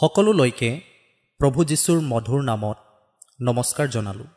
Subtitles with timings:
[0.00, 0.70] সকলোলৈকে
[1.40, 2.78] প্ৰভু যীশুৰ মধুৰ নামত
[3.42, 4.28] নমস্কাৰ জনালোঁ।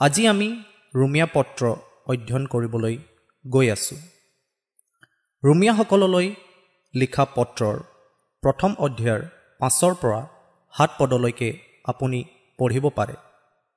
[0.00, 0.48] আজি আমি
[0.94, 1.62] ৰুমিয়া পত্ৰ
[2.06, 2.94] অধ্যয়ন কৰিবলৈ
[3.44, 3.98] গৈ আছোঁ।
[5.42, 6.26] ৰুমিয়াসকললৈ
[6.94, 7.76] লিখা পত্ৰৰ
[8.42, 9.22] প্ৰথম অধ্যায়ৰ
[9.60, 10.20] পাঁচৰ পৰা
[10.74, 11.50] সাত পদলৈকে
[11.84, 12.24] আপুনি
[12.58, 13.16] পঢ়িব পাৰে।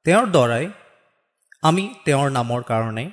[0.05, 0.65] তেওঁৰ দ্বাৰাই
[1.61, 3.05] আমি তেওঁৰ নামৰ কাৰণে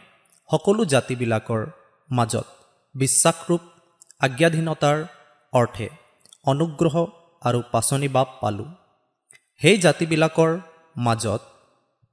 [0.51, 1.63] সকলো জাতিবিলাকৰ
[2.11, 2.47] মাজত
[2.95, 3.63] বিশ্বাসৰূপ
[4.21, 4.99] আজ্ঞাধীনতাৰ
[5.53, 5.89] অৰ্থে
[6.45, 6.95] অনুগ্ৰহ
[7.43, 8.69] আৰু পাচনি বাপ পালোঁ।
[9.61, 10.53] সেই জাতিবিলাকৰ
[10.97, 11.41] মাজত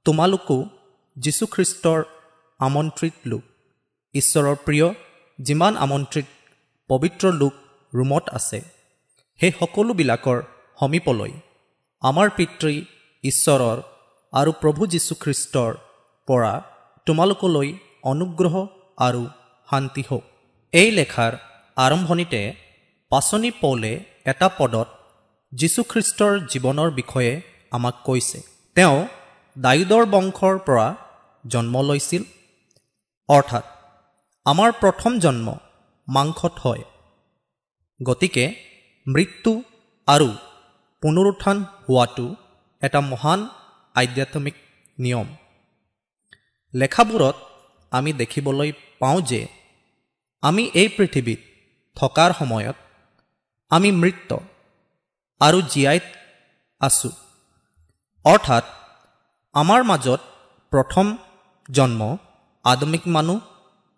[0.06, 0.56] তোমালোকো
[1.16, 2.00] যীশুখ্ৰীষ্টৰ
[2.60, 3.42] আমন্ত্ৰিত লোক।
[4.14, 4.86] ঈশ্বৰৰ প্ৰিয়
[5.38, 6.26] যিমান আমন্ত্ৰিত
[6.90, 7.54] পবিত্ৰ লোক
[7.92, 8.60] ৰুমত আছে
[9.40, 10.38] সেই সকলোবিলাকৰ
[10.80, 11.32] সমীপলৈ
[12.02, 12.74] আমাৰ পিতৃ
[13.24, 13.78] ঈশ্বৰৰ
[14.32, 15.72] আৰু প্ৰভু যীশুখ্ৰীষ্টৰ
[16.28, 16.52] পৰা
[17.06, 17.68] তোমালোকলৈ
[18.02, 18.54] অনুগ্ৰহ
[18.98, 19.22] আৰু
[19.68, 20.24] শান্তি হওক।
[20.72, 21.32] এই লেখাৰ
[21.76, 22.40] আৰম্ভণিতে
[23.10, 23.92] পাচনি পৌলে
[24.24, 24.88] এটা পদত
[25.54, 28.42] যীশুখ্ৰীষ্টৰ জীৱনৰ বিষয়ে আমাক কৈছে।
[28.74, 29.06] তেওঁ
[29.58, 30.96] ডায়ুদৰ বংশৰ পৰা
[31.46, 32.22] জন্ম লৈছিল।
[33.28, 33.64] অৰ্থাৎ
[34.44, 35.54] আমাৰ প্ৰথম জন্ম
[36.08, 36.82] মাংসত হয়।
[38.02, 38.54] গতিকে
[39.06, 39.62] মৃত্যু
[40.06, 40.28] আৰু
[41.02, 42.36] পুনৰুত্থান হোৱাটো
[42.82, 43.48] এটা মহান
[43.94, 44.54] আধ্যাত্মিক
[44.98, 45.26] নিয়ম।
[46.74, 47.34] লেখাবোৰত
[47.90, 49.46] আমি দেখিবলৈ পাওঁ যে
[50.42, 51.38] আমি এই পৃথিৱীত
[51.94, 52.74] থকাৰ সময়ত
[53.70, 54.36] আমি মৃত।
[55.40, 56.00] আৰু জীয়াই
[56.80, 57.10] আছোঁ।
[58.24, 58.64] অৰ্থাৎ
[59.54, 60.20] আমাৰ মাজত
[60.70, 61.16] প্ৰথম
[61.70, 62.16] জন্ম
[62.64, 63.40] আদমিক মানুহ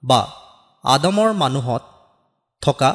[0.05, 0.21] বা
[0.85, 1.83] আদমৰ মানুহত
[2.63, 2.91] থকা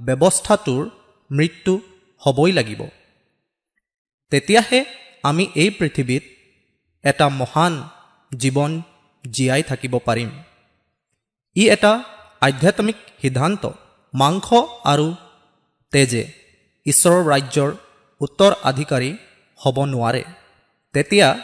[0.00, 0.90] ব্যৱস্থাটোৰ
[1.30, 1.80] মৃত্যু
[2.22, 2.80] হ'বই লাগিব।
[4.30, 4.84] তেতিয়াহে
[5.22, 6.22] আমি এই পৃথিৱীত
[7.04, 7.88] এটা মহান
[8.36, 8.82] জীৱন
[9.30, 10.30] জীয়াই থাকিব পাৰিম।
[11.56, 11.92] ই এটা
[12.40, 13.70] আধ্যাত্মিক সিদ্ধান্ত
[14.14, 14.48] মাংস
[14.84, 15.14] আৰু
[15.92, 16.24] তেজে।
[16.86, 17.70] ঈশ্বৰৰ ৰাজ্যৰ
[18.20, 19.16] উত্তৰাধিকাৰী
[19.58, 20.24] হ'ব নোৱাৰে।
[20.92, 21.38] তেতিয়া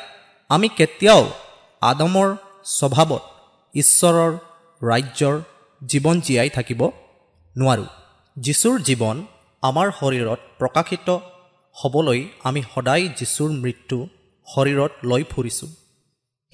[0.49, 1.31] আমি কেতিয়াও
[1.81, 3.23] আদমৰ স্বভাৱত
[3.75, 4.33] ঈশ্বৰৰ
[4.83, 5.41] ৰাজ্যৰ
[5.87, 6.91] জীৱন জীয়াই থাকিব
[7.57, 7.87] নোৱাৰোঁ।
[8.37, 9.27] যীশুৰ জীৱন
[9.63, 11.19] আমাৰ শৰীৰত প্ৰকাশিত
[11.75, 14.09] হ'বলৈ আমি সদায় যীশুৰ মৃত্যু
[14.55, 15.69] শৰীৰত লৈ ফুৰিছোঁ।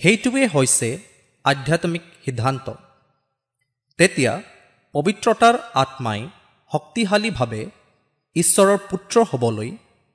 [0.00, 0.98] সেইটোৱে হৈছে
[1.44, 2.72] আধ্যাত্মিক সিদ্ধান্ত।
[3.98, 4.42] তেতিয়া
[4.92, 6.28] পবিত্ৰতাৰ আত্মাই
[6.72, 7.71] শক্তিশালীভাৱে
[8.37, 9.69] ঈশ্বৰৰ পুত্ৰ হ'বলৈ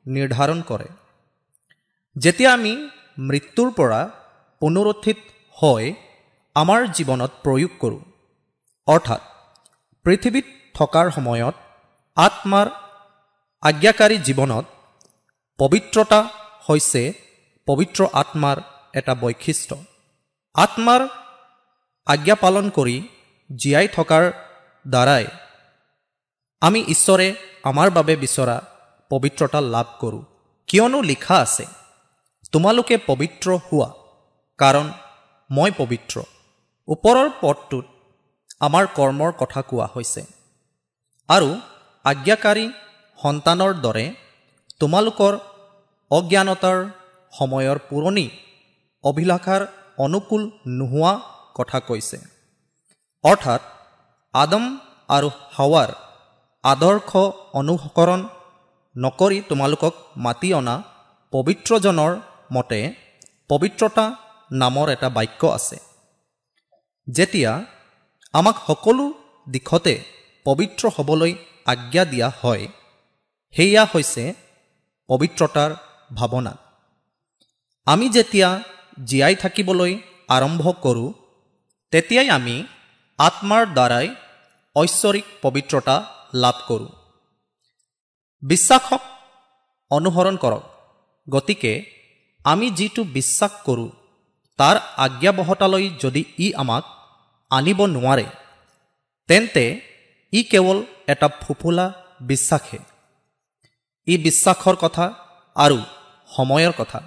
[0.05, 0.89] নিৰ্ধাৰণ কৰে।
[2.15, 2.73] যেতিয়া আমি
[3.19, 4.01] মৃত্যুৰ পৰা
[4.61, 5.19] পুনৰুত্থিত
[5.57, 5.83] হৈ
[6.55, 8.01] আমাৰ জীৱনত প্ৰয়োগ কৰোঁ
[8.87, 9.21] অৰ্থাৎ
[10.05, 11.55] পৃথিৱীত থকাৰ সময়ত
[12.17, 12.67] আত্মাৰ
[13.63, 14.65] আজ্ঞাকাৰী জীৱনত
[15.59, 16.19] পবিত্ৰতা
[16.67, 17.01] হৈছে
[17.67, 18.57] পবিত্ৰ আত্মাৰ
[18.99, 19.75] এটা বৈশিষ্ট্য।
[20.55, 21.01] আত্মাৰ
[22.07, 22.95] আজ্ঞা পালন কৰি
[23.49, 24.23] জীয়াই থকাৰ
[24.85, 25.25] দ্বাৰাই
[26.61, 27.27] আমি ঈশ্বৰে
[27.63, 28.57] আমাৰ বাবে বিচৰা
[29.11, 30.23] পবিত্ৰতা লাভ কৰোঁ।
[30.69, 31.65] কিয়নো লিখা আছে
[32.51, 33.89] তোমালোকে পবিত্ৰ হোৱা
[34.59, 34.87] কাৰণ
[35.49, 36.15] মই পবিত্ৰ।
[36.87, 37.85] ওপৰৰ পদটোত
[38.59, 40.21] আমাৰ কৰ্মৰ কথা কোৱা হৈছে।
[41.29, 41.49] আৰু
[42.05, 42.65] আজ্ঞাকাৰী
[43.19, 44.05] সন্তানৰ দৰে
[44.79, 45.33] তোমালোকৰ
[46.11, 46.77] অজ্ঞানতাৰ
[47.33, 48.27] সময়ৰ পুৰণি
[49.03, 49.61] অভিলাষাৰ
[49.97, 50.43] অনুকূল
[50.79, 51.13] নোহোৱা
[51.55, 52.17] কথা কৈছে।
[53.23, 53.61] অৰ্থাৎ
[54.33, 54.63] আদম
[55.09, 55.89] আৰু হাৱাৰ
[56.63, 57.11] আদৰ্শ
[57.53, 58.21] অনুসৰণ
[58.95, 60.75] নকৰি তোমালোকক মাতি অনা
[61.33, 62.13] পবিত্ৰজনৰ
[62.55, 62.79] মতে
[63.49, 64.05] পবিত্ৰতা
[64.51, 65.77] নামৰ এটা বাক্য আছে।
[67.07, 67.51] যেতিয়া
[68.33, 69.05] আমাক সকলো
[69.51, 69.95] দিশতে
[70.45, 71.31] পবিত্ৰ হ'বলৈ
[71.65, 72.63] আজ্ঞা দিয়া হয়
[73.53, 74.23] সেয়া হৈছে
[75.09, 75.71] পবিত্ৰতাৰ
[76.15, 76.53] ভাৱনা।
[77.87, 78.49] আমি যেতিয়া
[79.05, 79.93] জীয়াই থাকিবলৈ
[80.29, 81.09] আৰম্ভ কৰোঁ
[81.93, 82.55] তেতিয়াই আমি
[83.19, 84.07] আত্মাৰ দ্বাৰাই
[84.75, 85.95] ঐশ্বৰিক পবিত্ৰতা
[86.33, 86.87] লাভ কৰোঁ।
[88.41, 88.99] বিশ্বাসক
[89.91, 90.63] অনুসৰণ কৰক।
[91.29, 91.85] গতিকে
[92.43, 93.89] আমি যিটো বিশ্বাস কৰোঁ
[94.57, 96.83] তাৰ আজ্ঞাবহতালৈ যদি ই আমাক
[97.49, 98.25] আনিব নোৱাৰে
[99.27, 99.81] তেন্তে
[100.33, 102.79] ই কেৱল এটা ফুফুলা বিশ্বাসহে
[104.07, 105.13] ই বিশ্বাসৰ কথা
[105.55, 105.77] আৰু
[106.35, 107.01] সময়ৰ কথা।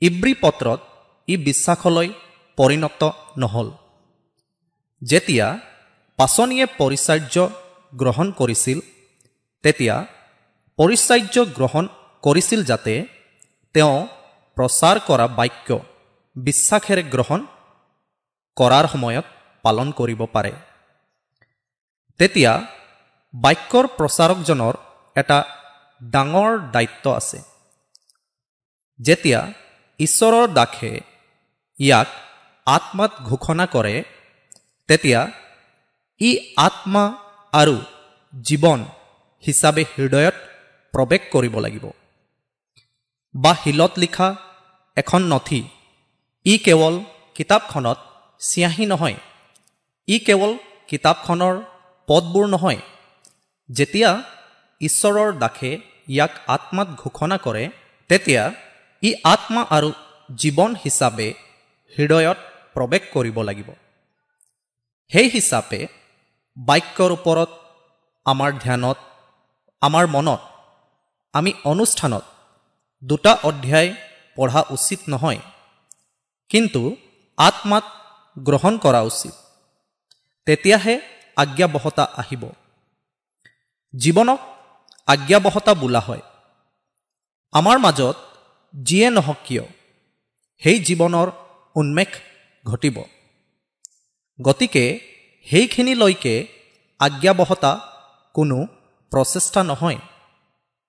[0.00, 0.80] ইব্ৰী পত্ৰত
[1.28, 2.08] ই বিশ্বাসলৈ
[2.56, 3.70] পৰিণত নহ'ল।
[5.02, 5.58] যেতিয়া
[6.16, 7.48] পাচনিয়ে পৰিচাৰ্য
[7.92, 8.78] গ্ৰহণ কৰিছিল
[9.64, 9.96] তেতিয়া
[10.78, 11.84] পৰিচাৰ্য গ্ৰহণ
[12.22, 12.94] কৰিছিল যাতে
[13.74, 13.96] তেওঁ
[14.56, 15.68] প্ৰচাৰ কৰা বাক্য
[16.36, 17.40] বিশ্বাসেৰে গ্ৰহণ
[18.56, 19.26] কৰাৰ সময়ত
[19.62, 20.52] পালন কৰিব পাৰে।
[22.20, 22.52] তেতিয়া
[23.34, 24.74] বাক্যৰ প্ৰচাৰকজনৰ
[25.16, 25.38] এটা
[26.02, 27.38] ডাঙৰ দায়িত্ব আছে।
[29.00, 29.40] যেতিয়া
[30.00, 30.92] ঈশ্বৰৰ দাসে
[31.78, 32.08] ইয়াক
[32.66, 33.94] আত্মাত ঘোষণা কৰে
[34.88, 35.20] তেতিয়া
[36.20, 37.04] ই আত্মা
[37.52, 37.76] আৰু
[38.34, 38.80] জীৱন
[39.44, 40.36] হিচাপে হৃদয়ত
[40.94, 41.84] প্ৰৱেশ কৰিব লাগিব।
[43.34, 44.28] বা শিলত লিখা
[44.96, 45.60] এখন নথি
[46.46, 46.94] ই কেৱল
[47.34, 47.98] কিতাপখনত
[48.40, 49.18] চিয়াহী নহয়
[50.08, 50.52] ই কেৱল
[50.88, 51.54] কিতাপখনৰ
[52.08, 52.80] পদবোৰ নহয়
[53.68, 54.10] যেতিয়া
[54.80, 55.70] ঈশ্বৰৰ দাসে
[56.08, 57.64] ইয়াক আত্মাত ঘোষণা কৰে
[58.10, 58.42] তেতিয়া
[59.02, 59.90] ই আত্মা আৰু
[60.40, 61.28] জীৱন হিচাপে
[61.92, 62.38] হৃদয়ত
[62.74, 63.68] প্ৰৱেশ কৰিব লাগিব।
[65.10, 65.80] সেই হিচাপে
[66.56, 67.48] বাক্যৰ ওপৰত
[68.24, 68.96] আমাৰ ধ্যানত
[69.80, 70.40] আমাৰ মনত
[71.32, 72.24] আমি অনুষ্ঠানত
[73.04, 73.94] দুটা অধ্যায়
[74.36, 75.38] পঢ়া উচিত নহয়
[76.48, 76.96] কিন্তু
[77.36, 77.84] আত্মাত
[78.38, 79.32] গ্ৰহণ কৰা উচিত।
[80.46, 81.00] তেতিয়াহে
[81.36, 82.50] আজ্ঞাবহতা আহিব।
[83.98, 84.38] জীৱনক
[85.06, 86.20] আজ্ঞাবহতা বোলা হয়।
[87.52, 88.16] আমাৰ মাজত
[88.74, 89.64] যিয়ে নহওক কিয়
[90.58, 91.30] সেই জীৱনৰ
[91.74, 92.08] উন্মেষ
[92.64, 93.02] ঘটিব।
[94.42, 95.11] গতিকে
[95.46, 96.34] সেইখিনিলৈকে
[97.00, 97.72] আজ্ঞাবহতা
[98.34, 98.58] কোনো
[99.12, 99.98] প্ৰচেষ্টা নহয়।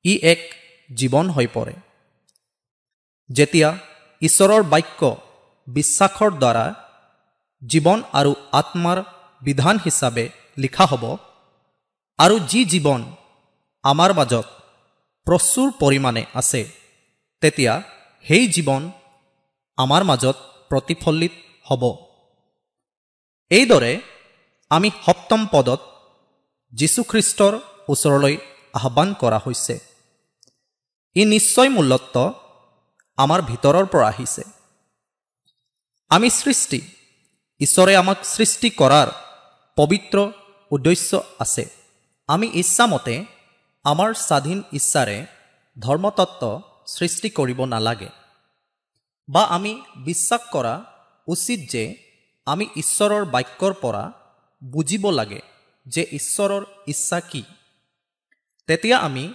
[0.06, 0.42] ই এক
[0.90, 1.76] জীৱন হৈ পৰে।
[3.30, 3.70] যেতিয়া
[4.22, 5.02] ঈশ্বৰৰ বাক্য
[5.68, 6.66] বিশ্বাসৰ দ্বাৰা
[7.62, 8.98] জীৱন আৰু আত্মাৰ
[9.42, 10.26] বিধান হিচাপে
[10.58, 11.04] লিখা হ'ব
[12.20, 13.02] আৰু যি জীৱন
[13.84, 14.46] আমাৰ মাজত
[15.28, 16.62] প্ৰচুৰ পৰিমাণে আছে
[17.42, 17.74] তেতিয়া
[18.26, 18.82] সেই জীৱন
[19.78, 20.38] আমাৰ মাজত
[20.70, 21.34] প্ৰতিফলিত
[21.66, 21.84] হ'ব।
[23.52, 23.94] এইদৰে
[24.74, 25.82] আমি সপ্তম পদত
[26.74, 27.54] যীশুখ্ৰীষ্টৰ
[27.90, 28.38] ওচৰলৈ
[28.74, 29.80] আহ্বান কৰা হৈছে।
[31.16, 32.34] ই নিশ্চয় মূলত্ব
[33.18, 34.44] আমাৰ ভিতৰৰ পৰা আহিছে।
[36.10, 36.82] আমি সৃষ্টি।
[37.60, 39.08] ঈশ্বৰে আমাক সৃষ্টি কৰাৰ
[39.76, 40.32] পবিত্ৰ
[40.72, 41.70] উদ্দেশ্য আছে।
[42.28, 43.26] আমি ইচ্ছামতে
[43.84, 45.26] আমাৰ স্বাধীন ইচ্ছাৰে
[45.80, 48.10] ধৰ্মতত্ত্ব সৃষ্টি কৰিব নালাগে।
[49.30, 50.84] বা আমি বিশ্বাস কৰা
[51.28, 51.84] উচিত যে
[52.46, 54.12] আমি ঈশ্বৰৰ বাক্যৰ পৰা
[54.64, 55.42] বুজিব লাগে
[55.86, 57.44] যে ঈশ্বৰৰ ইচ্ছা কি।
[58.70, 59.26] তেতিয়া আমি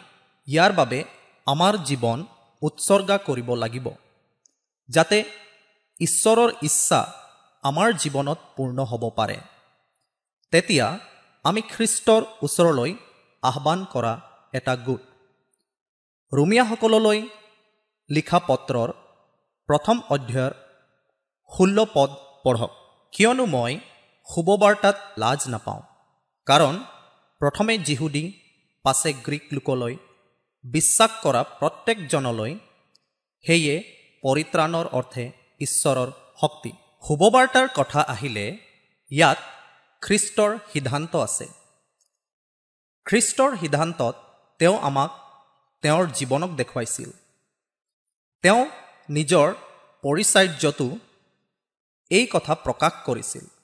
[0.49, 0.99] ইয়াৰ বাবে
[1.47, 2.19] আমাৰ জীৱন
[2.63, 3.87] উৎসৰ্গা কৰিব লাগিব
[4.89, 5.19] যাতে
[6.01, 7.01] ঈশ্বৰৰ ইচ্ছা
[7.65, 9.39] আমাৰ জীৱনত পূৰ্ণ হ'ব পাৰে।
[10.53, 10.87] তেতিয়া
[11.45, 12.91] আমি খ্ৰীষ্টৰ ওচৰলৈ
[13.43, 14.13] আহ্বান কৰা
[14.53, 15.03] এটা গোট।
[16.33, 17.19] ৰুমিয়াসকললৈ
[18.11, 18.89] লিখা পত্ৰৰ
[19.69, 20.53] প্ৰথম অধ্যায়ৰ
[21.51, 22.11] ষোল্ল পদ
[22.45, 22.73] পঢ়ক।
[23.13, 23.73] কিয়নো মই
[24.29, 25.83] শুভবাৰ্তাত লাজ নাপাওঁ।
[26.47, 26.75] কাৰণ
[27.41, 28.25] প্ৰথমে যিহুদী
[28.85, 29.95] পাছে গ্ৰীক লোকলৈ
[30.65, 32.53] বিশ্বাস কৰা প্ৰত্যেকজনলৈ
[33.45, 33.75] সেয়ে
[34.25, 35.25] পৰিত্ৰাণৰ অৰ্থে
[35.61, 36.11] ঈশ্বৰৰ
[36.41, 36.73] শক্তি।
[37.05, 38.47] শুভবাৰ্তাৰ কথা আহিলে
[39.11, 39.39] ইয়াত
[40.03, 41.47] খ্ৰীষ্টৰ সিদ্ধান্ত আছে।
[43.07, 44.15] খ্ৰীষ্টৰ সিদ্ধান্তত
[44.59, 45.11] তেওঁ আমাক
[45.83, 47.11] তেওঁৰ জীৱনক দেখুৱাইছিল।
[48.45, 48.63] তেওঁ
[49.11, 49.49] নিজৰ
[50.05, 50.89] পৰিচাৰ্যটো
[52.11, 53.58] এই কথা প্ৰকাশ কৰিছিল।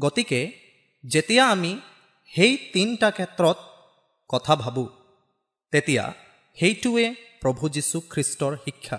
[0.00, 0.52] গতিকে
[1.04, 1.80] যেতিয়া আমি
[2.34, 3.56] সেই তিনিটা ক্ষেত্ৰত
[4.28, 4.88] কথা ভাবোঁ
[5.72, 6.14] তেতিয়া
[6.60, 8.98] সেইটোৱে প্ৰভু যীশু খ্ৰীষ্টৰ শিক্ষা।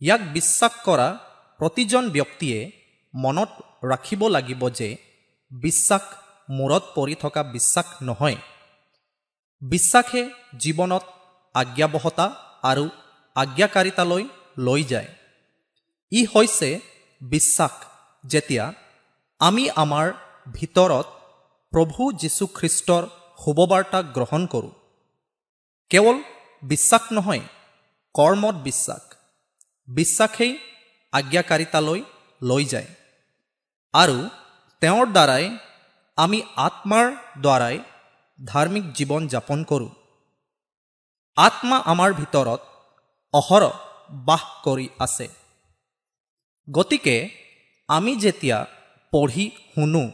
[0.00, 1.18] ইয়াক বিশ্বাস কৰা
[1.58, 2.70] প্ৰতিজন ব্যক্তিয়ে
[3.14, 3.48] মনত
[3.84, 4.96] ৰাখিব লাগিব যে
[5.50, 6.02] বিশ্বাস
[6.50, 8.36] মূৰত পৰি থকা বিশ্বাস নহয়।
[9.62, 11.02] বিশ্বাসে জীৱনত
[11.54, 12.26] আজ্ঞাবহতা
[12.62, 12.88] আৰু
[13.34, 14.24] আজ্ঞাকাৰিতালৈ
[14.58, 15.08] লৈ যায়।
[16.12, 16.80] ই হৈছে
[17.20, 17.70] বিশ্বাস
[18.26, 18.72] যেতিয়া
[19.40, 20.12] আমি আমাৰ
[20.52, 21.06] ভিতৰত
[21.72, 23.06] প্ৰভু যীশুখ্ৰীষ্টৰ
[23.44, 24.70] শুভবাৰ্তা গ্ৰহণ কৰোঁ।
[25.90, 26.22] কেৱল
[26.62, 27.40] বিশ্বাস নহয়
[28.14, 29.02] কৰ্মত বিশ্বাস।
[29.88, 30.58] বিশ্বাসেই
[31.12, 32.02] আজ্ঞাকাৰিতালৈ
[32.42, 32.86] লৈ যায়।
[33.94, 34.28] আৰু
[34.80, 35.58] তেওঁৰ দ্বাৰাই
[36.16, 37.06] আমি আত্মাৰ
[37.40, 37.78] দ্বাৰাই
[38.44, 39.90] ধাৰ্মিক জীৱন যাপন কৰোঁ।
[41.36, 42.60] আত্মা আমাৰ ভিতৰত
[43.32, 43.72] অহৰহ
[44.10, 45.28] বাস কৰি আছে।
[46.70, 47.16] গতিকে
[47.88, 48.75] আমি যেতিয়া
[49.12, 50.04] পঢ়ি শুনো।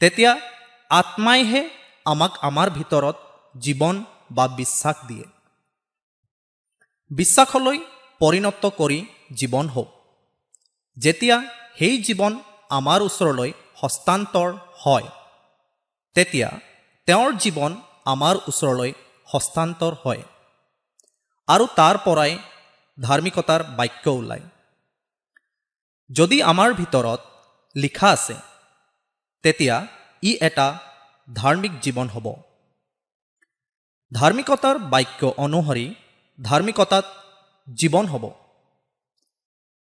[0.00, 0.32] তেতিয়া
[0.90, 1.62] আত্মাইহে
[2.06, 3.16] আমাক আমাৰ ভিতৰত
[3.54, 3.96] জীৱন
[4.30, 5.26] বা বিশ্বাস দিয়ে।
[7.10, 7.78] বিশ্বাসলৈ
[8.20, 8.98] পৰিণত কৰি
[9.38, 9.88] জীৱন হওক।
[10.96, 11.36] যেতিয়া
[11.78, 12.32] সেই জীৱন
[12.78, 14.48] আমাৰ ওচৰলৈ হস্তান্তৰ
[14.82, 15.08] হয়
[16.16, 16.48] তেতিয়া
[17.08, 17.72] তেওঁৰ জীৱন
[18.04, 18.90] আমাৰ ওচৰলৈ
[19.28, 20.22] হস্তান্তৰ হয়
[21.48, 22.32] আৰু তাৰ পৰাই
[22.98, 24.44] ধাৰ্মিকতাৰ বাক্য ওলায়।
[26.10, 27.20] যদি আমাৰ ভিতৰত
[27.82, 28.36] লিখা আছে।
[29.44, 29.76] তেতিয়া
[30.22, 30.66] ই এটা
[31.28, 32.26] ধাৰ্মিক জীৱন হ'ব।
[34.12, 35.86] ধাৰ্মিকতাৰ বাক্য অনুসৰি
[36.38, 37.06] ধাৰ্মিকতাত
[37.68, 38.24] জীৱন হ'ব।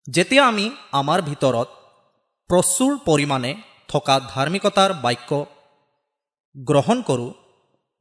[0.08, 1.68] যেতিয়া আমি আমাৰ ভিতৰত
[2.50, 3.52] প্ৰচুৰ পৰিমাণে
[3.92, 5.32] থকা ধাৰ্মিকতাৰ বাক্য
[6.56, 7.32] গ্ৰহণ কৰোঁ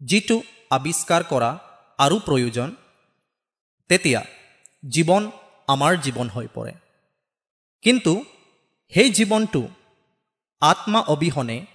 [0.01, 0.37] যিটো
[0.71, 1.51] আৱিষ্কাৰ কৰা
[1.99, 2.69] আৰু প্ৰয়োজন
[3.91, 4.21] তেতিয়া
[4.85, 5.23] জীৱন
[5.69, 6.73] আমাৰ জীৱন হৈ পৰে।
[7.83, 8.13] কিন্তু
[8.93, 9.63] সেই জীৱনটো
[10.61, 11.67] আত্মা অবিহনে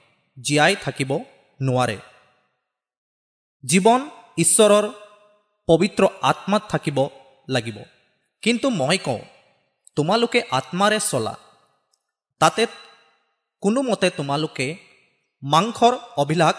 [0.41, 1.19] জীয়াই থাকিব
[1.61, 1.97] নোৱাৰে।
[3.65, 4.89] জীৱন ঈশ্বৰৰ
[5.67, 7.07] পবিত্ৰ আত্মাত থাকিব
[7.49, 7.77] লাগিব।
[8.41, 9.19] কিন্তু মই কওঁ
[9.95, 11.37] তোমালোকে আত্মাৰে চলা।
[12.39, 12.67] তাতে
[13.61, 14.77] কোনোমতে তোমালোকে
[15.43, 16.55] মাংসৰ অভিলাষ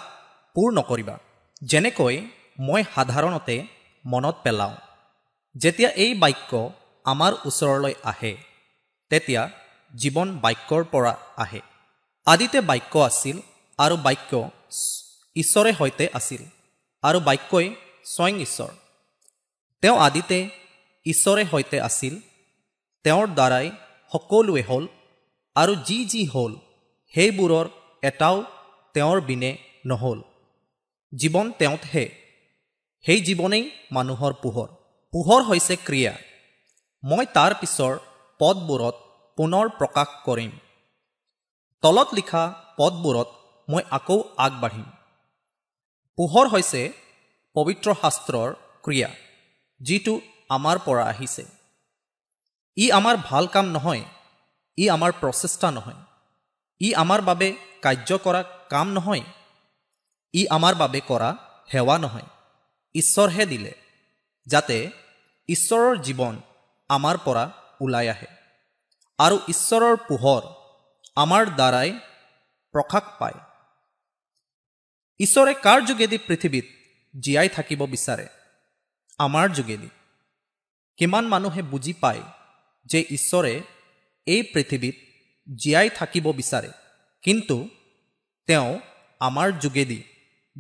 [0.55, 1.19] পূৰ নকৰিবা।
[1.63, 2.27] যেনেকৈ
[2.59, 3.67] মই সাধাৰণতে
[4.07, 4.77] মনত পেলাওঁ।
[5.57, 6.71] যেতিয়া এই বাক্য
[7.05, 8.37] আমাৰ ওচৰলৈ আহে
[9.11, 9.51] তেতিয়া
[9.97, 11.72] জীৱন বাক্যৰ পৰা আহে।
[12.27, 13.37] আদিতে বাক্য আছিল
[13.79, 14.51] আৰু বাক্য
[15.37, 16.43] ঈশ্বৰে সৈতে আছিল
[17.03, 17.75] আৰু বাক্যই
[18.05, 18.73] স্বয়ং ঈশ্বৰ।
[19.83, 20.39] তেওঁ আদিতে
[21.07, 22.15] ঈশ্বৰে সৈতে আছিল
[23.05, 23.71] তেওঁৰ দ্বাৰাই
[24.13, 24.85] সকলোৱে হ'ল
[25.57, 26.53] আৰু যি যি হ'ল
[27.15, 27.67] সেইবোৰৰ
[28.03, 28.37] এটাও
[28.95, 29.51] তেওঁৰ বিনে
[29.87, 30.19] নহ'ল।
[31.13, 32.05] জীৱন তেওঁতহে
[33.05, 34.69] সেই জীৱনেই মানুহৰ পোহৰ।
[35.13, 36.15] পোহৰ হৈছে ক্ৰিয়া।
[37.03, 37.93] মই তাৰ পিছৰ
[38.41, 38.95] পদবোৰত
[39.37, 40.53] পুনৰ প্ৰকাশ কৰিম।
[41.83, 42.43] তলত লিখা
[42.79, 43.29] পদবোৰত
[43.69, 44.89] মই আকৌ আগবাঢ়িম।
[46.19, 46.83] পোহৰ হৈছে
[47.57, 48.49] পবিত্ৰ শাস্ত্ৰৰ
[48.85, 49.11] ক্ৰিয়া
[49.81, 50.15] যিটো
[50.51, 51.45] আমাৰ পৰা আহিছে।
[52.77, 54.05] ই আমাৰ ভাল কাম নহয়
[54.79, 56.01] ই আমাৰ প্ৰচেষ্টা নহয়।
[56.81, 57.49] ই আমাৰ বাবে
[57.85, 58.41] কাৰ্য কৰা
[58.73, 59.25] কাম নহয়
[60.35, 61.31] ই আমাৰ বাবে কৰা
[61.71, 62.29] সেৱা নহয়।
[62.95, 63.73] ঈশ্বৰহে দিলে
[64.47, 64.79] যাতে
[65.49, 66.35] ঈশ্বৰৰ জীৱন
[66.91, 67.45] আমাৰ পৰা
[67.81, 68.31] ওলাই আহে।
[69.19, 70.43] আৰু ঈশ্বৰৰ পোহৰ
[71.17, 71.93] আমাৰ দ্বাৰাই
[72.73, 73.39] প্ৰকাশ পায়।
[75.21, 76.65] ঈশ্বৰে কাৰ যোগেদি পৃথিৱীত
[77.21, 78.29] জীয়াই থাকিব বিচাৰে?
[79.19, 79.89] আমাৰ যোগেদি।
[80.97, 82.23] কিমান মানুহে বুজি পায়
[82.87, 83.63] যে ঈশ্বৰে
[84.27, 84.97] এই পৃথিৱীত
[85.59, 86.71] জীয়াই থাকিব বিচাৰে
[87.23, 87.69] কিন্তু
[88.47, 88.81] তেওঁ
[89.21, 90.05] আমাৰ যোগেদি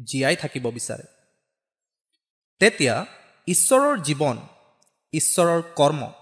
[0.04, 1.02] জীয়াই থাকিব বিচাৰে।
[2.60, 3.06] তেতিয়া
[3.46, 4.38] ঈশ্বৰৰ জীৱন
[5.12, 6.12] ঈশ্বৰৰ কৰ্ম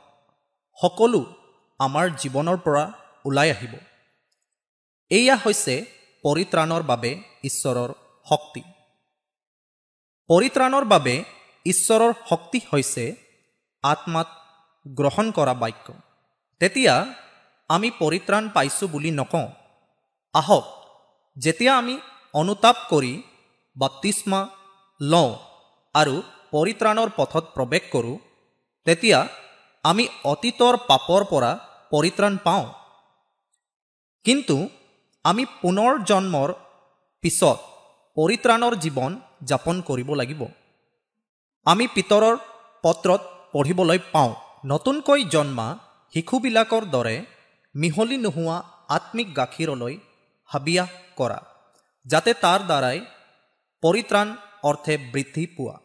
[0.80, 1.34] সকলো
[1.78, 2.92] আমাৰ জীৱনৰ পৰা
[3.24, 3.89] ওলাই আহিব।
[5.10, 5.74] এয়া হৈছে
[6.24, 7.10] পৰিত্ৰাণৰ বাবে
[7.44, 7.90] ঈশ্বৰৰ
[8.26, 8.62] শক্তি।
[10.30, 11.14] পৰিত্ৰাণৰ বাবে
[11.66, 13.04] ঈশ্বৰৰ শক্তি হৈছে
[13.84, 14.28] আত্মাত
[14.86, 15.86] গ্ৰহণ কৰা বাক্য।
[16.60, 16.94] তেতিয়া
[17.70, 19.48] আমি পৰিত্ৰাণ পাইছোঁ বুলি নকওঁ।
[20.34, 20.64] আহক
[21.36, 21.94] যেতিয়া আমি
[22.34, 23.12] অনুতাপ কৰি
[23.76, 24.40] বাপ্তিস্মা
[25.00, 25.30] লওঁ
[25.94, 26.14] আৰু
[26.52, 28.16] পৰিত্ৰাণৰ পথত প্ৰৱেশ কৰোঁ
[28.86, 29.18] তেতিয়া
[29.84, 31.52] আমি অতীতৰ পাপৰ পৰা
[31.90, 32.66] পৰিত্ৰাণ পাওঁ।
[34.24, 34.56] কিন্তু
[35.24, 36.50] আমি পুনৰ জন্মৰ
[37.24, 37.58] পিছত
[38.16, 39.12] পৰিত্ৰাণৰ জীৱন
[39.48, 40.40] যাপন কৰিব লাগিব।
[41.66, 42.34] আমি পিতৰৰ
[42.84, 43.22] পত্ৰত
[43.52, 44.32] পঢ়িবলৈ পাওঁ
[44.70, 45.66] নতুনকৈ জন্মা
[46.12, 47.16] শিশুবিলাকৰ দৰে
[47.74, 48.56] মিহলি নোহোৱা
[48.96, 49.94] আত্মিক গাখীৰলৈ
[50.50, 51.38] হাবিয়াস কৰা
[52.06, 52.98] যাতে তাৰ দ্বাৰাই
[53.82, 54.28] পৰিত্ৰাণ
[54.68, 55.76] অৰ্থে বৃদ্ধি পোৱা।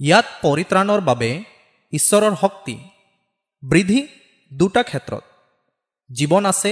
[0.00, 1.30] ইয়াত পৰিত্ৰাণৰ বাবে
[1.92, 2.74] ঈশ্বৰৰ শক্তি
[3.62, 4.00] বৃদ্ধি
[4.52, 5.24] দুটা ক্ষেত্ৰত
[6.10, 6.70] জীৱন আছে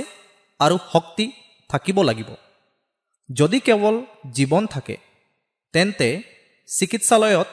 [0.61, 1.27] আৰু শক্তি
[1.69, 2.31] থাকিব লাগিব।
[3.31, 3.97] যদি কেৱল
[4.33, 4.97] জীৱন থাকে
[5.73, 6.09] তেন্তে
[6.69, 7.49] চিকিৎসালয়ত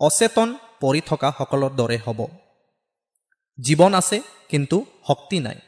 [0.00, 0.48] অচেতন
[0.80, 2.20] পৰি থকাসকলৰ দৰে হ'ব।
[3.58, 4.76] জীৱন আছে কিন্তু
[5.08, 5.58] শক্তি নাই।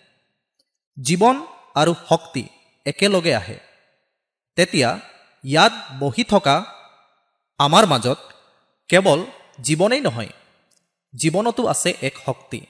[0.97, 1.37] জীৱন
[1.75, 2.45] আৰু শক্তি
[2.87, 3.59] একেলগে আহে।
[4.57, 4.90] তেতিয়া
[5.45, 6.57] ইয়াত বহি থকা
[7.59, 8.18] আমাৰ মাজত
[8.88, 9.21] কেৱল
[9.62, 10.33] জীৱনেই নহয়
[11.14, 12.61] জীৱনতো আছে এক শক্তি।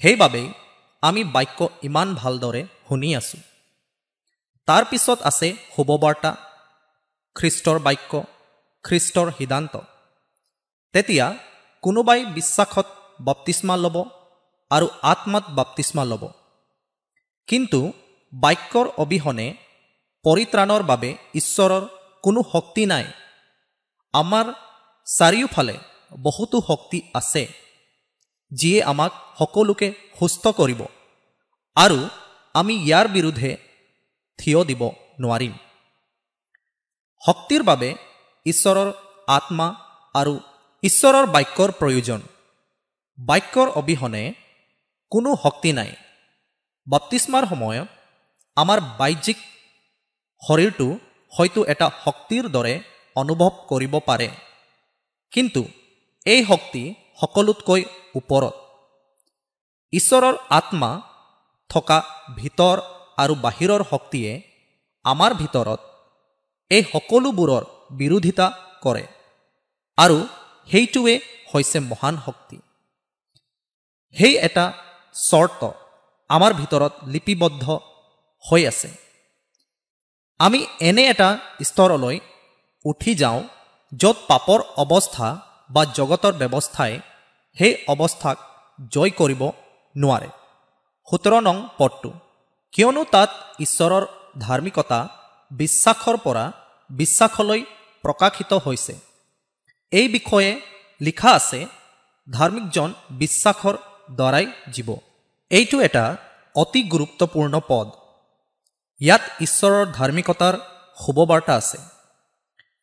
[0.00, 0.48] সেইবাবেই
[1.02, 3.40] আমি বাক্য ইমান ভালদৰে শুনি আছোঁ।
[4.68, 6.30] তাৰ পিছত আছে শুভবাৰ্তা
[7.36, 8.12] খ্ৰীষ্টৰ বাক্য
[8.84, 9.74] খ্ৰীষ্টৰ সিদ্ধান্ত।
[10.94, 11.26] তেতিয়া
[11.84, 12.86] কোনোবাই বিশ্বাসত
[13.20, 13.96] বাপ্তিস্মা ল'ব
[14.70, 16.24] আৰু আত্মাত বাপ্তিস্মা ল'ব।
[17.48, 17.80] কিন্তু
[18.32, 19.46] বাক্যৰ অবিহনে
[20.24, 21.10] পৰিত্ৰাণৰ বাবে
[21.40, 21.82] ঈশ্বৰৰ
[22.24, 23.06] কোনো শক্তি নাই।
[24.14, 24.46] আমাৰ
[25.06, 25.76] চাৰিওফালে
[26.26, 27.42] বহুতো শক্তি আছে
[28.52, 30.80] যিয়ে আমাক সকলোকে সুস্থ কৰিব
[31.76, 31.98] আৰু
[32.54, 33.50] আমি ইয়াৰ বিৰুদ্ধে
[34.38, 34.82] থিয় দিব
[35.20, 35.52] নোৱাৰিম।
[37.22, 37.88] শক্তিৰ বাবে
[38.46, 38.88] ঈশ্বৰৰ
[39.28, 39.66] আত্মা
[40.14, 40.34] আৰু
[40.82, 42.20] ঈশ্বৰৰ বাক্যৰ প্ৰয়োজন।
[43.18, 44.24] বাক্যৰ অবিহনে
[45.12, 45.90] কোনো শক্তি নাই।
[46.86, 47.88] বাপ্তিস্মাৰ সময়ত
[48.56, 49.38] আমাৰ বাহ্যিক
[50.42, 50.88] শৰীৰটো
[51.32, 52.74] হয়তো এটা শক্তিৰ দৰে
[53.16, 54.28] অনুভৱ কৰিব পাৰে।
[55.32, 55.62] কিন্তু
[56.26, 56.82] এই শক্তি
[57.20, 57.80] সকলোতকৈ
[58.14, 58.54] ওপৰত।
[59.92, 60.90] ঈশ্বৰৰ আত্মা
[61.70, 61.98] থকা
[62.36, 62.76] ভিতৰ
[63.18, 64.32] আৰু বাহিৰৰ শক্তিয়ে
[65.04, 65.80] আমাৰ ভিতৰত
[66.70, 67.62] এই সকলোবোৰৰ
[68.00, 68.46] বিৰোধিতা
[68.84, 69.04] কৰে
[69.98, 70.18] আৰু
[70.68, 71.14] সেইটোৱে
[71.50, 72.56] হৈছে মহান শক্তি।
[74.14, 74.64] সেই এটা
[75.14, 75.60] চৰ্ত
[76.30, 77.64] আমাৰ ভিতৰত লিপিবদ্ধ
[78.44, 78.90] হৈ আছে।
[80.40, 81.28] আমি এনে এটা
[81.68, 82.16] স্তৰলৈ
[82.84, 83.40] উঠি যাওঁ
[83.92, 85.28] য'ত পাপৰ অৱস্থা
[85.70, 86.92] বা জগতৰ ব্যৱস্থাই
[87.56, 88.36] সেই অৱস্থাক
[88.94, 89.42] জয় কৰিব
[89.94, 90.28] নোৱাৰে।
[91.08, 92.10] সোতৰ নং পদটো
[92.72, 94.04] কিয়নো তাত ঈশ্বৰৰ
[94.38, 95.00] ধাৰ্মিকতা
[95.50, 96.44] বিশ্বাসৰ পৰা
[96.90, 97.60] বিশ্বাসলৈ
[98.04, 98.94] প্ৰকাশিত হৈছে।
[99.92, 100.50] এই বিষয়ে
[101.00, 101.60] লিখা আছে
[102.28, 103.76] ধাৰ্মিকজন বিশ্বাসৰ
[104.16, 104.88] দ্বাৰাই জীৱ।
[105.50, 106.04] এইটো এটা
[106.54, 107.88] অতি গুৰুত্বপূৰ্ণ পদ।
[109.00, 110.54] ইয়াত ঈশ্বৰৰ ধাৰ্মিকতাৰ
[110.96, 111.78] শুভবাৰ্তা আছে।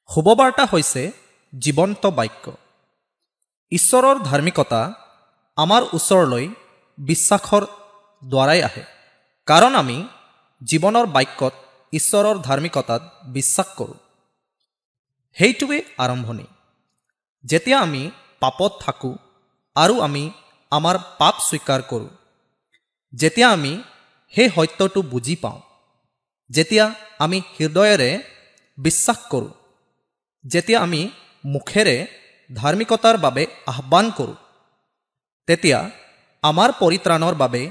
[0.10, 1.12] শুভবাৰ্তা হৈছে
[1.54, 2.46] জীৱন্ত বাক্য।
[3.72, 4.82] ঈশ্বৰৰ ধাৰ্মিকতা
[5.58, 6.46] আমাৰ ওচৰলৈ
[6.98, 7.64] বিশ্বাসৰ
[8.24, 8.95] দ্বাৰাই আহে।
[9.48, 9.98] কাৰণ আমি
[10.62, 11.54] জীৱনৰ বাক্যত
[11.94, 13.98] ঈশ্বৰৰ ধাৰ্মিকতাত বিশ্বাস কৰোঁ।
[15.38, 16.46] সেইটোৱে আৰম্ভণি।
[17.44, 18.04] যেতিয়া আমি
[18.40, 19.16] পাপত থাকোঁ
[19.76, 20.24] আৰু আমি
[20.72, 22.10] আমাৰ পাপ স্বীকাৰ কৰোঁ
[23.14, 23.74] যেতিয়া আমি
[24.34, 25.60] সেই সত্যটো বুজি পাওঁ
[26.50, 26.86] যেতিয়া
[27.20, 28.10] আমি হৃদয়েৰে
[28.78, 29.52] বিশ্বাস কৰোঁ
[30.46, 31.02] যেতিয়া আমি
[31.46, 31.96] মুখেৰে
[32.50, 34.36] ধাৰ্মিকতাৰ বাবে আহ্বান কৰোঁ
[35.48, 35.80] তেতিয়া
[36.44, 37.62] আমাৰ পৰিত্ৰাণৰ বাবে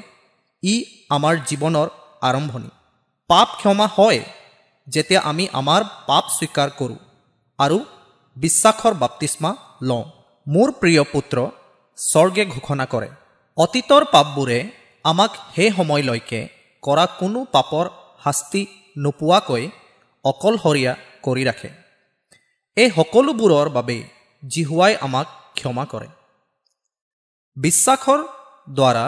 [0.73, 0.75] ই
[1.17, 1.89] আমাৰ জীৱনৰ
[2.29, 2.71] আৰম্ভণি।
[3.31, 4.21] পাপ ক্ষমা হয়
[4.89, 6.99] যেতিয়া আমি আমাৰ পাপ স্বীকাৰ কৰোঁ
[7.59, 7.79] আৰু
[8.37, 9.51] বিশ্বাসৰ বাপ্তিস্মা
[9.89, 10.05] লওঁ।
[10.47, 11.37] মোৰ প্ৰিয় পুত্ৰ
[11.99, 13.09] স্বৰ্গে ঘোষণা কৰে
[13.59, 14.59] অতীতৰ পাপবোৰে
[15.05, 16.41] আমাক সেই সময়লৈকে
[16.83, 17.85] কৰা কোনো পাপৰ
[18.25, 18.63] শাস্তি
[19.05, 19.65] নোপোৱাকৈ
[20.25, 20.93] অকলশৰীয়া
[21.27, 21.71] কৰি ৰাখে।
[22.77, 23.99] এই সকলোবোৰৰ বাবে
[24.43, 25.27] জিহুৱাই আমাক
[25.59, 26.09] ক্ষমা কৰে।
[27.57, 28.21] বিশ্বাসৰ
[28.77, 29.05] দ্বাৰা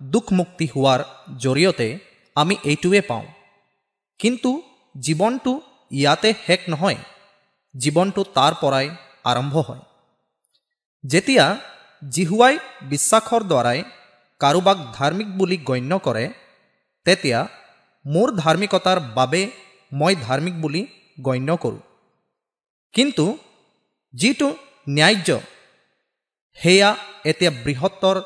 [0.00, 1.00] দুখমুক্তি হোৱাৰ
[1.38, 1.88] জৰিয়তে
[2.36, 3.26] আমি এইটোৱে পাওঁ।
[4.20, 4.50] কিন্তু
[5.00, 5.52] জীৱনটো
[5.90, 6.98] ইয়াতে শেষ নহয়
[7.74, 8.86] জীৱনটো তাৰ পৰাই
[9.24, 9.82] আৰম্ভ হয়।
[11.04, 11.44] যেতিয়া
[12.02, 13.82] জিহুৱাই বিশ্বাসৰ দ্বাৰাই
[14.40, 16.24] কাৰোবাক ধাৰ্মিক বুলি গণ্য কৰে
[17.06, 17.38] তেতিয়া
[18.04, 19.42] মোৰ ধাৰ্মিকতাৰ বাবে
[19.92, 20.82] মই ধাৰ্মিক বুলি
[21.20, 21.80] গণ্য কৰোঁ।
[22.94, 23.26] কিন্তু
[24.14, 24.48] যিটো
[24.88, 25.28] ন্যায্য
[26.58, 26.90] সেয়া
[27.24, 28.16] এতিয়া বৃহত্তৰ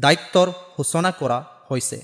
[0.00, 2.02] দায়িত্বৰ সূচনা কৰা হৈছে।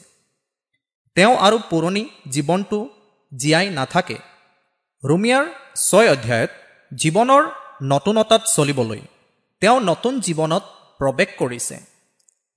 [1.14, 2.88] তেওঁ আৰু পুৰণি জীৱনটো
[3.37, 4.18] জীয়াই নাথাকে।
[5.04, 6.50] ৰুমিয়াৰ ছয় অধ্যায়ত
[6.94, 7.50] জীৱনৰ
[7.82, 9.00] নতুনতাত চলিবলৈ
[9.61, 10.62] তেওঁ নতুন জীৱনত
[10.99, 11.80] প্ৰৱেশ কৰিছে।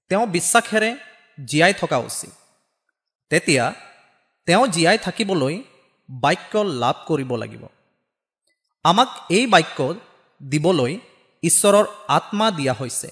[0.10, 0.96] তেওঁ বিশ্বাসেৰে
[1.46, 2.30] জীয়াই থকা উচিত।
[3.30, 3.74] তেতিয়া
[4.46, 5.64] তেওঁ জীয়াই থাকিবলৈ
[6.10, 7.68] বাক্য লাভ কৰিব লাগিব।
[8.84, 9.94] আমাক এই বাক্য
[10.44, 11.00] দিবলৈ
[11.44, 13.12] ঈশ্বৰৰ আত্মা দিয়া হৈছে।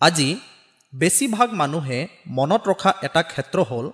[0.00, 0.40] আজি
[0.94, 3.90] বেছিভাগ মানুহে মনত ৰখা এটা ক্ষেত্ৰ হ'ল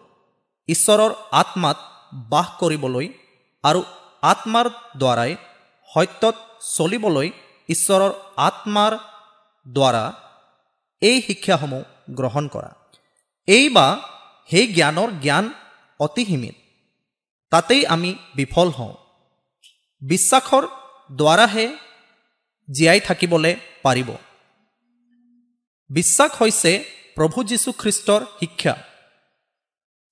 [0.69, 1.79] ঈশ্বৰৰ আত্মাত
[2.31, 3.09] বাস কৰিবলৈ
[3.65, 3.83] আৰু
[4.23, 5.37] আত্মাৰ দ্বাৰাই
[5.95, 6.37] সত্যত
[6.77, 7.31] চলিবলৈ
[7.69, 8.99] ঈশ্বৰৰ আত্মাৰ
[9.67, 10.13] দ্বাৰা
[11.01, 12.71] এই শিক্ষাসমূহ গ্ৰহণ কৰা।
[13.47, 13.87] এই বা
[14.51, 15.53] সেই জ্ঞানৰ জ্ঞান
[16.01, 16.55] অতি সীমিত।
[17.51, 18.95] তাতেই আমি বিফল হওঁ।
[20.03, 20.65] বিশ্বাসৰ
[21.13, 21.67] দ্বাৰাহে
[22.71, 24.11] জীয়াই থাকিবলৈ পাৰিব।
[25.97, 26.73] বিশ্বাস হৈছে
[27.17, 28.75] প্ৰভু যীশুখ্ৰীষ্টৰ শিক্ষা।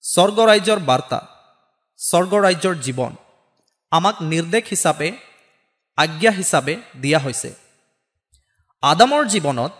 [0.04, 1.18] স্বৰ্গৰাজ্যৰ বাৰ্তা
[1.98, 3.12] স্বৰ্গৰাজ্যৰ জীৱন
[3.92, 5.08] আমাক নিৰ্দেশ হিচাপে
[5.98, 7.50] আজ্ঞা হিচাপে দিয়া হৈছে।
[8.82, 9.72] আদামৰ জীৱনত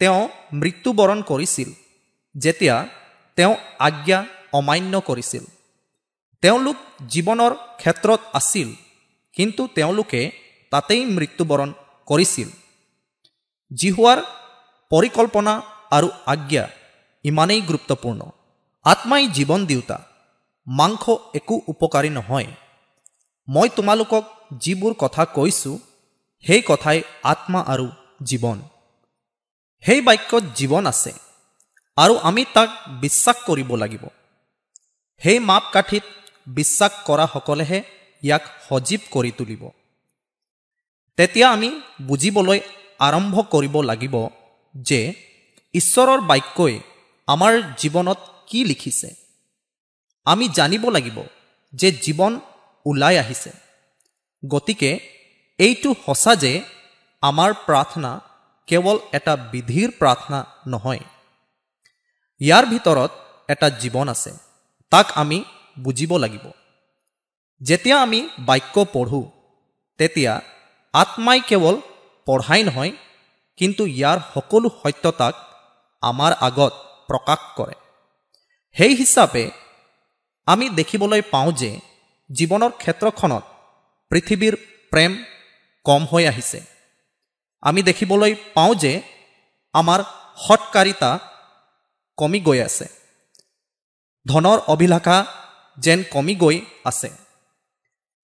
[0.00, 0.22] তেওঁ
[0.52, 1.68] মৃত্যুবৰণ কৰিছিল
[2.34, 2.76] যেতিয়া
[3.36, 4.18] তেওঁ আজ্ঞা
[4.52, 5.44] অমান্য কৰিছিল।
[6.42, 6.76] তেওঁলোক
[7.08, 8.68] জীৱনৰ ক্ষেত্ৰত আছিল
[9.36, 10.20] কিন্তু তেওঁলোকে
[10.72, 11.70] তাতেই মৃত্যুবৰণ
[12.08, 12.48] কৰিছিল।
[13.70, 14.18] জিহুৱাৰ
[14.90, 15.52] পৰিকল্পনা
[15.90, 16.64] আৰু আজ্ঞা
[17.24, 18.20] ইমানেই গুৰুত্বপূৰ্ণ
[18.84, 19.98] আত্মাই জীৱন দিওঁতা
[20.66, 22.48] মাংস একো উপকাৰী নহয়
[23.48, 24.24] মই তোমালোকক
[24.60, 25.76] যিবোৰ কথা কৈছোঁ
[26.44, 27.86] সেই কথাই আত্মা আৰু
[28.22, 28.58] জীৱন
[29.84, 31.12] সেই বাক্যত জীৱন আছে
[31.98, 32.68] আৰু আমি তাক
[33.00, 34.04] বিশ্বাস কৰিব লাগিব
[35.20, 36.04] সেই মাপকাঠিত
[36.46, 37.78] বিশ্বাস কৰাসকলেহে
[38.22, 39.62] ইয়াক সজীৱ কৰি তুলিব
[41.18, 41.68] তেতিয়া আমি
[42.02, 42.60] বুজিবলৈ
[43.00, 44.14] আৰম্ভ কৰিব লাগিব
[44.82, 45.14] যে
[45.74, 46.80] ঈশ্বৰৰ বাক্যই
[47.26, 49.14] আমাৰ জীৱনত কি লিখিছে।
[50.24, 51.22] আমি জানিব লাগিব
[51.72, 52.40] যে জীৱন
[52.86, 53.50] ওলাই আহিছে।
[54.48, 55.00] গতিকে
[55.58, 56.62] এইটো সঁচা যে
[57.22, 58.20] আমাৰ প্ৰাৰ্থনা
[58.66, 61.00] কেৱল এটা বিধিৰ প্ৰাৰ্থনা নহয়।
[62.40, 63.10] ইয়াৰ ভিতৰত
[63.48, 64.30] এটা জীৱন আছে
[64.90, 65.44] তাক আমি
[65.78, 66.50] বুজিব লাগিব।
[67.62, 69.24] যেতিয়া আমি বাক্য পঢ়োঁ
[69.98, 70.40] তেতিয়া
[70.92, 71.80] আত্মাই কেৱল
[72.26, 72.90] পঢ়াই নহয়
[73.56, 75.34] কিন্তু ইয়াৰ সকলো সত্যতাক
[76.02, 76.72] আমাৰ আগত
[77.08, 77.74] প্ৰকাশ কৰে।
[78.76, 79.50] সেই হিচাপে
[80.46, 81.80] আমি দেখিবলৈ পাওঁ যে
[82.30, 83.42] জীৱনৰ ক্ষেত্ৰখনত
[84.10, 84.54] পৃথিৱীৰ
[84.90, 85.24] প্ৰেম
[85.84, 86.60] কম হৈ আহিছে।
[87.60, 89.02] আমি দেখিবলৈ পাওঁ যে
[89.72, 90.00] আমাৰ
[90.36, 91.18] সৎকাৰিতা
[92.16, 92.86] কমি গৈ আছে।
[94.26, 95.26] ধনৰ অভিলাষা
[95.78, 97.10] যেন কমি গৈ আছে।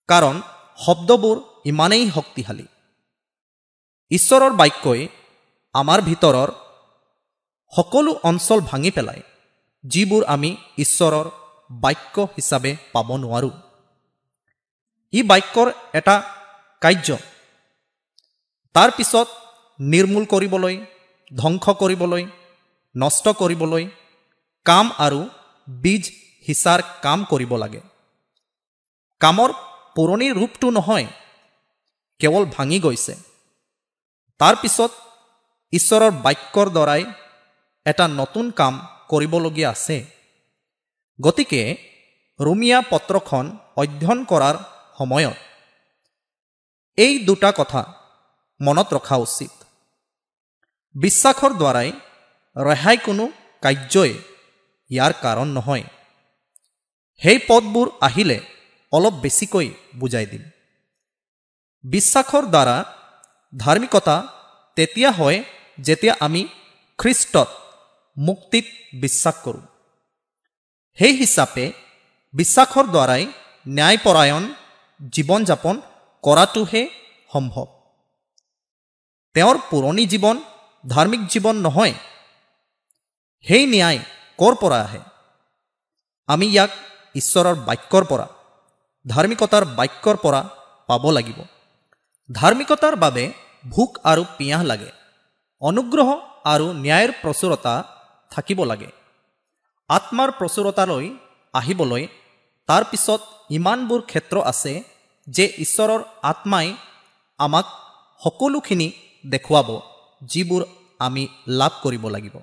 [0.09, 0.43] কাৰণ
[0.87, 2.67] শব্দবোৰ ইমানেই শক্তিশালী।
[4.11, 5.09] ঈশ্বৰৰ বাক্যই
[5.75, 6.51] আমাৰ ভিতৰৰ
[7.73, 9.23] সকলো অঞ্চল ভাঙি পেলায়
[9.85, 11.27] যিবোৰ আমি ঈশ্বৰৰ
[11.71, 13.55] বাক্য হিচাপে পাব নোৱাৰোঁ।
[15.13, 16.17] ই বাক্যৰ এটা
[16.83, 17.09] কাৰ্য।
[18.75, 19.29] তাৰ পিছত
[19.81, 20.75] নিৰ্মূল কৰিবলৈ
[21.33, 22.23] ধ্বংস কৰিবলৈ
[22.95, 23.85] নষ্ট কৰিবলৈ
[24.67, 25.21] কাম আৰু
[25.69, 26.05] বীজ
[26.47, 27.81] সিঁচাৰ কাম কৰিব লাগে।
[29.21, 29.51] কামৰ
[29.97, 31.07] পুৰণি ৰূপটো নহয়
[32.21, 33.15] কেৱল ভাঙি গৈছে।
[34.41, 34.91] তাৰপিছত
[35.73, 37.03] ঈশ্বৰৰ বাক্যৰ দ্বাৰাই
[37.87, 38.75] এটা নতুন কাম
[39.11, 39.97] কৰিবলগীয়া আছে।
[41.19, 41.63] গতিকে
[42.41, 43.45] ৰুমিয়া পত্ৰখন
[43.83, 44.57] অধ্যয়ন কৰাৰ
[44.99, 45.37] সময়ত
[46.99, 47.83] এই দুটা কথা
[48.61, 49.53] মনত ৰখা উচিত।
[50.95, 51.89] বিশ্বাসৰ দ্বাৰাই
[52.57, 53.25] ৰেহাই কোনো
[53.63, 54.13] কাৰ্যই
[54.91, 55.85] ইয়াৰ কাৰণ নহয়।
[57.23, 58.39] সেই পদবোৰ আহিলে
[58.93, 59.69] অলপ বেছিকৈ
[60.01, 60.45] বুজাই দিম।
[61.85, 62.77] বিশ্বাসৰ দ্বাৰা
[63.53, 64.17] ধাৰ্মিকতা
[64.77, 65.39] তেতিয়া হয়
[65.81, 66.49] যেতিয়া আমি
[66.99, 67.49] খ্ৰীষ্টত
[68.19, 68.65] মুক্তিত
[69.01, 69.61] বিশ্বাস কৰোঁ।
[70.95, 71.73] সেই হিচাপে
[72.35, 73.27] বিশ্বাসৰ দ্বাৰাই
[73.69, 74.55] ন্যায়পৰায়ণ
[75.13, 75.81] জীৱন যাপন
[76.23, 76.89] কৰাটোহে
[77.33, 77.67] সম্ভৱ।
[79.35, 80.37] তেওঁৰ পুৰণি জীৱন
[80.89, 81.93] ধাৰ্মিক জীৱন নহয়।
[83.43, 83.99] সেই ন্যায়
[84.39, 85.01] ক'ৰ পৰা আহে?
[86.27, 86.71] আমি ইয়াক
[87.15, 88.29] ঈশ্বৰৰ বাক্যৰ পৰা
[89.09, 90.49] ধাৰ্মিকতাৰ বাক্যৰ পৰা
[90.87, 91.45] পাব লাগিব।
[92.33, 93.33] ধাৰ্মিকতাৰ বাবে
[93.69, 95.02] ভোক আৰু পিয়াহ লাগে।
[95.63, 96.09] অনুগ্ৰহ
[96.53, 97.75] আৰু ন্যায়ৰ প্ৰচুৰতা
[98.31, 98.91] থাকিব লাগে।
[99.91, 101.07] আত্মাৰ প্ৰচুৰতালৈ
[101.55, 102.03] আহিবলৈ
[102.69, 103.21] তাৰ পিছত
[103.51, 104.73] ইমানবোৰ ক্ষেত্ৰ আছে
[105.27, 106.69] যে ঈশ্বৰৰ আত্মাই
[107.39, 107.67] আমাক
[108.25, 108.89] সকলোখিনি
[109.25, 109.69] দেখুৱাব
[110.23, 110.63] যিবোৰ
[111.01, 111.23] আমি
[111.61, 112.35] লাভ কৰিব লাগিব।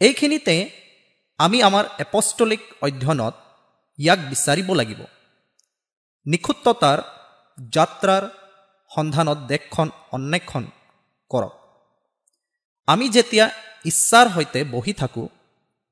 [0.00, 0.54] এইখিনিতে
[1.38, 3.34] আমি আমাৰ এপষ্টলিক অধ্যয়নত
[3.98, 5.00] ইয়াক বিচাৰিব লাগিব।
[6.26, 6.98] নিখুঁততাৰ
[7.72, 8.24] যাত্ৰাৰ
[8.90, 10.64] সন্ধানত দেশখন অন্বেষণ
[11.30, 11.63] কৰক।
[12.88, 13.50] আমি যেতিয়া
[13.84, 15.28] ইচ্ছাৰ সৈতে বহি থাকোঁ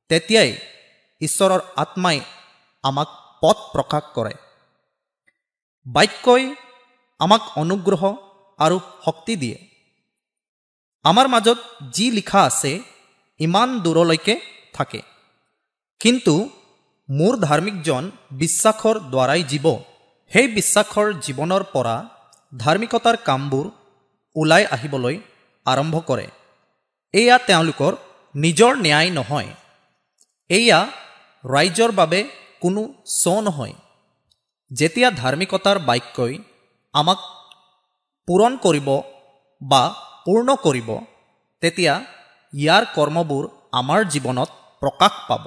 [0.08, 0.50] তেতিয়াই
[1.20, 2.20] ঈশ্বৰৰ আত্মাই
[2.84, 3.08] আমাক
[3.42, 4.34] পথ প্ৰকাশ কৰে।
[5.86, 6.54] বাক্যই
[7.20, 8.02] আমাক অনুগ্ৰহ
[8.58, 9.56] আৰু শক্তি দিয়ে।
[11.04, 11.58] আমাৰ মাজত
[11.92, 12.72] যি লিখা আছে
[13.40, 14.34] ইমান দূৰলৈকে
[14.72, 15.00] থাকে।
[16.00, 16.34] কিন্তু
[17.08, 19.66] মোৰ ধাৰ্মিকজন বিশ্বাসৰ দ্বাৰাই জীৱ
[20.30, 21.96] সেই বিশ্বাসৰ জীৱনৰ পৰা
[22.58, 23.66] ধাৰ্মিকতাৰ কামবোৰ
[24.36, 25.16] ওলাই আহিবলৈ
[25.66, 26.26] আৰম্ভ কৰে।
[27.14, 27.92] এয়া তেওঁলোকৰ
[28.34, 29.50] নিজৰ ন্যায় নহয়।
[30.50, 30.80] এয়া
[31.44, 32.20] ৰাইজৰ বাবে
[32.60, 32.82] কোনো
[33.20, 33.74] চ নহয়।
[34.70, 36.34] যেতিয়া ধাৰ্মিকতাৰ বাক্যই
[36.94, 37.20] আমাক
[38.28, 38.88] পূৰণ কৰিব
[39.60, 39.82] বা
[40.24, 40.88] পূৰ্ণ কৰিব
[41.62, 41.94] তেতিয়া
[42.52, 44.50] ইয়াৰ কৰ্মবোৰ আমাৰ জীৱনত
[44.82, 45.44] প্ৰকাশ পাব।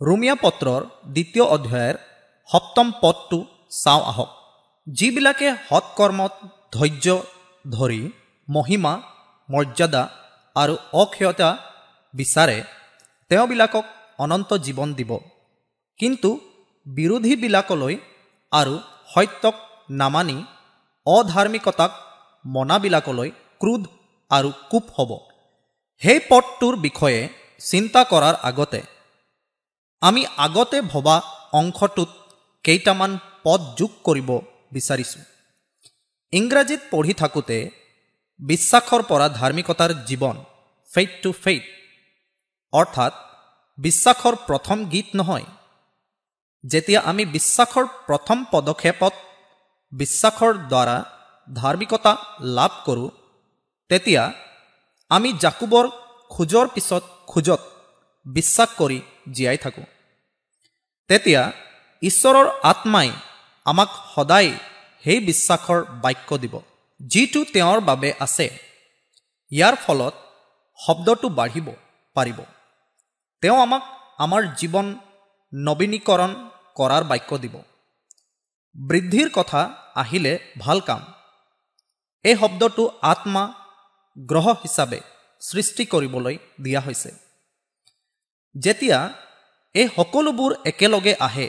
[0.00, 0.82] ৰুমিয়া পত্ৰৰ
[1.14, 1.96] দ্বিতীয় অধ্যায়ৰ
[2.48, 3.38] সপ্তম পদটো
[3.82, 4.30] চাওঁ আহক।
[4.86, 6.32] যিবিলাকে সৎকৰ্মত
[6.72, 7.06] ধৈৰ্য
[7.64, 8.02] ধৰি
[8.48, 8.92] মহিমা
[9.48, 10.02] মৰ্যাদা
[10.56, 11.48] আৰু অক্ষয়তা
[12.14, 12.58] বিচাৰে
[13.30, 13.84] তেওঁবিলাকক
[14.18, 15.10] অনন্ত জীৱন দিব।
[16.00, 16.30] কিন্তু
[16.86, 17.94] বিৰোধীবিলাকলৈ
[18.52, 18.74] আৰু
[19.14, 19.54] সত্যক
[20.00, 20.38] নামানি
[21.06, 21.92] অধাৰ্মিকতাক
[22.44, 23.82] মনাবিলাকলৈ ক্ৰোধ
[24.30, 25.10] আৰু কোপ হ'ব।
[26.02, 27.20] সেই পদটোৰ বিষয়ে
[27.60, 28.80] চিন্তা কৰাৰ আগতে
[30.02, 31.16] আমি আগতে ভবা
[31.52, 32.10] অংশটোত
[32.64, 33.12] কেইটামান
[33.44, 34.30] পদ যোগ কৰিব
[34.72, 35.22] বিচাৰিছোঁ।
[36.32, 37.58] ইংৰাজীত পঢ়ি থাকোঁতে
[38.40, 40.36] বিশ্বাসৰ পৰা ধাৰ্মিকতাৰ জীৱন
[40.90, 41.64] ফেইট টু ফেইট
[42.72, 43.12] অৰ্থাৎ
[43.78, 45.46] বিশ্বাসৰ প্ৰথম গীত নহয়।
[46.64, 49.14] যেতিয়া আমি বিশ্বাসৰ প্ৰথম পদক্ষেপত
[49.92, 50.96] বিশ্বাসৰ দ্বাৰা
[51.48, 52.12] ধাৰ্মিকতা
[52.58, 53.08] লাভ কৰোঁ
[53.90, 54.22] তেতিয়া
[55.10, 55.84] আমি জাকুবৰ
[56.30, 57.60] খোজৰ পিছত খোজত
[58.26, 58.98] বিশ্বাস কৰি
[59.34, 59.86] জীয়াই থাকোঁ।
[61.10, 61.42] তেতিয়া
[62.02, 63.10] ঈশ্বৰৰ আত্মাই
[63.66, 64.50] আমাক সদায়
[65.04, 66.54] সেই বিশ্বাসৰ বাক্য দিব।
[67.00, 68.46] যিটো তেওঁৰ বাবে আছে
[69.52, 70.14] ইয়াৰ ফলত
[70.78, 71.68] শব্দটো বাঢ়িব
[72.16, 72.38] পাৰিব।
[73.42, 73.82] তেওঁ আমাক
[74.18, 74.86] আমাৰ জীৱন
[75.52, 76.30] নবীনীকৰণ
[76.74, 77.54] কৰাৰ বাক্য দিব।
[78.74, 79.60] বৃদ্ধিৰ কথা
[79.94, 81.02] আহিলে ভাল কাম।
[82.24, 83.42] এই শব্দটো আত্মা
[84.16, 85.00] গ্ৰহ হিচাপে
[85.40, 87.10] সৃষ্টি কৰিবলৈ দিয়া হৈছে।
[88.54, 88.98] যেতিয়া
[89.74, 91.48] এই সকলোবোৰ একেলগে আহে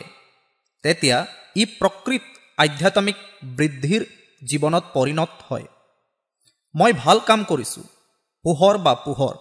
[0.84, 1.18] তেতিয়া
[1.56, 2.24] ই প্ৰকৃত
[2.58, 3.18] আধ্যাত্মিক
[3.58, 4.02] বৃদ্ধিৰ
[4.42, 5.66] জীৱনত পৰিণত হয়।
[6.76, 7.84] মই ভাল কাম কৰিছোঁ
[8.46, 9.36] পোহৰ বা পোহৰ।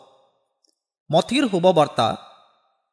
[1.11, 2.07] মথিৰ শুভবাৰ্তা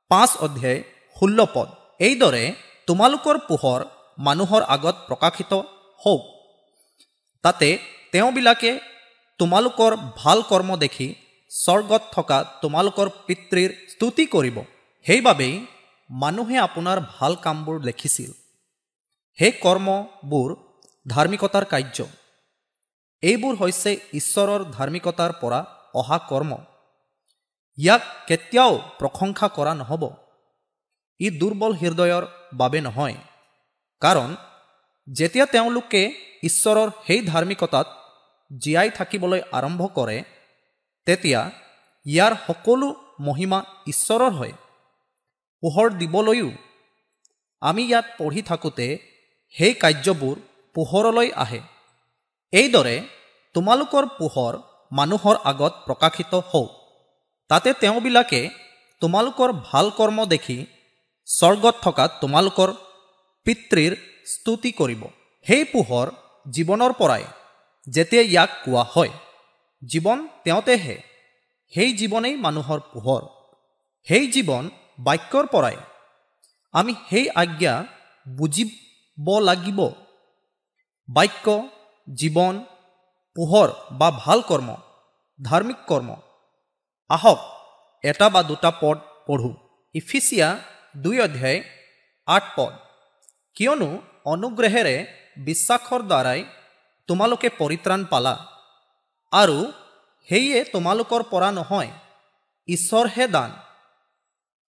[0.10, 0.80] পাঁচ অধ্যায়
[1.18, 1.68] ষোল্ল পদ।
[2.00, 2.44] এইদৰে
[2.88, 3.82] তোমালোকৰ পোহৰ
[4.18, 5.54] মানুহৰ আগত প্ৰকাশিত
[6.02, 6.22] হওক।
[7.44, 7.70] তাতে
[8.12, 8.80] তেওঁবিলাকে
[9.40, 11.16] তোমালোকৰ ভাল কৰ্ম দেখি
[11.52, 14.58] স্বৰ্গত থকা তোমালোকৰ পিতৃৰ স্তুতি কৰিব।
[15.06, 15.66] সেইবাবেই
[16.10, 18.32] মানুহে আপোনাৰ ভাল কামবোৰ লিখিছিল।
[19.40, 20.50] সেই কৰ্মবোৰ
[21.06, 21.98] ধাৰ্মিকতাৰ কাৰ্য।
[23.24, 25.60] এইবোৰ হৈছে ঈশ্বৰৰ ধাৰ্মিকতাৰ পৰা
[25.94, 26.52] অহা কৰ্ম।
[27.78, 30.04] ইয়াক কেতিয়াও প্ৰশংসা কৰা নহ'ব।
[31.20, 33.18] ই দুৰ্বল হৃদয়ৰ বাবে নহয়।
[34.02, 34.30] কাৰণ
[35.08, 36.02] যেতিয়া তেওঁলোকে
[36.44, 37.88] ঈশ্বৰৰ সেই ধাৰ্মিকতাত
[38.52, 40.18] জীয়াই থাকিবলৈ আৰম্ভ কৰে
[41.08, 41.42] তেতিয়া
[42.06, 42.88] ইয়াৰ সকলো
[43.20, 44.54] মহিমা ঈশ্বৰৰ হয়।
[45.64, 46.50] পোহৰ দিবলৈও
[47.62, 48.88] আমি ইয়াত পঢ়ি থাকোঁতে
[49.56, 50.36] সেই কাৰ্যবোৰ
[50.76, 51.62] পোহৰলৈ আহে।
[52.54, 52.96] এইদৰে
[53.56, 54.54] তোমালোকৰ পোহৰ
[54.92, 56.70] মানুহৰ আগত প্ৰকাশিত হওক।
[57.50, 58.42] তাতে তেওঁবিলাকে
[59.02, 60.58] তোমালোকৰ ভাল কৰ্ম দেখি
[61.28, 62.70] স্বৰ্গত থকা তোমালোকৰ
[63.46, 65.02] পিতৃৰ স্তুতি কৰিব।
[65.46, 66.08] সেই পোহৰ
[66.52, 67.24] জীৱনৰ পৰাই
[67.88, 69.14] যেতিয়া ইয়াক কোৱা হয়
[69.82, 70.98] জীৱন তেওঁতেহে।
[71.74, 73.22] সেই জীৱনেই মানুহৰ পোহৰ।
[74.08, 75.78] সেই জীৱন বাক্যৰ পৰাই
[76.74, 77.74] আমি সেই আজ্ঞা
[78.28, 79.80] বুজিব লাগিব।
[81.12, 81.70] বাক্য
[82.14, 82.66] জীৱন
[83.36, 84.76] পোহৰ বা ভাল কৰ্ম
[85.40, 86.16] ধাৰ্মিক কৰ্ম।
[87.10, 87.40] আহক
[88.04, 88.98] এটা বা দুটা পদ
[89.28, 89.54] পঢ়োঁ।
[89.94, 90.58] ইফিচিয়া
[90.98, 91.64] দুই অধ্যায়
[92.26, 92.74] আঠ পদ।
[93.56, 94.96] কিয়নো অনুগ্ৰহেৰে
[95.38, 96.44] বিশ্বাসৰ দ্বাৰাই
[97.08, 98.36] তোমালোকে পৰিত্ৰাণ পালা।
[99.32, 99.72] আৰু
[100.30, 101.92] সেয়ে তোমালোকৰ পৰা নহয়
[102.68, 103.52] ঈশ্বৰহে দান।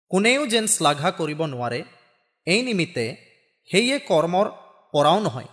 [0.09, 1.85] কোনেও যেন শ্লাঘা কৰিব নোৱাৰে
[2.46, 3.07] এই নিমিত্তে
[3.70, 4.46] সেয়ে কৰ্মৰ
[4.92, 5.48] পৰাও নহয়।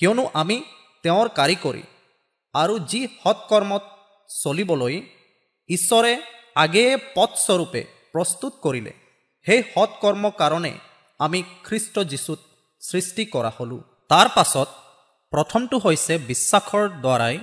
[0.00, 0.56] কিয়নো আমি
[1.04, 1.82] তেওঁৰ কাৰিকৰী
[2.54, 3.82] আৰু যি সৎকৰ্মত
[4.42, 4.94] চলিবলৈ
[5.68, 6.12] ঈশ্বৰে
[6.54, 7.82] আগেয়ে পথস্বৰূপে
[8.12, 8.92] প্ৰস্তুত কৰিলে
[9.46, 10.72] সেই সৎকৰ্মৰ কাৰণে
[11.20, 12.40] আমি খ্ৰীষ্ট যীশুত
[12.82, 14.68] সৃষ্টি কৰা হ'লোঁ। তাৰ পাছত
[15.32, 17.36] প্ৰথমটো হৈছে বিশ্বাসৰ দ্বাৰাই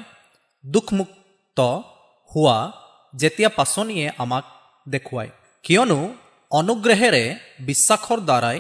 [0.64, 1.60] দুখমুক্ত
[2.32, 2.58] হোৱা
[3.16, 4.46] যেতিয়া পাচনিয়ে আমাক
[4.90, 5.32] দেখুৱায়।
[5.66, 6.00] কিয়নো
[6.52, 7.24] অনুগ্ৰহেৰে
[7.60, 8.60] বিশ্বাসৰ দ্বাৰাই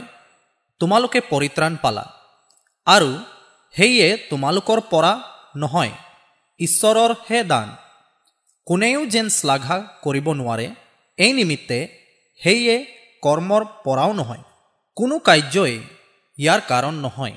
[0.81, 2.05] তোমালোকে পৰিত্ৰাণ পালা
[2.87, 3.11] আৰু
[3.77, 5.23] সেয়ে তোমালোকৰ পৰা
[5.55, 5.91] নহয়।
[6.59, 7.75] ঈশ্বৰৰহে দান।
[8.65, 10.67] কোনেও যেন শ্লাঘা কৰিব নোৱাৰে
[11.17, 11.79] এই নিমিত্তে
[12.43, 12.75] সেয়ে
[13.21, 14.43] কৰ্মৰ পৰাও নহয়।
[14.95, 15.75] কোনো কাৰ্যই
[16.37, 17.35] ইয়াৰ কাৰণ নহয়।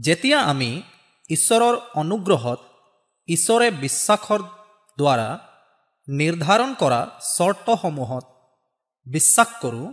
[0.00, 0.82] যেতিয়া আমি
[1.30, 2.60] ঈশ্বৰৰ অনুগ্ৰহত
[3.28, 4.40] ঈশ্বৰে বিশ্বাসৰ
[4.98, 5.38] দ্বাৰা
[6.08, 8.24] নিৰ্ধাৰণ কৰা চৰ্তসমূহত
[9.06, 9.92] বিশ্বাস কৰোঁ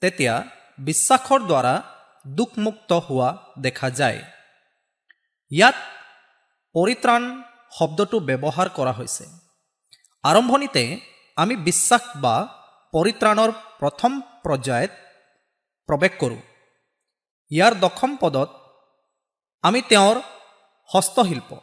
[0.00, 0.42] তেতিয়া
[0.78, 1.82] বিশ্বাসৰ দ্বাৰা
[2.26, 4.22] দুখমুক্ত হোৱা দেখা যায়।
[5.50, 5.74] ইয়াত
[6.74, 7.42] পৰিত্ৰাণ
[7.78, 9.24] শব্দটো ব্যৱহাৰ কৰা হৈছে।
[10.22, 11.00] আৰম্ভণিতে
[11.36, 12.34] আমি বিশ্বাস বা
[12.92, 14.90] পৰিত্ৰাণৰ প্ৰথম পৰ্যায়ত
[15.88, 16.40] প্ৰৱেশ কৰোঁ।
[17.50, 18.50] ইয়াৰ দশম পদত
[19.62, 20.16] আমি তেওঁৰ
[20.90, 21.56] হস্তশিল্প।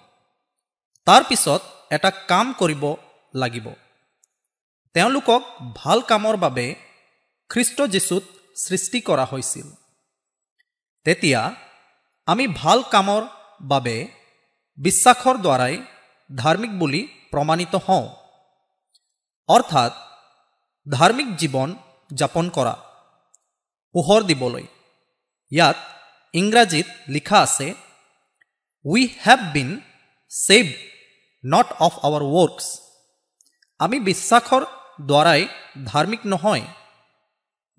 [1.06, 2.96] তাৰ পিছত এটা কাম কৰিব
[3.34, 3.68] লাগিব।
[4.94, 5.42] তেওঁলোকক
[5.76, 6.76] ভাল কামৰ বাবে
[7.50, 8.24] খ্ৰীষ্ট যীশুত
[8.56, 9.68] সৃষ্টি কৰা হৈছিল।
[11.06, 11.42] তেতিয়া
[12.26, 13.96] আমি ভাল কামৰ বাবে
[14.78, 15.76] বিশ্বাসৰ দ্বাৰাই
[16.30, 18.06] ধাৰ্মিক বুলি প্ৰমাণিত হওঁ।
[19.50, 19.94] অৰ্থাৎ,
[20.88, 21.70] ধাৰ্মিক জীৱন
[22.12, 22.76] যাপন কৰা।
[23.96, 24.66] পোহৰ দিবলৈ।
[25.52, 25.78] ইয়াত
[26.34, 27.68] ইংৰাজীত লিখা আছে
[28.86, 29.70] we have been
[30.32, 30.76] saved
[31.44, 32.66] not of our works
[33.80, 34.64] আমি বিশ্বাসৰ
[35.02, 35.42] দ্বাৰাই
[35.86, 36.66] ধাৰ্মিক নহয়,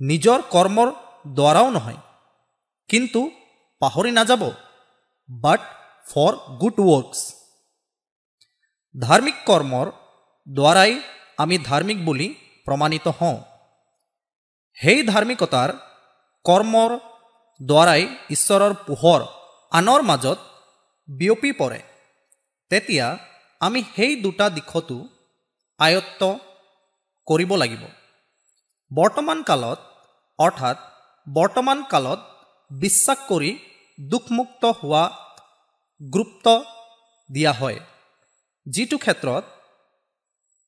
[0.00, 0.88] নিজৰ কৰ্মৰ
[1.34, 2.00] দ্বাৰাও নহয়,
[2.88, 3.20] কিন্তু
[3.82, 4.42] পাহৰি নাযাব।
[5.28, 5.60] বাট
[6.06, 7.18] ফৰ গুড ৱৰ্কছ
[8.94, 9.86] ধাৰ্মিক কৰ্মৰ
[10.46, 10.92] দ্বাৰাই
[11.38, 12.28] আমি ধাৰ্মিক বুলি
[12.66, 13.36] প্ৰমাণিত হওঁ
[14.78, 15.70] সেই ধাৰ্মিকতাৰ
[16.44, 16.90] কৰ্মৰ
[17.60, 19.20] দ্বাৰাই ঈশ্বৰৰ পোহৰ
[19.72, 20.38] আনৰ মাজত
[21.08, 21.80] বিয়পি পৰে
[22.70, 23.06] তেতিয়া
[23.60, 24.96] আমি সেই দুটা দিশতো
[25.80, 26.22] আয়ত্ব
[27.26, 27.82] কৰিব লাগিব
[28.90, 29.78] বৰ্তমান কালত
[30.38, 30.76] অৰ্থাৎ
[31.26, 32.20] বৰ্তমান কালত
[32.70, 33.50] বিশ্বাস কৰি
[34.00, 35.04] দুখমুক্ত হোৱা
[36.12, 36.64] গুৰুত্ব
[37.32, 37.80] দিয়া হয়।
[38.66, 39.44] যিটো ক্ষেত্ৰত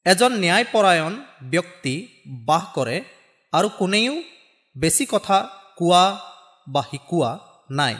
[0.05, 3.05] এজন ন্যায়পৰায়ণ ব্যক্তি বাস কৰে
[3.53, 4.23] আৰু কোনেও
[4.79, 6.33] বেছি কথা কোৱা
[6.69, 7.39] বা শিকোৱা
[7.71, 7.97] নাই।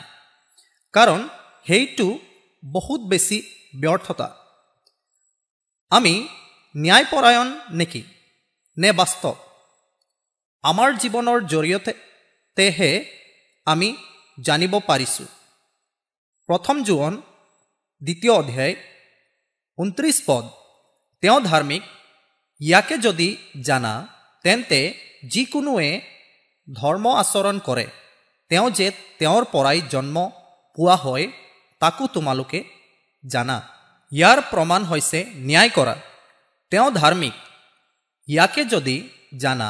[0.93, 1.29] কাৰণ
[1.67, 2.19] সেইটো
[2.65, 3.43] বহুত বেছি
[3.81, 4.37] ব্যৰ্থতা।
[5.91, 6.29] আমি
[6.77, 8.03] ন্যায়পৰায়ণ নেকি?
[8.79, 9.35] নে বাস্তৱ?
[10.63, 13.05] আমাৰ জীৱনৰ জৰিয়তেহে
[13.67, 13.97] আমি
[14.41, 15.29] জানিব পাৰিছোঁ।
[16.49, 17.15] প্ৰথম জোৱন
[18.03, 18.75] দ্বিতীয় অধ্যায়
[19.79, 20.45] ঊনত্ৰিছ পদ।
[21.23, 21.83] তেওঁ ধাৰ্মিক
[22.61, 23.29] ইয়াকে যদি
[23.63, 23.93] জানা
[24.45, 24.81] তেন্তে
[25.33, 25.91] যিকোনোৱে
[26.69, 27.87] ধৰ্ম আচৰণ কৰে।
[28.51, 28.87] তেওঁ যে
[29.19, 30.17] তেওঁৰ পৰাই জন্ম
[30.79, 31.27] পোৱা হয়
[31.83, 32.61] তাকো তোমালোকে
[33.25, 33.59] জানা।
[34.13, 35.95] ইয়াৰ প্ৰমাণ হৈছে ন্যায় কৰা।
[36.73, 37.35] তেওঁ ধাৰ্মিক
[38.29, 38.97] ইয়াকে যদি
[39.39, 39.69] জানা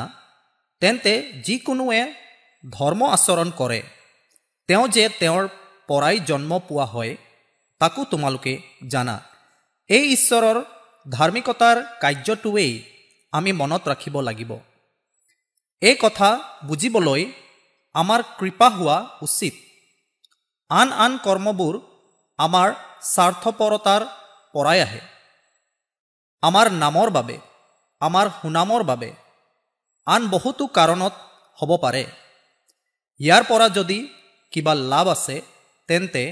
[0.82, 1.12] তেন্তে
[1.44, 2.02] যিকোনোৱে
[2.64, 3.80] ধৰ্ম আচৰণ কৰে।
[4.70, 5.44] তেওঁ যে তেওঁৰ
[5.88, 7.16] পৰাই জন্ম পোৱা হয়
[7.80, 8.52] তাকো তোমালোকে
[8.88, 9.16] জানা।
[9.90, 10.56] এই ঈশ্বৰৰ
[11.06, 12.72] ধাৰ্মিকতাৰ কাৰ্যটোৱেই
[13.32, 14.50] আমি মনত ৰাখিব লাগিব।
[15.82, 16.28] এই কথা
[16.64, 17.22] বুজিবলৈ
[17.94, 19.54] আমাৰ কৃপা হোৱা উচিত।
[20.70, 21.74] আন আন কৰ্মবোৰ
[22.38, 22.68] আমাৰ
[23.02, 24.02] স্বাৰ্থপৰতাৰ
[24.52, 25.00] পৰাই আহে।
[26.42, 27.36] আমাৰ নামৰ বাবে
[28.00, 29.10] আমাৰ সুনামৰ বাবে
[30.06, 31.14] আন বহুতো কাৰণত
[31.58, 32.04] হ'ব পাৰে।
[33.20, 33.98] ইয়াৰ পৰা যদি
[34.52, 35.36] কিবা লাভ আছে
[35.88, 36.24] তেন্তে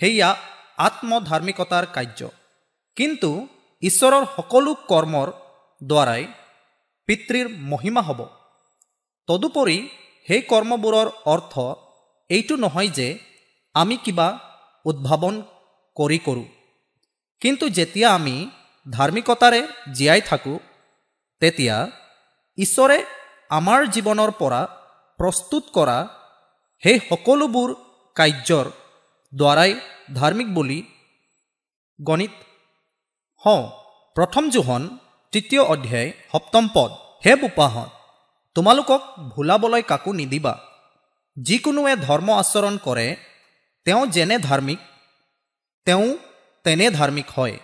[0.00, 0.30] সেয়া
[0.78, 2.20] আত্মধাৰ্মিকতাৰ কাৰ্য।
[2.96, 3.30] কিন্তু
[3.82, 5.28] ঈশ্বৰৰ সকলো কৰ্মৰ
[5.82, 6.22] দ্বাৰাই
[7.08, 8.20] পিতৃৰ মহিমা হ'ব।
[9.28, 9.78] তদুপৰি
[10.28, 11.54] সেই কৰ্মবোৰৰ অৰ্থ
[12.30, 13.08] এইটো নহয় যে
[13.74, 14.28] আমি কিবা
[14.84, 15.34] উদ্ভাৱন
[15.96, 16.46] কৰি কৰোঁ।
[17.42, 18.36] কিন্তু যেতিয়া আমি
[18.86, 19.60] ধাৰ্মিকতাৰে
[19.92, 20.58] জীয়াই থাকোঁ
[21.42, 21.76] তেতিয়া
[22.58, 22.98] ঈশ্বৰে
[23.50, 24.60] আমাৰ জীৱনৰ পৰা
[25.18, 25.98] প্ৰস্তুত কৰা
[26.82, 27.68] সেই সকলোবোৰ
[28.16, 28.66] কাৰ্যৰ
[29.32, 29.70] দ্বাৰাই
[30.14, 30.78] ধাৰ্মিক বুলি
[31.98, 32.34] গণিত
[33.42, 33.62] হওঁ।
[34.16, 34.82] প্ৰথম জোহন
[35.32, 36.90] তৃতীয় অধ্যায় সপ্তম পদ।
[37.24, 37.90] হে বোপাহঁত
[38.56, 40.54] তোমালোকক ভুলাবলৈ কাকো নিদিবা।
[41.36, 43.08] যিকোনোৱে ধৰ্ম আচৰণ কৰে
[43.86, 44.80] তেওঁ যেনে ধাৰ্মিক
[45.86, 46.06] তেওঁ
[46.64, 47.56] তেনে ধাৰ্মিক হয়।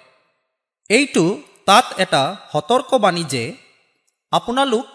[0.90, 1.24] এইটো
[1.66, 2.22] তাত এটা
[2.52, 3.44] সতৰ্কবাণী যে
[4.32, 4.86] আপোনালোক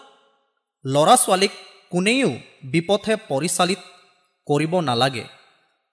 [0.84, 1.52] ল'ৰা ছোৱালীক
[1.90, 2.30] কোনেও
[2.64, 3.80] বিপথে পৰিচালিত
[4.50, 5.24] কৰিব নালাগে।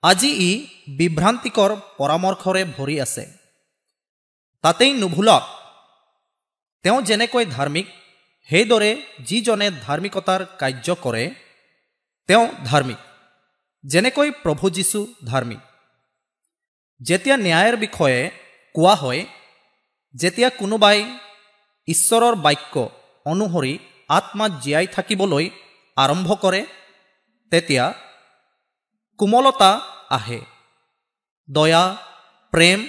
[0.04, 0.52] আজি ই
[0.98, 3.24] বিভ্ৰান্তিকৰ পৰামৰ্শৰে ভৰি আছে।
[4.64, 5.44] তাতেই নুভুলক।
[6.84, 7.88] তেওঁ যেনেকৈ ধাৰ্মিক
[8.50, 8.92] সেইদৰে
[9.26, 11.24] যিজনে ধাৰ্মিকতাৰ কাৰ্য কৰে
[12.30, 13.00] তেওঁ ধাৰ্মিক।
[13.84, 15.62] যেনেকৈ প্ৰভু যীশু ধাৰ্মিক।
[17.02, 18.20] যেতিয়া ন্যায়ৰ বিষয়ে
[18.76, 19.22] কোৱা হয়
[20.16, 20.98] যেতিয়া কোনোবাই
[21.88, 22.76] ঈশ্বৰৰ বাক্য
[23.26, 23.74] অনুসৰি
[24.10, 25.46] আত্মাত জীয়াই থাকিবলৈ
[25.98, 26.62] আৰম্ভ কৰে
[27.52, 27.94] তেতিয়া
[29.20, 29.72] কোমলতা
[30.10, 30.40] আহে।
[31.50, 31.84] দয়া
[32.54, 32.80] প্ৰেম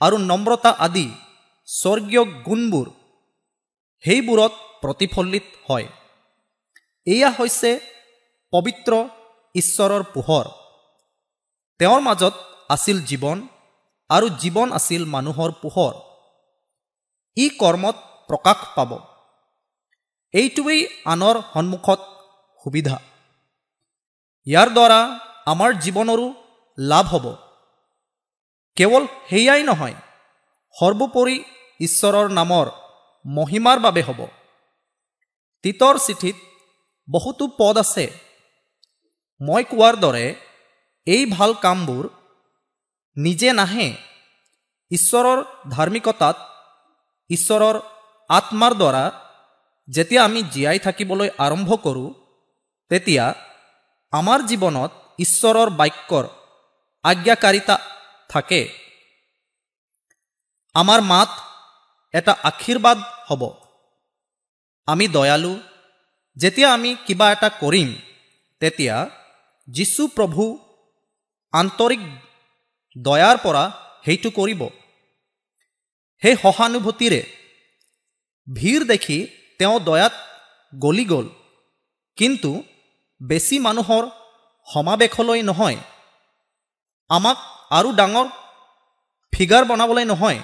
[0.00, 1.06] আৰু নম্ৰতা আদি
[1.68, 2.86] স্বৰ্গীয় গুণবোৰ
[4.04, 5.86] সেইবোৰত প্ৰতিফলিত হয়।
[7.06, 7.70] এয়া হৈছে
[8.52, 8.92] পবিত্ৰ
[9.54, 10.46] ঈশ্বৰৰ পোহৰ।
[11.80, 12.34] তেওঁৰ মাজত
[12.68, 13.38] আছিল জীৱন
[14.10, 15.94] আৰু জীৱন আছিল মানুহৰ পোহৰ।
[17.36, 17.96] ই কৰ্মত
[18.28, 18.90] প্ৰকাশ পাব।
[20.34, 22.00] এইটোৱেই আনৰ সন্মুখত
[22.64, 22.96] সুবিধা।
[24.46, 25.00] ইয়াৰ দ্বাৰা
[25.46, 26.26] আমাৰ জীৱনৰো
[26.78, 27.26] লাভ হ'ব।
[28.76, 29.96] কেৱল সেয়াই নহয়
[30.76, 31.36] সৰ্বোপৰি
[31.80, 32.66] ঈশ্বৰৰ নামৰ
[33.24, 34.20] মহিমাৰ বাবে হ'ব।
[35.64, 36.36] তিতৰ চিঠিত
[37.08, 38.06] বহুতো পদ আছে।
[39.40, 40.26] মই কোৱাৰ দৰে
[41.06, 42.04] এই ভাল কামবোৰ
[43.16, 43.88] নিজে নাহে
[44.90, 45.38] ঈশ্বৰৰ
[45.70, 46.36] ধাৰ্মিকতাত
[47.30, 47.76] ঈশ্বৰৰ
[48.30, 49.04] আত্মাৰ দ্বাৰা
[49.88, 52.08] যেতিয়া আমি জীয়াই থাকিবলৈ আৰম্ভ কৰোঁ
[52.90, 53.24] তেতিয়া
[54.12, 56.24] আমাৰ জীৱনত ঈশ্বৰৰ বাক্যৰ
[57.04, 57.78] আজ্ঞাকাৰিতা
[58.28, 58.68] থাকে।
[60.74, 61.28] আমাৰ মাত
[62.14, 62.98] এটা আশীৰ্বাদ
[63.28, 63.42] হ'ব।
[64.86, 65.60] আমি দয়ালু
[66.36, 67.94] যেতিয়া আমি কিবা এটা কৰিম
[68.60, 69.10] তেতিয়া
[69.68, 70.58] যীশু প্ৰভু
[71.52, 72.00] আন্তৰিক
[72.96, 73.64] দয়াৰ পৰা
[74.04, 74.68] সেইটো কৰিব।
[76.22, 77.22] সেই সহানুভূতিৰে
[78.54, 79.26] ভিৰ দেখি
[79.58, 80.12] তেওঁ দয়াত
[80.78, 81.28] গলি গ'ল।
[82.16, 82.62] কিন্তু
[83.22, 84.10] বেছি মানুহৰ
[84.68, 85.78] সমাৱেশলৈ নহয়
[87.10, 87.38] আমাক
[87.70, 88.26] আৰু ডাঙৰ
[89.32, 90.40] ফিগাৰ বনাবলৈ নহয়।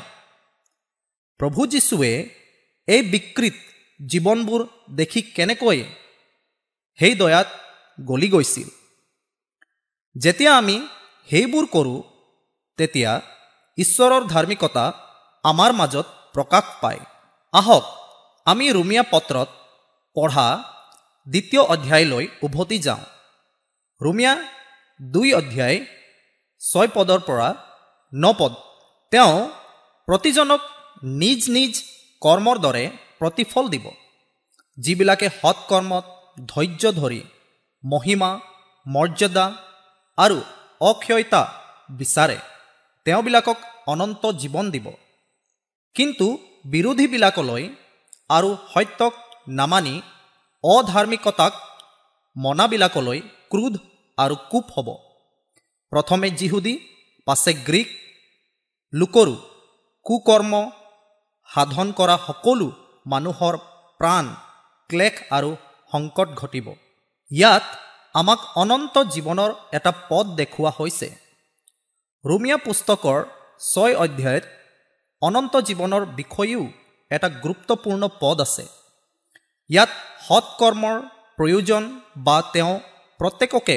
[1.40, 2.12] প্ৰভু যীশুৱে
[2.88, 3.57] এই বিকৃত
[4.00, 4.61] জীৱনবোৰ
[4.96, 5.85] দেখি কেনেকৈ
[6.98, 7.48] সেই দয়াত
[8.00, 8.68] গলি গৈছিল?
[10.16, 10.76] যেতিয়া আমি
[11.28, 12.02] সেইবোৰ কৰোঁ
[12.78, 13.20] তেতিয়া
[13.78, 14.85] ঈশ্বৰৰ ধাৰ্মিকতা
[15.44, 17.00] আমাৰ মাজত প্ৰকাশ পায়।
[17.52, 17.85] আহক
[18.46, 19.48] আমি ৰুমিয়া পত্ৰত
[20.16, 20.48] পঢ়া
[21.26, 23.04] দ্বিতীয় অধ্যায়লৈ উভতি যাওঁ।
[24.00, 24.32] ৰুমিয়া
[25.00, 25.78] দুই অধ্যায়
[26.61, 27.48] ছয় পদৰ পৰা
[28.12, 28.52] ন পদ।
[29.12, 29.34] তেওঁ
[30.08, 30.62] প্ৰতিজনক
[31.22, 31.72] নিজ নিজ
[32.22, 32.84] কৰ্মৰ দৰে
[33.18, 33.87] প্ৰতিফল দিব
[34.78, 36.04] যিবিলাকে সৎকৰ্মত
[36.52, 37.20] ধৈৰ্য ধৰি
[37.84, 38.30] মহিমা
[38.87, 39.46] মৰ্যাদা
[40.18, 40.38] আৰু
[40.80, 41.42] অক্ষয়তা
[41.90, 42.38] বিচাৰে
[43.06, 43.58] তেওঁবিলাকক
[43.92, 44.87] অনন্ত জীৱন দিব।
[45.96, 46.26] কিন্তু
[46.64, 47.64] বিৰোধীবিলাকলৈ
[48.37, 49.14] আৰু সত্যক
[49.58, 49.94] নামানি
[50.64, 51.52] অধাৰ্মিকতাক
[52.44, 53.18] মনাবিলাকলৈ
[53.53, 53.74] ক্ৰোধ
[54.18, 54.88] আৰু কোপ হ'ব।
[55.92, 56.75] প্ৰথমে যিহুদী
[57.27, 57.88] পাছে গ্ৰীক
[58.92, 59.35] লোকৰো
[60.06, 60.52] কুকৰ্ম
[61.48, 62.69] সাধন কৰা সকলো
[63.06, 63.54] মানুহৰ
[64.00, 64.25] প্ৰাণ
[64.90, 65.50] ক্লেশ আৰু
[65.92, 66.67] সংকট ঘটিব।
[67.31, 67.65] ইয়াত
[68.15, 71.08] আমাক অনন্ত জীৱনৰ এটা পদ দেখুওৱা হৈছে।
[72.25, 73.19] ৰুমিয়া পুস্তকৰ
[73.73, 74.44] ছয় অধ্যায়ত
[75.23, 76.65] অনন্ত জীৱনৰ বিষয়েও
[77.10, 78.65] এটা গুৰুত্বপূৰ্ণ পদ আছে।
[79.71, 79.90] ইয়াত
[80.27, 80.96] সৎকৰ্মৰ
[81.38, 81.82] প্ৰয়োজন
[82.26, 82.74] বা তেওঁ
[83.20, 83.76] প্ৰত্যেককে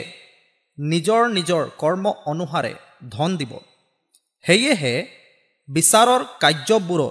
[0.78, 2.74] নিজৰ নিজৰ কৰ্ম অনুসাৰে
[3.10, 3.52] ধন দিব।
[4.46, 4.94] সেয়েহে
[5.70, 7.10] বিচাৰৰ কাৰ্যবোৰো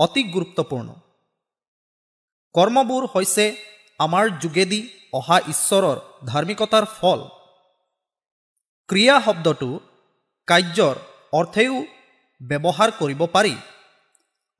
[0.00, 0.88] অতি গুৰুত্বপূৰ্ণ।
[2.54, 3.44] কৰ্মবোৰ হৈছে
[4.00, 4.80] আমাৰ যোগেদি
[5.12, 7.20] অহা ঈশ্বৰৰ ধাৰ্মিকতাৰ ফল।
[8.88, 9.70] ক্ৰিয়া শব্দটো
[10.48, 10.96] কাৰ্যৰ
[11.32, 11.74] অৰ্থেও
[12.40, 13.54] ব্যৱহাৰ কৰিব পাৰি।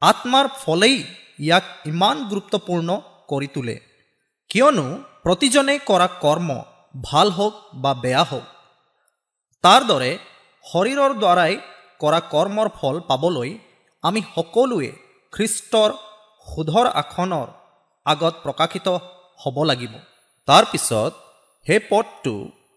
[0.02, 0.96] আত্মাৰ ফলেই
[1.38, 2.88] ইয়াক ইমান গুৰুত্বপূৰ্ণ
[3.28, 3.76] কৰি তোলে।
[4.50, 4.86] কিয়নো
[5.24, 6.48] প্ৰতিজনে কৰা কৰ্ম
[7.04, 8.46] ভাল হওক বা বেয়া হওক
[9.64, 10.10] তাৰ দৰে
[10.64, 11.54] শৰীৰৰ দ্বাৰাই
[12.02, 13.50] কৰা কৰ্মৰ ফল পাবলৈ
[14.02, 14.90] আমি সকলোৱে
[15.32, 15.90] খ্ৰীষ্টৰ
[16.46, 17.48] সুধৰ আসনৰ
[18.06, 18.88] আগত প্ৰকাশিত
[19.42, 19.94] হ'ব লাগিব।
[20.48, 21.12] তাৰপিছত
[21.66, 22.34] সেই পদটো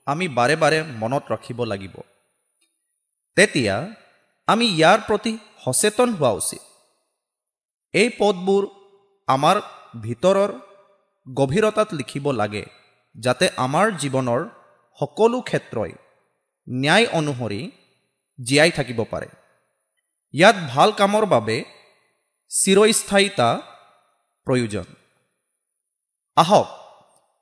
[0.08, 1.96] আমি বাৰে বাৰে মনত ৰাখিব লাগিব।
[3.38, 3.76] তেতিয়া
[4.48, 6.64] আমি ইয়াৰ প্ৰতি সচেতন হোৱা উচিত।
[7.94, 8.64] এই পদবোৰ
[9.28, 9.58] আমাৰ
[10.06, 10.52] ভিতৰৰ
[11.28, 12.64] গভীৰতাত লিখিব লাগে
[13.16, 14.42] যাতে আমাৰ জীৱনৰ
[15.00, 15.92] সকলো ক্ষেত্ৰই
[16.68, 17.62] ন্যায় অনুসৰি
[18.40, 19.28] জীয়াই থাকিব পাৰে।
[20.34, 21.58] ইয়াত ভাল কামৰ বাবে
[22.52, 23.50] চিৰস্থায়িতা
[24.48, 24.88] প্ৰয়োজন।
[26.38, 26.68] আহক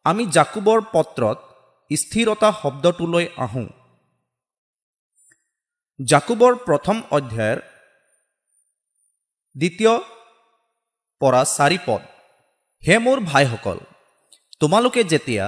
[0.05, 1.38] আমি জাকুবৰ পত্ৰত
[1.91, 3.67] স্থিৰতা শব্দটোলৈ আহোঁ।
[5.99, 7.59] জাকুবৰ প্ৰথম অধ্যায়ৰ
[9.55, 9.93] দ্বিতীয়
[11.21, 12.01] পৰা চাৰি পদ।
[12.84, 13.78] হে মোৰ ভাইসকল
[14.59, 15.45] তোমালোকে যেতিয়া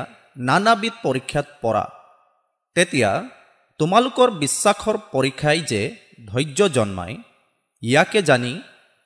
[0.47, 1.83] নানাবিধ পৰীক্ষাত পৰা
[2.75, 3.11] তেতিয়া
[3.79, 5.81] তোমালোকৰ বিশ্বাসৰ পৰীক্ষাই যে
[6.25, 7.15] ধৈৰ্য জন্মায়
[7.83, 8.53] ইয়াকে জানি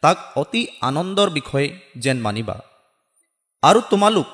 [0.03, 1.67] তাক অতি আনন্দৰ বিষয়ে
[2.03, 2.57] যেন মানিবা।
[3.63, 4.27] আৰু তোমালোক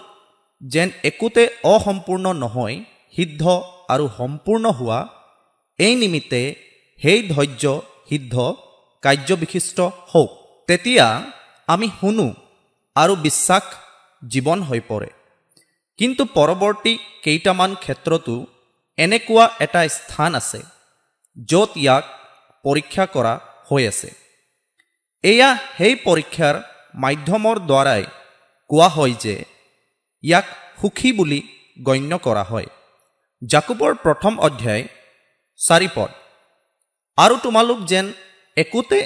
[0.61, 2.77] যেন একোতে অসম্পূৰ্ণ নহয়
[3.15, 3.43] সিদ্ধ
[3.93, 4.99] আৰু সম্পূৰ্ণ হোৱা
[5.79, 6.41] এই নিমিত্তে
[7.01, 7.63] সেই ধৈৰ্য
[8.09, 8.33] সিদ্ধ
[9.03, 9.77] কাৰ্যবিশিষ্ট
[10.11, 10.29] হওক।
[10.69, 11.07] তেতিয়া
[11.67, 12.27] আমি শুনো
[13.01, 13.65] আৰু বিশ্বাস
[14.23, 15.09] জীৱন হৈ পৰে।
[15.99, 16.93] কিন্তু পৰৱৰ্তী
[17.23, 18.35] কেইটামান ক্ষেত্ৰতো
[18.97, 20.59] এনেকুৱা এটা স্থান আছে
[21.49, 22.05] য'ত ইয়াক
[22.65, 23.33] পৰীক্ষা কৰা
[23.67, 24.09] হৈ আছে।
[25.23, 26.55] এয়া সেই পৰীক্ষাৰ
[27.03, 28.03] মাধ্যমৰ দ্বাৰাই
[28.69, 29.35] কোৱা হয় যে
[30.23, 30.47] ইয়াক
[30.79, 31.39] সুখী বুলি
[31.87, 32.69] গণ্য কৰা হয়।
[33.41, 34.83] জাকুবৰ প্ৰথম অধ্যায়
[35.59, 36.09] চাৰিপদ
[37.17, 38.05] আৰু তোমালোক যেন
[38.57, 38.99] একোতে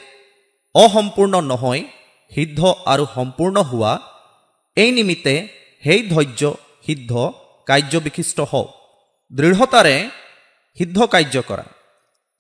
[0.76, 1.84] অসম্পূৰ্ণ নহয়
[2.36, 3.92] সিদ্ধ আৰু সম্পূৰ্ণ হোৱা
[4.78, 5.36] এই নিমিত্তে
[5.84, 6.42] সেই ধৈৰ্য
[6.86, 7.12] সিদ্ধ
[7.68, 8.70] কাৰ্যবিশিষ্ট হওক।
[9.32, 9.96] দৃঢ়তাৰে
[10.78, 11.66] সিদ্ধ কাৰ্য কৰা।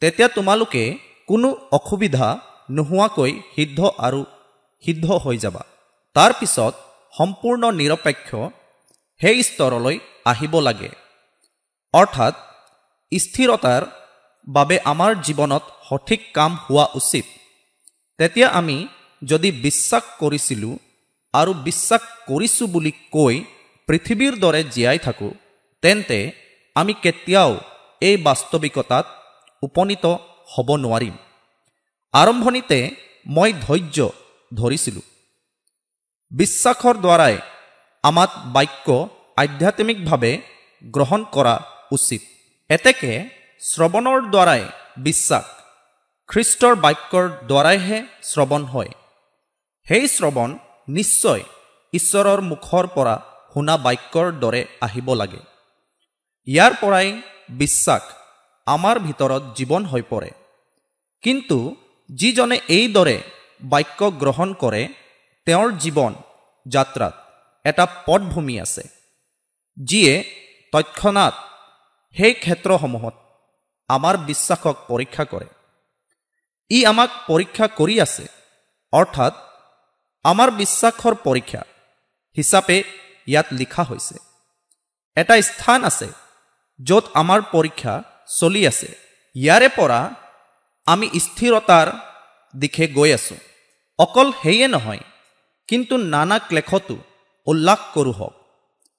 [0.01, 2.27] তেতিয়া তোমালোকে কোনো অসুবিধা
[2.71, 4.21] নোহোৱাকৈ সিদ্ধ আৰু
[4.83, 5.63] সিদ্ধ হৈ যাবা।
[6.15, 6.73] তাৰপিছত
[7.17, 8.29] সম্পূৰ্ণ নিৰপেক্ষ
[9.21, 10.89] সেই স্তৰলৈ আহিব লাগে।
[11.93, 12.33] অৰ্থাৎ
[13.11, 13.83] স্থিৰতাৰ
[14.47, 17.25] বাবে আমাৰ জীৱনত সঠিক কাম হোৱা উচিত।
[18.17, 18.77] তেতিয়া আমি
[19.31, 20.73] যদি বিশ্বাস কৰিছিলোঁ
[21.33, 23.35] আৰু বিশ্বাস কৰিছোঁ বুলি কৈ
[23.89, 25.31] পৃথিৱীৰ দৰে জীয়াই থাকোঁ
[25.83, 26.19] তেন্তে
[26.75, 27.53] আমি কেতিয়াও
[28.01, 29.05] এই বাস্তৱিকতাত
[29.63, 30.05] উপনীত
[30.53, 31.15] হ'ব নোৱাৰিম।
[32.13, 32.79] আৰম্ভণিতে
[33.25, 33.97] মই ধৈৰ্য
[34.51, 35.05] ধৰিছিলোঁ।
[36.31, 37.35] বিশ্বাসৰ দ্বাৰাই
[38.03, 38.87] আমাক বাক্য
[39.37, 40.31] আধ্যাত্মিকভাৱে
[40.83, 41.55] গ্ৰহণ কৰা
[41.91, 42.21] উচিত।
[42.69, 43.11] এতেকে
[43.61, 44.63] শ্ৰৱণৰ দ্বাৰাই
[44.97, 45.45] বিশ্বাস
[46.29, 47.99] খ্ৰীষ্টৰ বাক্যৰ দ্বাৰাইহে
[48.29, 48.91] শ্ৰৱণ হয়।
[49.87, 50.49] সেই শ্ৰৱণ
[50.87, 51.43] নিশ্চয়
[51.93, 53.15] ঈশ্বৰৰ মুখৰ পৰা
[53.53, 55.41] শুনা বাক্যৰ দৰে আহিব লাগে।
[56.47, 57.07] ইয়াৰ পৰাই
[57.61, 58.03] বিশ্বাস
[58.67, 60.31] আমাৰ ভিতৰত জীৱন হৈ পৰে।
[61.23, 61.57] কিন্তু
[62.09, 63.17] যিজনে এইদৰে
[63.61, 64.81] বাক্য গ্ৰহণ কৰে
[65.47, 66.13] তেওঁৰ জীৱন
[66.65, 67.15] যাত্ৰাত
[67.65, 68.83] এটা পটভূমি আছে
[69.77, 70.13] যিয়ে
[70.73, 71.35] তৎক্ষণাত
[72.15, 73.15] সেই ক্ষেত্ৰসমূহত
[73.89, 75.47] আমাৰ বিশ্বাসক পৰীক্ষা কৰে।
[76.71, 78.25] ই আমাক পৰীক্ষা কৰি আছে
[78.93, 79.33] অৰ্থাৎ
[80.25, 81.61] আমাৰ বিশ্বাসৰ পৰীক্ষা
[82.37, 82.83] হিচাপে
[83.27, 84.15] ইয়াত লিখা হৈছে।
[85.17, 86.07] এটা স্থান আছে
[86.83, 88.89] য'ত আমাৰ পৰীক্ষা চলি আছে।
[89.35, 89.99] ইয়াৰে পৰা
[90.85, 91.87] আমি স্থিৰতাৰ
[92.59, 93.37] দিশে গৈ আছোঁ।
[93.99, 95.03] অকল সেয়ে নহয়
[95.67, 96.97] কিন্তু নানা ক্লেশতো
[97.45, 98.33] উল্লাস কৰোঁ হওক।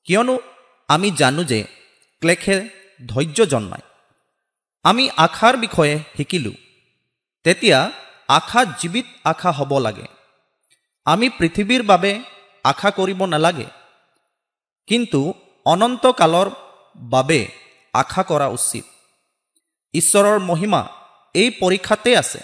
[0.05, 0.39] কিয়নো
[0.89, 1.65] আমি জানো যে
[2.21, 2.69] ক্লেশে
[3.07, 3.87] ধৈৰ্য জন্মায়।
[4.85, 6.53] আমি আশাৰ বিষয়ে শিকিলোঁ।
[7.45, 7.91] তেতিয়া
[8.29, 10.14] আশা জীৱিত আশা হ'ব লাগে।
[11.07, 12.23] আমি পৃথিৱীৰ বাবে
[12.65, 13.65] আশা কৰিব নালাগে।
[14.87, 15.35] কিন্তু
[15.67, 16.51] অনন্তকালৰ
[16.97, 17.49] বাবে
[17.93, 18.85] আশা কৰা উচিত।
[19.95, 20.89] ঈশ্বৰৰ মহিমা
[21.35, 22.41] এই পৰীক্ষাতে আছে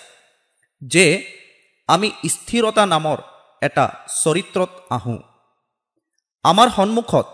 [0.82, 1.04] যে
[1.88, 3.18] আমি স্থিৰতা নামৰ
[3.62, 5.18] এটা চৰিত্ৰত আহোঁ।
[6.42, 7.26] আমাৰ সন্মুখত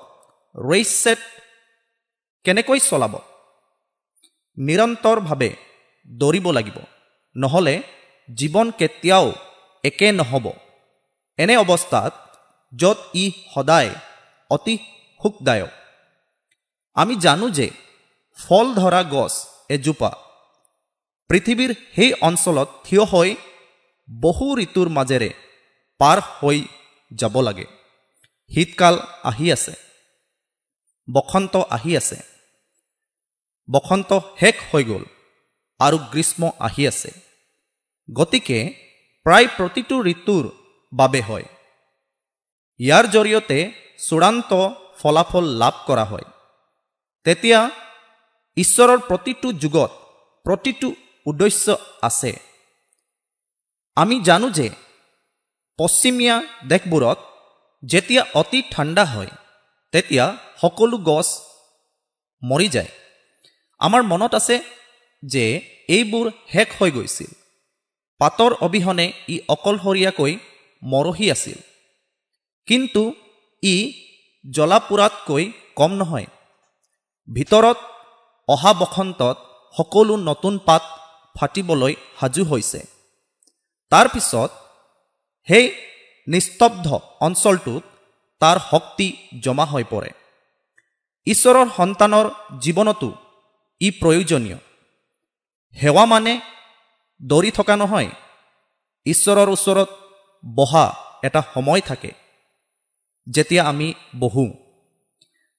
[0.54, 1.18] ৰেচ ছেট
[2.44, 3.18] কেনেকৈ চলাব?
[4.58, 5.50] নিৰন্তৰভাৱে
[6.06, 6.78] দৌৰিব লাগিব।
[7.36, 7.82] নহ'লে
[8.34, 9.32] জীৱন কেতিয়াও
[9.84, 10.52] একে নহ'ব।
[11.38, 12.12] এনে অৱস্থাত
[12.76, 13.90] য'ত ই সদায়
[14.50, 14.78] অতি
[15.22, 15.68] সুখদায়ক।
[16.94, 17.70] আমি জানো যে
[18.38, 19.32] ফল ধৰা গছ
[19.68, 20.10] এজোপা
[21.28, 23.34] পৃথিৱীৰ সেই অঞ্চলত থিয় হৈ
[24.20, 25.34] বহু ঋতুৰ মাজেৰে
[25.98, 26.64] পাৰ হৈ
[27.14, 27.66] যাব লাগে।
[28.54, 29.72] শীতকাল আহি আছে।
[31.12, 32.16] বসন্ত আহি আছে।
[33.70, 35.04] বসন্ত শেষ হৈ গ'ল
[35.78, 37.10] আৰু গ্ৰীষ্ম আহি আছে।
[38.14, 38.58] গতিকে
[39.26, 40.65] প্ৰায় প্ৰতিটো ঋতুৰ
[40.96, 41.46] বাবে হয়।
[42.80, 43.58] ইয়াৰ জৰিয়তে
[44.08, 44.50] চূড়ান্ত
[44.98, 46.26] ফলাফল লাভ কৰা হয়।
[47.26, 47.70] তেতিয়া
[48.56, 49.90] ঈশ্বৰৰ প্ৰতিটো যুগত
[50.46, 50.88] প্ৰতিটো
[51.26, 52.32] উদ্দেশ্য আছে।
[53.96, 54.66] আমি জানো যে
[55.78, 56.36] পশ্চিমীয়া
[56.68, 57.18] দেশবোৰত
[57.82, 59.32] যেতিয়া অতি ঠাণ্ডা হয়
[59.92, 60.24] তেতিয়া
[60.60, 61.28] সকলো গছ
[62.42, 62.90] মৰি যায়।
[63.80, 64.56] আমাৰ মনত আছে
[65.22, 65.44] যে
[65.88, 67.30] এইবোৰ শেষ হৈ গৈছিল।
[68.20, 70.32] পাতৰ অবিহনে ই অকলশৰীয়াকৈ
[70.82, 71.58] মৰহি আছিল।
[72.66, 73.14] কিন্তু
[73.62, 73.76] ই
[74.50, 76.26] জ্বলাপোৰাতকৈ কম নহয়।
[77.34, 77.76] ভিতৰত
[78.48, 79.36] অহা বসন্তত
[79.76, 80.82] সকলো নতুন পাত
[81.34, 82.86] ফাটিবলৈ সাজু হৈছে।
[83.90, 84.50] তাৰ পিছত
[85.48, 85.74] সেই
[86.28, 87.82] নিস্তব্ধ অঞ্চলটোত
[88.40, 90.10] তাৰ শক্তি জমা হৈ পৰে।
[91.26, 93.12] ঈশ্বৰৰ সন্তানৰ জীৱনতো
[93.80, 94.58] ই প্ৰয়োজনীয়।
[95.76, 96.40] সেৱা মানে
[97.22, 98.08] দৌৰি থকা নহয়।
[99.06, 99.88] ঈশ্বৰৰ ওচৰত
[100.44, 102.12] বহা এটা সময় থাকে
[103.28, 104.50] যেতিয়া আমি বহোঁ।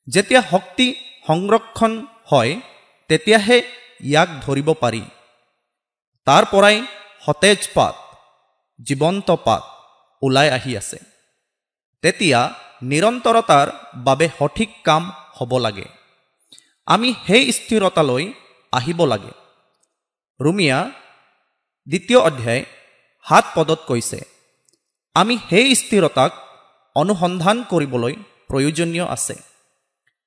[0.08, 0.96] যেতিয়া শক্তি
[1.28, 2.62] সংৰক্ষণ হয়
[3.08, 3.62] তেতিয়াহে
[4.02, 5.02] ইয়াক ধৰিব পাৰি।
[6.26, 6.82] তাৰ পৰাই
[7.26, 7.96] সতেজ পাত
[8.84, 9.64] জীৱন্ত পাত
[10.22, 11.00] ওলাই আহি আছে।
[12.02, 12.54] তেতিয়া
[12.84, 15.86] নিৰন্তৰতাৰ বাবে সঠিক কাম হ'ব লাগে।
[16.86, 18.34] আমি সেই স্থিৰতালৈ
[18.72, 19.34] আহিব লাগে।
[20.44, 20.92] ৰুমিয়া
[21.88, 22.66] দ্বিতীয় অধ্যায়
[23.30, 24.37] সাত পদত কৈছে
[25.16, 26.32] আমি সেই স্থিৰতাক
[26.96, 28.14] অনুসন্ধান কৰিবলৈ
[28.48, 29.36] প্ৰয়োজনীয় আছে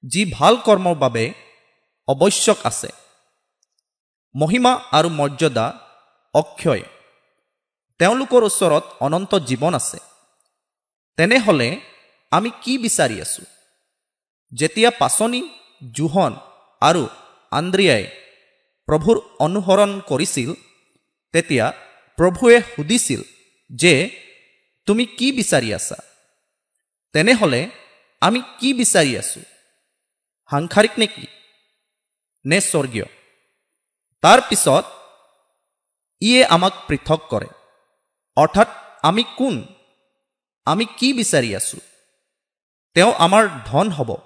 [0.04, 1.24] যি ভাল কৰ্মৰ বাবে
[2.08, 2.88] আৱশ্যক আছে।
[4.34, 5.66] মহিমা আৰু মৰ্যাদা
[6.34, 6.82] অক্ষয়।
[7.98, 9.98] তেওঁলোকৰ ওচৰত অনন্ত জীৱন আছে।
[11.16, 11.80] তেনেহ'লে
[12.30, 13.44] আমি কি বিচাৰি আছোঁ?
[14.52, 15.42] যেতিয়া পাচনি
[15.92, 16.32] জোহন
[16.80, 17.08] আৰু
[17.50, 18.04] আন্দ্ৰিয়াই
[18.86, 20.54] প্ৰভুৰ অনুসৰণ কৰিছিল
[21.32, 21.72] তেতিয়া
[22.16, 23.22] প্ৰভুৱে সুধিছিল
[23.70, 23.92] যে
[24.90, 25.96] তুমি কি বিচাৰি আছা?
[27.12, 27.70] তেনেহ'লে
[28.20, 29.42] আমি কি বিচাৰি আছোঁ?
[30.50, 31.26] সাংসাৰিক নেকি?
[32.44, 33.04] নে স্বৰ্গীয়?
[34.22, 34.84] তাৰ পিছত
[36.20, 37.46] ইয়ে আমাক পৃথক কৰে।
[38.36, 38.68] অৰ্থাৎ
[39.02, 39.62] আমি কোন?
[40.66, 41.80] আমি কি বিচাৰি আছোঁ?
[42.94, 44.16] তেওঁ আমাৰ ধন হ'ব।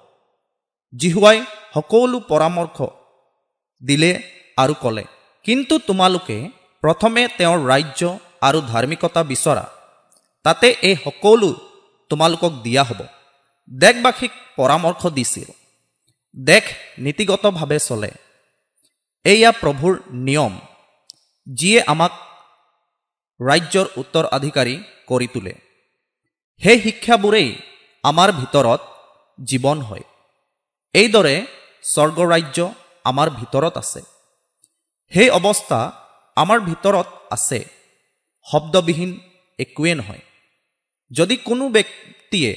[0.95, 2.81] জিহুৱাই সকলো পৰামৰ্শ
[3.85, 4.23] দিলে
[4.57, 5.03] আৰু ক'লে
[5.43, 6.49] কিন্তু তোমালোকে
[6.81, 9.74] প্ৰথমে তেওঁৰ ৰাজ্য আৰু ধাৰ্মিকতা বিচৰা।
[10.45, 11.49] তাতে এই সকলো
[12.09, 13.01] তোমালোকক দিয়া হ'ব।
[13.71, 15.49] দেশবাসীক পৰামৰ্শ দিছিল।
[16.37, 16.65] দেশ
[16.99, 18.11] নীতিগতভাৱে চলে।
[19.25, 19.93] এয়া প্ৰভুৰ
[20.25, 20.53] নিয়ম
[21.47, 22.13] যিয়ে আমাক
[23.39, 24.75] ৰাজ্যৰ উত্তৰাধিকাৰী
[25.09, 25.53] কৰি তোলে।
[26.61, 27.49] সেই শিক্ষাবোৰেই
[28.03, 28.81] আমাৰ ভিতৰত
[29.43, 30.05] জীৱন হয়।
[30.93, 31.35] এইদৰে
[31.83, 32.57] স্বৰ্গৰাজ্য
[33.03, 34.01] আমাৰ ভিতৰত আছে।
[35.11, 35.79] সেই অৱস্থা
[36.35, 37.59] আমাৰ ভিতৰত আছে।
[38.51, 39.11] শব্দবিহীন
[39.59, 40.23] একোৱে নহয়।
[41.11, 42.53] যদি কোনো ব্যক্তিয়ে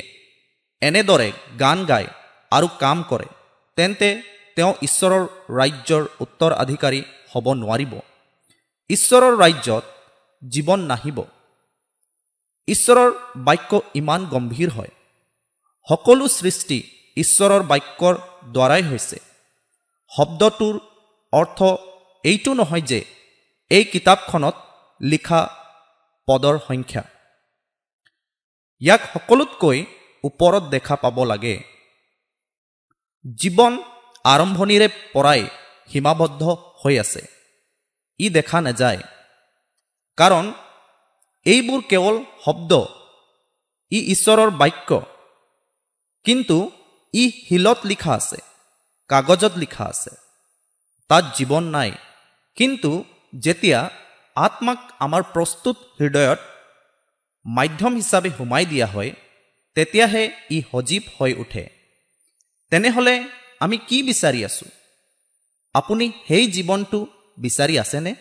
[0.82, 2.06] এনেদৰে গান গায়
[2.50, 3.28] আৰু কাম কৰে
[3.76, 4.22] তেন্তে
[4.56, 7.02] তেওঁ ঈশ্বৰৰ ৰাজ্যৰ উত্তৰাধিকাৰী
[7.34, 7.92] হ'ব নোৱাৰিব।
[8.90, 9.84] ঈশ্বৰৰ ৰাজ্যত
[10.48, 11.18] জীৱন নাহিব।
[12.68, 14.92] ঈশ্বৰৰ বাক্য ইমান গম্ভীৰ হয়।
[15.88, 16.78] সকলো সৃষ্টি
[17.16, 18.14] ঈশ্বৰৰ বাক্যৰ
[18.52, 19.18] দ্বাৰাই হৈছে।
[20.16, 20.74] শব্দটোৰ
[21.32, 21.62] অৰ্থ
[22.24, 23.04] এইটো নহয় যে
[23.70, 24.54] এই কিতাপখনত
[25.00, 25.40] লিখা
[26.26, 27.02] পদৰ সংখ্যা।
[28.80, 29.84] ইয়াক সকলোতকৈ
[30.24, 31.64] ওপৰত দেখা পাব লাগে।
[33.36, 33.82] জীৱন
[34.24, 35.48] আৰম্ভণিৰে পৰাই
[35.92, 36.42] সীমাবদ্ধ
[36.84, 37.22] হৈ আছে।
[38.18, 38.98] ই দেখা নাযায়।
[40.16, 40.52] কাৰণ
[41.44, 42.72] এইবোৰ কেৱল শব্দ।
[43.92, 45.00] ই ঈশ্বৰৰ বাক্য।
[46.24, 46.70] কিন্তু
[47.14, 48.36] ই শিলত লিখা আছে
[49.08, 50.10] কাগজত লিখা আছে।
[51.08, 51.92] তাত জীৱন নাই।
[52.56, 53.04] কিন্তু
[53.38, 53.90] যেতিয়া
[54.36, 56.38] আত্মাক আমাৰ প্ৰস্তুত হৃদয়ত
[57.48, 59.12] মাধ্যম হিচাপে সোমাই দিয়া হয়
[59.74, 61.70] তেতিয়াহে ই সজীৱ হৈ উঠে।
[62.70, 63.24] তেনেহ'লে
[63.60, 64.70] আমি কি বিচাৰি আছোঁ?
[65.74, 67.06] আপুনি সেই জীৱনটো
[67.38, 68.14] বিচাৰি আছেনে?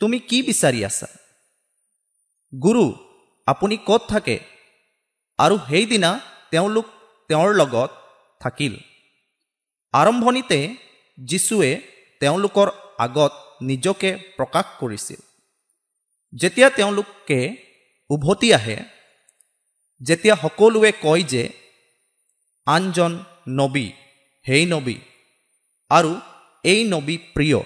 [0.00, 1.06] তুমি কি বিচাৰি আছা?
[2.62, 2.94] গুৰু
[3.46, 4.40] আপুনি ক'ত থাকে?
[5.38, 6.86] আৰু সেইদিনা তেওঁলোক
[7.28, 7.90] তেওঁৰ লগত
[8.40, 8.76] থাকিল।
[9.92, 10.76] আৰম্ভণিতে
[11.18, 11.80] যীশুৱে
[12.20, 15.20] তেওঁলোকৰ আগত নিজকে প্ৰকাশ কৰিছিল।
[16.32, 17.69] যেতিয়া তেওঁলোকে
[18.10, 18.76] উভতি আহে।
[20.00, 21.42] যেতিয়া সকলোৱে কয় যে
[22.66, 23.12] আনজন
[23.48, 23.92] নবী
[24.44, 24.96] সেই নবী
[25.90, 26.20] আৰু
[26.64, 27.60] এই নবী প্ৰিয়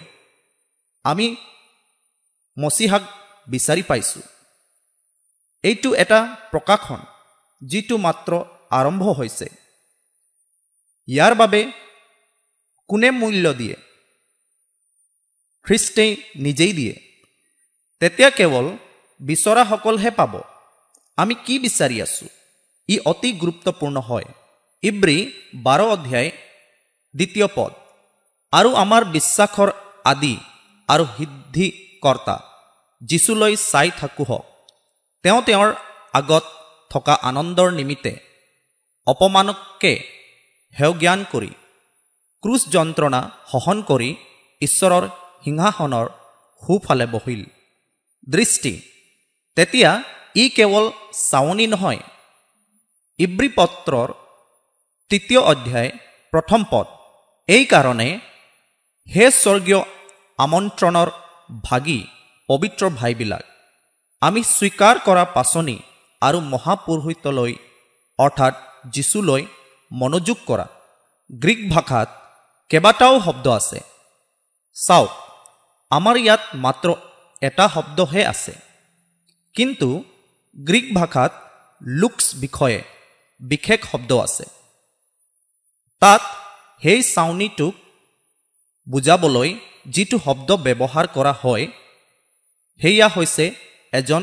[1.05, 1.37] আমি
[2.57, 3.03] মচিহাক
[3.49, 4.23] বিচাৰি পাইছোঁ।
[5.65, 6.21] এইটো এটা
[6.51, 7.01] প্ৰকাশন
[7.63, 8.33] যিটো মাত্ৰ
[8.71, 9.47] আৰম্ভ হৈছে।
[11.09, 11.61] ইয়াৰ বাবে
[12.89, 13.77] কোনে মূল্য দিয়ে?
[15.63, 16.95] খ্ৰীষ্টেই নিজেই দিয়ে।
[18.01, 18.67] তেতিয়া কেৱল
[19.21, 20.43] বিচৰাসকলহে পাব।
[21.17, 22.29] আমি কি বিচাৰি আছোঁ?
[22.89, 24.25] ই অতি গুৰুত্বপূৰ্ণ হয়।
[24.83, 26.31] ইব্ৰী বাৰ অধ্যায়
[27.15, 27.73] দ্বিতীয় পদ।
[28.53, 29.71] আৰু আমাৰ বিশ্বাসৰ
[30.05, 30.37] আদি
[30.89, 32.37] আৰু সিদ্ধিকৰ্তা
[33.01, 34.45] যীচুলৈ চাই থাকোঁহক।
[35.23, 35.75] তেওঁ তেওঁৰ
[36.13, 36.45] আগত
[36.91, 38.17] থকা আনন্দৰ নিমিত্তে
[39.07, 39.93] অপমানকে
[40.81, 41.51] হেয়জ্ঞান কৰি
[42.43, 44.17] ক্ৰুচ যন্ত্ৰণা সহন কৰি
[44.61, 45.09] ঈশ্বৰৰ
[45.45, 46.07] সিংহাসনৰ
[46.63, 47.43] সোঁফালে বহিল।
[48.29, 48.73] দৃষ্টি
[49.57, 49.91] তেতিয়া
[50.43, 50.85] ই কেৱল
[51.31, 52.01] চাৱনি নহয়
[53.19, 54.09] ইব্ৰী পত্ৰৰ
[55.11, 55.91] তৃতীয় অধ্যায়
[56.33, 56.87] প্ৰথম পদ।
[57.49, 58.09] এইকাৰণে
[59.09, 59.81] হে স্বৰ্গীয়
[60.39, 61.09] আমন্ত্ৰণৰ
[61.69, 62.01] ভাগি
[62.49, 63.45] পবিত্ৰ ভাইবিলাক
[64.23, 65.77] আমি স্বীকাৰ কৰা পাচনি
[66.23, 67.53] আৰু মহাপুৰোহিতলৈ
[68.19, 68.55] অৰ্থাৎ
[68.95, 69.43] যীচুলৈ
[69.91, 70.67] মনোযোগ কৰা।
[71.31, 72.09] গ্ৰীক ভাষাত
[72.71, 73.79] কেইবাটাও শব্দ আছে।
[74.77, 75.13] চাওক
[75.91, 76.89] আমাৰ ইয়াত মাত্ৰ
[77.43, 78.55] এটা শব্দহে আছে।
[79.57, 79.89] কিন্তু
[80.57, 81.33] গ্ৰীক ভাষাত
[81.81, 82.81] লুকছ বিষয়ে
[83.41, 84.45] বিশেষ শব্দ আছে।
[86.03, 86.23] তাত
[86.83, 87.75] সেই চাউনীটোক
[88.87, 89.51] বুজাবলৈ
[89.87, 91.65] যিটো শব্দ ব্যৱহাৰ কৰা হয়
[92.81, 93.45] সেয়া হৈছে
[93.93, 94.23] এজন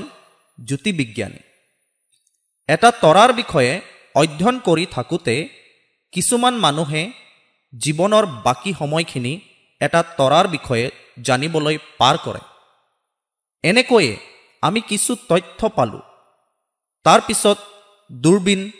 [0.58, 1.42] জ্যোতিবিজ্ঞানী
[2.70, 3.74] এটা তৰাৰ বিষয়ে
[4.16, 5.36] অধ্যয়ন কৰি থাকোঁতে
[6.14, 7.04] কিছুমান মানুহে
[7.74, 9.34] জীৱনৰ বাকী সময়খিনি
[9.82, 10.86] এটা তৰাৰ বিষয়ে
[11.22, 12.42] জানিবলৈ পাৰ কৰে।
[13.64, 14.14] এনেকৈয়ে
[14.62, 16.02] আমি কিছু তথ্য পালোঁ।
[17.04, 17.58] তাৰপিছত
[18.12, 18.72] দূৰবীণ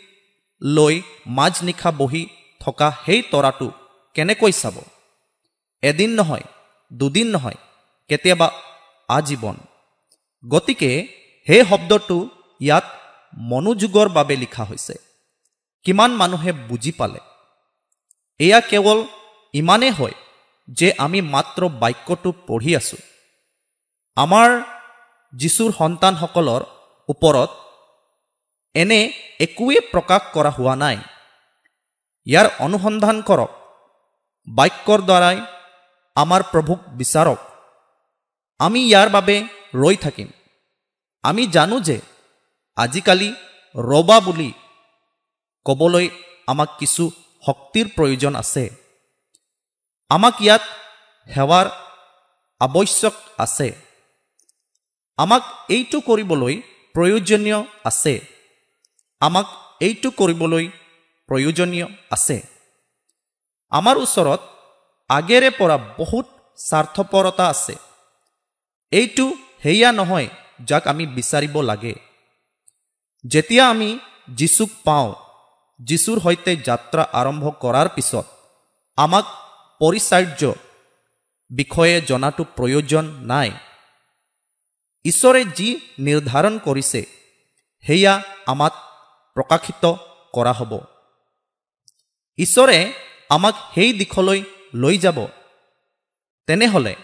[0.62, 2.26] লৈ মাজনিশা বহি
[2.60, 3.70] থকা সেই তৰাটো
[4.14, 4.76] কেনেকৈ চাব?
[5.82, 6.42] এদিন নহয়
[6.92, 7.58] দুদিন নহয়
[8.08, 8.50] কেতিয়াবা
[9.08, 9.56] আজীৱন।
[10.48, 10.90] গতিকে
[11.46, 12.28] সেই শব্দটো
[12.60, 12.84] ইয়াত
[13.38, 14.94] মনোযোগৰ বাবে লিখা হৈছে।
[15.82, 17.20] কিমান মানুহে বুজি পালে?
[18.38, 19.04] এয়া কেৱল
[19.52, 20.14] ইমানেই হয়
[20.68, 22.98] যে আমি মাত্ৰ বাক্যটো পঢ়ি আছোঁ।
[24.16, 24.62] আমাৰ
[25.32, 26.62] যীশুৰ সন্তানসকলৰ
[27.08, 27.50] ওপৰত
[28.74, 29.00] এনে
[29.40, 30.96] একোৱে প্ৰকাশ কৰা হোৱা নাই।
[32.26, 33.50] ইয়াৰ অনুসন্ধান কৰক।
[34.48, 35.36] বাক্যৰ দ্বাৰাই
[36.16, 37.38] আমাৰ প্ৰভুক বিচাৰক।
[38.58, 39.36] আমি ইয়াৰ বাবে
[39.74, 40.28] ৰৈ থাকিম।
[41.22, 42.00] আমি জানো যে
[42.76, 43.34] আজিকালি
[43.76, 44.52] ৰবা বুলি
[45.64, 46.08] ক'বলৈ
[46.46, 47.10] আমাক কিছু
[47.46, 48.70] শক্তিৰ প্ৰয়োজন আছে।
[50.08, 50.62] আমাক ইয়াত
[51.34, 51.66] সেৱাৰ
[52.60, 53.91] আৱশ্যক আছে।
[55.18, 56.54] আমাক এইটো কৰিবলৈ
[56.94, 58.20] প্ৰয়োজনীয় আছে।
[59.20, 59.46] আমাক
[59.80, 60.68] এইটো কৰিবলৈ
[61.26, 62.42] প্ৰয়োজনীয় আছে।
[63.70, 64.40] আমাৰ ওচৰত
[65.10, 67.74] আগেৰে পৰা বহুত স্বাৰ্থপৰতা আছে।
[68.92, 69.26] এইটো
[69.62, 70.28] সেয়া নহয়
[70.64, 71.94] যাক আমি বিচাৰিব লাগে।
[73.24, 73.98] যেতিয়া আমি
[74.28, 75.14] যীচুক পাওঁ
[75.80, 78.26] যীশুৰ সৈতে যাত্ৰা আৰম্ভ কৰাৰ পিছত
[78.96, 79.24] আমাক
[79.80, 80.52] পৰিচাৰ্য
[81.50, 83.50] বিষয়ে জনাটো প্ৰয়োজন নাই।
[85.04, 87.06] ঈশ্বৰে যি নিৰ্ধাৰণ কৰিছে
[87.84, 88.72] সেয়া আমাক
[89.34, 89.94] প্ৰকাশিত
[90.32, 90.78] কৰা হ'ব।
[92.38, 92.92] ঈশ্বৰে
[93.28, 94.42] আমাক সেই দিশলৈ
[94.74, 95.26] লৈ যাব।
[96.46, 96.96] তেনেহ'লে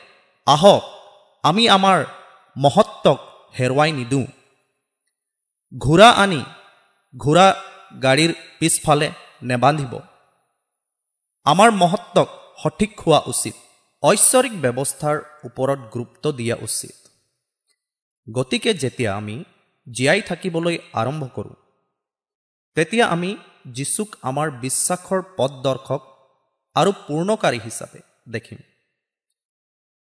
[0.46, 0.82] আহক
[1.42, 2.05] আমি আমাৰ
[2.57, 3.18] মহত্বক
[3.59, 4.26] হেৰুৱাই নিদিওঁ
[5.78, 6.44] ঘোঁৰা আনি
[7.16, 7.55] ঘোঁৰা
[8.03, 9.11] গাড়ীৰ পিছফালে
[9.42, 9.99] নেবান্ধিব।
[11.44, 12.28] আমাৰ মহত্বক
[12.62, 13.55] সঠিক হোৱা উচিত।
[14.03, 17.08] ঐশ্বৰিক ব্যৱস্থাৰ ওপৰত গুৰুত্ব দিয়া উচিত।
[18.35, 19.45] গতিকে যেতিয়া আমি
[19.93, 21.55] জীয়াই থাকিবলৈ আৰম্ভ কৰোঁ
[22.74, 26.03] তেতিয়া আমি যীচুক আমাৰ বিশ্বাসৰ পথদৰ্শক
[26.74, 28.59] আৰু পূৰ্ণকাৰী হিচাপে দেখিম।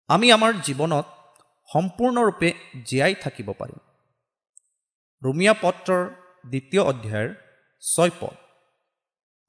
[0.08, 1.06] আমি আমাৰ জীৱনত
[1.74, 2.54] সম্পূৰ্ণৰূপে
[2.86, 3.80] জীয়াই থাকিব পাৰিম।
[5.24, 6.10] ৰুমিয়া পত্ৰৰ
[6.50, 7.30] দ্বিতীয় অধ্যায়ৰ
[7.82, 8.36] ছয় পদ।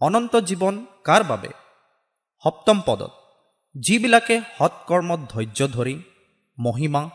[0.01, 1.49] অনন্ত জীৱন কাৰ বাবে?
[2.45, 3.13] সপ্তম পদত
[3.75, 6.03] যিবিলাকে সৎকৰ্মত ধৈৰ্য ধৰি
[6.59, 7.11] মহিমা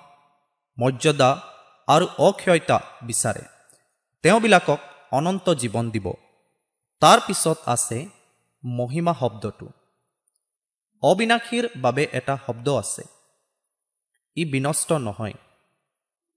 [0.79, 1.41] মৰ্যাদা
[1.87, 3.41] আৰু অক্ষয়তা বিচাৰে।
[4.21, 4.77] তেওঁবিলাকক
[5.11, 6.13] অনন্ত জীৱন দিব।
[6.99, 8.07] তাৰ পিছত আছে
[8.65, 9.69] মহিমা শব্দটো।
[11.01, 13.03] অবিনাশীৰ বাবে এটা শব্দ আছে।
[14.35, 15.33] ই বিনষ্ট নহয়।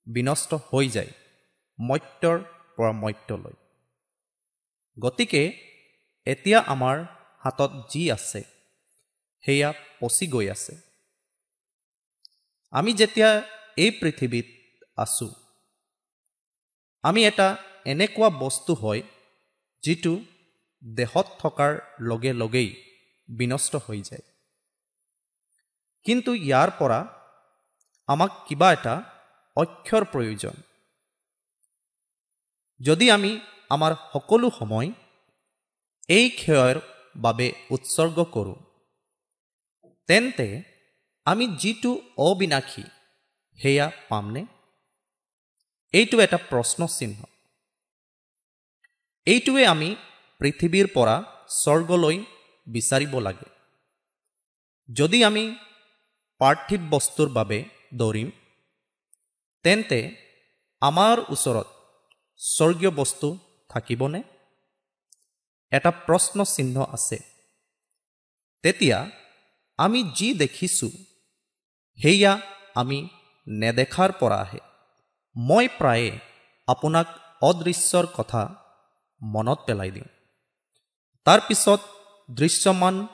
[0.07, 1.12] বিনষ্ট হৈ যায়
[1.80, 2.39] মত্যৰ
[2.76, 3.53] পৰা মত্যলৈ।
[5.01, 5.53] গতিকে
[6.24, 7.05] এতিয়া আমাৰ
[7.39, 8.43] হাতত যি আছে
[9.45, 10.76] সেয়া পচি গৈ আছে।
[12.70, 13.43] আমি যেতিয়া
[13.77, 14.47] এই পৃথিৱীত
[14.97, 15.31] আছোঁ।
[17.05, 17.49] আমি এটা
[17.85, 19.03] এনেকুৱা বস্তু হয়
[19.83, 20.14] যিটো
[20.83, 22.70] দেহত থকাৰ লগে লগেই
[23.29, 24.22] বিনষ্ট হৈ যায়।
[26.07, 27.01] কিন্তু ইয়াৰ পৰা
[28.09, 28.95] আমাক কিবা এটা
[29.57, 30.57] অক্ষৰ প্ৰয়োজন।
[32.81, 34.89] যদি আমি আমাৰ সকলো সময়
[36.09, 36.77] এই ক্ষয়ৰ
[37.16, 38.55] বাবে উৎসৰ্গ কৰোঁ
[40.09, 40.49] তেন্তে
[41.27, 42.85] আমি যিটো অবিনাশী
[43.59, 44.43] সেয়া পামনে?
[45.95, 47.19] এইটো এটা প্ৰশ্ন চিহ্ন
[49.27, 49.89] এইটোৱে আমি
[50.41, 51.17] পৃথিৱীৰ পৰা
[51.49, 52.17] স্বৰ্গলৈ
[52.67, 53.49] বিচাৰিব লাগে।
[54.89, 55.45] যদি আমি
[56.41, 57.59] পাৰ্থিৱ বস্তুৰ বাবে
[57.95, 58.29] দৌৰিম
[59.65, 60.01] তেন্তে
[60.83, 61.67] আমাৰ ওচৰত
[62.41, 63.29] স্বৰ্গীয় বস্তু
[63.71, 64.21] থাকিবনে?
[65.73, 67.19] এটা প্ৰশ্ন চিহ্ন আছে।
[68.65, 68.99] তেতিয়া
[69.79, 70.93] আমি যি দেখিছোঁ
[71.99, 72.33] সেয়া
[72.75, 72.99] আমি
[73.47, 74.59] নেদেখাৰ পৰা আহে।
[75.37, 76.19] মই প্ৰায়ে
[76.67, 77.07] আপোনাক
[77.43, 78.43] অদৃশ্যৰ কথা
[79.21, 80.11] মনত পেলাই দিওঁ।
[81.25, 81.81] তাৰপিছত
[82.31, 83.07] দৃশ্যমান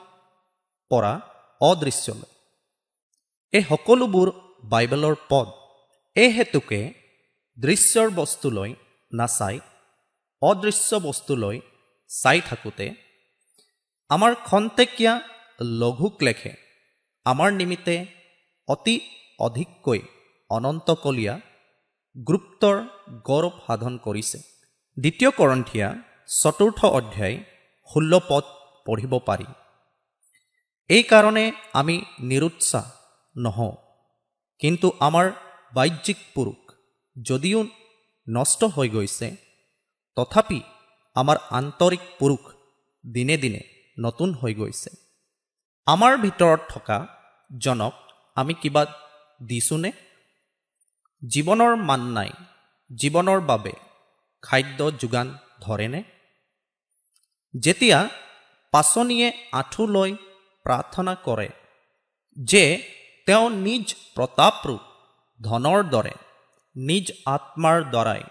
[0.91, 1.21] পৰা
[1.61, 2.29] অদৃশ্যলৈ।
[3.53, 4.31] এই সকলোবোৰ
[4.63, 5.47] বাইবেলৰ পদ।
[6.15, 6.93] এই হেতুকে
[7.57, 8.73] দৃশ্যৰ বস্তুলৈ
[9.13, 9.59] নাচাই
[10.41, 11.59] অদৃশ্য বস্তুলৈ
[12.09, 12.93] চাই থাকোঁতে
[14.09, 15.21] আমাৰ খন্তেকীয়া
[15.61, 16.53] লঘুক্লেশে
[17.25, 18.05] আমাৰ নিমিত্তে
[18.67, 18.95] অতি
[19.39, 20.01] অধিককৈ
[20.55, 21.35] অনন্তকলীয়া
[22.27, 22.75] গুপ্তৰ
[23.27, 24.39] গৌৰৱ সাধন কৰিছে।
[24.97, 25.87] দ্বিতীয় কৰন্থিয়া
[26.41, 27.37] চতুৰ্থ অধ্যায়
[27.89, 28.43] ষোল্ল পদ
[28.85, 29.47] পঢ়িব পাৰি।
[30.89, 32.85] এইকাৰণে আমি নিৰুৎসাহ
[33.35, 33.73] নহওঁ।
[34.59, 35.31] কিন্তু আমাৰ
[35.73, 36.59] বাহ্যিক পুৰুষ
[37.15, 37.59] যদিও
[38.27, 39.27] নষ্ট হৈ গৈছে
[40.17, 40.59] তথাপি
[41.15, 42.43] আমাৰ আন্তৰিক পুৰুষ
[43.03, 43.61] দিনে দিনে
[43.97, 44.89] নতুন হৈ গৈছে।
[45.87, 46.97] আমাৰ ভিতৰত থকা
[47.59, 47.93] জনক
[48.35, 48.85] আমি কিবা
[49.47, 49.91] দিছোঁনে?
[51.23, 52.31] জীৱনৰ মান নাই
[52.91, 53.71] জীৱনৰ বাবে
[54.41, 56.03] খাদ্য যোগান ধৰেনে?
[57.53, 58.09] যেতিয়া
[58.71, 60.11] পাচনিয়ে আঁঠু লৈ
[60.65, 61.49] প্ৰাৰ্থনা কৰে
[62.37, 62.63] যে
[63.25, 64.81] তেওঁ নিজ প্ৰতাপৰূপ
[65.39, 66.13] ধনৰ দৰে
[66.75, 68.23] নিজ আত্মাৰ দ্বাৰাই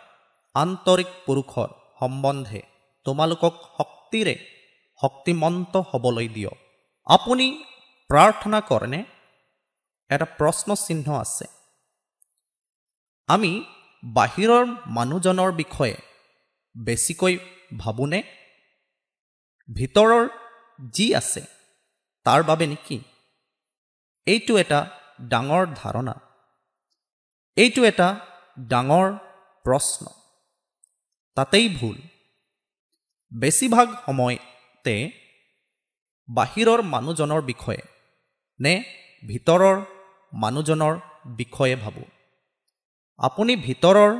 [0.54, 1.68] আন্তৰিক পুৰুষৰ
[2.00, 2.62] সম্বন্ধে
[3.04, 4.34] তোমালোকক শক্তিৰে
[5.00, 6.58] শক্তিমন্ত হ'বলৈ দিয়ক।
[7.06, 7.64] আপুনি
[8.10, 9.04] প্ৰাৰ্থনা কৰেনে?
[10.10, 11.59] এটা প্ৰশ্ন চিহ্ন আছে।
[13.30, 13.52] আমি
[14.02, 15.96] বাহিৰৰ মানুহজনৰ বিষয়ে
[16.74, 17.34] বেছিকৈ
[17.78, 18.20] ভাবোনে?
[19.68, 20.22] ভিতৰৰ
[20.92, 21.42] যি আছে
[22.26, 22.98] তাৰ বাবে নেকি?
[24.26, 24.80] এইটো এটা
[25.28, 26.14] ডাঙৰ ধাৰণা।
[27.56, 28.08] এইটো এটা
[28.68, 29.06] ডাঙৰ
[29.64, 30.02] প্ৰশ্ন।
[31.36, 31.96] তাতেই ভুল।
[33.32, 34.96] বেছিভাগ সময়তে
[36.28, 37.82] বাহিৰৰ মানুহজনৰ বিষয়ে
[38.60, 38.74] নে
[39.22, 39.76] ভিতৰৰ
[40.32, 40.94] মানুহজনৰ
[41.36, 42.08] বিষয়ে ভাবোঁ?
[43.20, 44.10] আপুনি ভিতৰৰ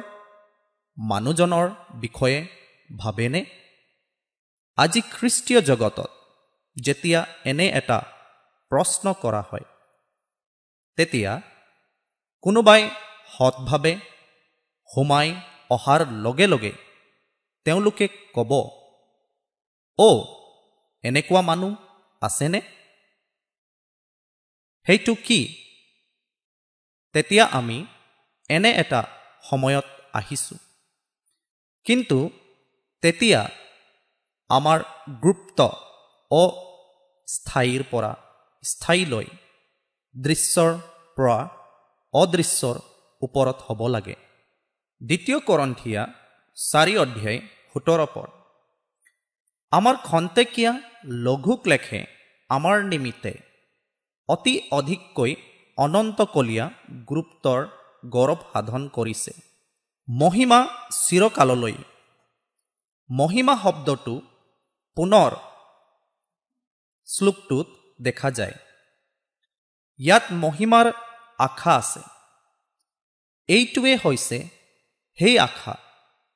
[0.98, 2.38] মানুহজনৰ বিষয়ে
[2.96, 3.40] ভাবেনে?
[4.78, 6.10] আজি খ্ৰীষ্টীয় জগতত
[6.76, 7.98] যেতিয়া এনে এটা
[8.72, 9.66] প্ৰশ্ন কৰা হয়
[10.98, 11.32] তেতিয়া
[12.44, 12.82] কোনোবাই
[13.36, 13.92] সৎভাৱে
[14.88, 15.28] সোমাই
[15.70, 16.72] অহাৰ লগে লগে
[17.66, 18.52] তেওঁলোকে ক'ব
[19.98, 20.18] অ'
[21.04, 21.72] এনেকুৱা মানুহ
[22.22, 22.60] আছেনে?
[24.86, 25.40] সেইটো কি?
[27.14, 27.78] তেতিয়া আমি
[28.56, 29.00] এনে এটা
[29.50, 29.86] সময়ত
[30.18, 30.58] আহিছোঁ।
[31.86, 32.18] কিন্তু
[33.02, 33.40] তেতিয়া
[34.50, 34.78] আমাৰ
[35.22, 35.58] গুপ্ত
[36.30, 38.12] অস্থায়ীৰ পৰা
[38.64, 39.26] স্থায়ীলৈ
[40.14, 40.72] দৃশ্যৰ
[41.16, 41.38] পৰা
[42.14, 42.76] অদৃশ্যৰ
[43.22, 44.16] ওপৰত হ'ব লাগে।
[45.00, 46.02] দ্বিতীয় কৰন্থিয়া
[46.56, 47.38] চাৰি অধ্যায়
[47.72, 48.30] সোতৰ পদ।
[49.72, 50.72] আমাৰ খন্তেকীয়া
[51.26, 52.00] লঘু ক্লেশে
[52.50, 53.32] আমাৰ নিমিত্তে
[54.28, 55.32] অতি অধিককৈ
[55.78, 56.66] অনন্তকলীয়া
[57.08, 57.60] গুৰুত্বৰ
[58.08, 59.32] গৌৰৱ সাধন কৰিছে।
[60.08, 61.74] মহিমা চিৰকাললৈ।
[63.10, 64.20] মহিমা শব্দটো
[64.96, 65.36] পুনৰ
[67.06, 67.66] শ্লোকটোত
[68.02, 68.54] দেখা যায়।
[69.98, 70.92] ইয়াত মহিমাৰ
[71.38, 72.00] আশা আছে।
[73.48, 74.48] এইটোৱে হৈছে
[75.18, 75.74] সেই আশা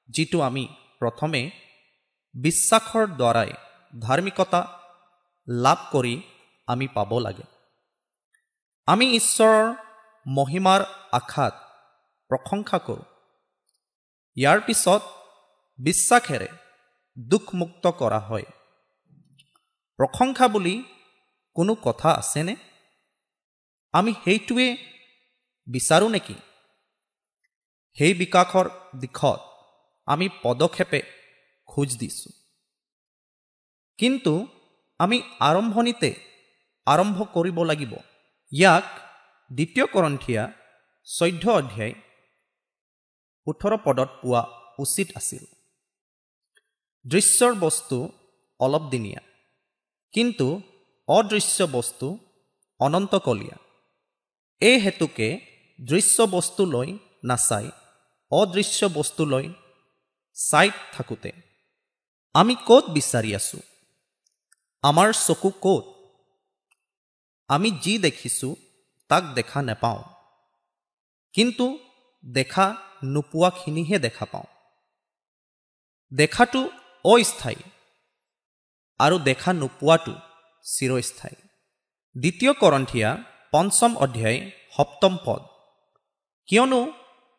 [0.08, 1.50] যিটো আমি প্ৰথমে
[2.34, 3.52] বিশ্বাসৰ দ্বাৰাই
[4.00, 4.80] ধাৰ্মিকতা
[5.48, 6.22] লাভ কৰি
[6.66, 7.42] আমি পাব লাগে।
[8.86, 9.83] আমি ঈশ্বৰৰ
[10.26, 10.80] মহিমাৰ
[11.12, 11.54] আশাত
[12.28, 13.04] প্ৰশংসা কৰোঁ।
[14.36, 15.02] ইয়াৰ পিছত
[15.78, 16.48] বিশ্বাসেৰে
[17.18, 18.42] দুখমুক্ত কৰা হয়।
[19.96, 20.84] প্ৰশংসা বুলি
[21.54, 22.56] কোনো কথা আছেনে?
[23.92, 24.76] আমি সেইটোৱে
[25.66, 26.34] বিচাৰোঁ নেকি?
[27.94, 29.40] সেই বিকাশৰ দিশত
[30.06, 31.02] আমি পদক্ষেপে
[31.66, 32.32] খোজ দিছোঁ।
[33.98, 34.46] কিন্তু
[34.98, 36.14] আমি আৰম্ভণিতে
[36.86, 37.92] আৰম্ভ কৰিব লাগিব।
[38.52, 38.84] ইয়াক
[39.52, 40.52] দ্বিতীয় কৰন্থিয়া
[41.04, 41.94] চৈধ্য অধ্যায়
[43.46, 44.42] ওঠৰ পদত পোৱা
[44.78, 45.44] উচিত আছিল।
[47.06, 48.12] দৃশ্যৰ বস্তু
[48.60, 49.20] অলপ দিনীয়া
[50.12, 50.60] কিন্তু
[51.08, 52.18] অদৃশ্য বস্তু
[52.80, 53.56] অনন্তকলীয়া।
[54.60, 55.40] এই হেতুকে
[55.80, 57.70] দৃশ্য বস্তুলৈ নাচাই
[58.30, 59.48] অদৃশ্য বস্তুলৈ
[60.34, 61.32] চাই থাকোঁতে
[62.34, 63.60] আমি ক'ত বিচাৰি আছোঁ?
[64.82, 65.84] আমাৰ চকু ক'ত?
[67.48, 68.54] আমি যি দেখিছোঁ
[69.08, 70.02] তাক দেখা নেপাওঁ।
[71.32, 71.78] কিন্তু
[72.24, 74.44] দেখা নোপোৱাখিনিহে দেখা পাওঁ।
[76.16, 76.70] দেখাটো
[77.04, 77.62] অস্থায়ী
[78.98, 80.14] আৰু দেখা নোপোৱাটো
[80.62, 81.48] চিৰস্থায়ী।
[82.20, 83.16] দ্বিতীয় কৰন্থিয়া
[83.50, 85.42] পঞ্চম অধ্যায় সপ্তম পদ।
[86.46, 86.92] কিয়নো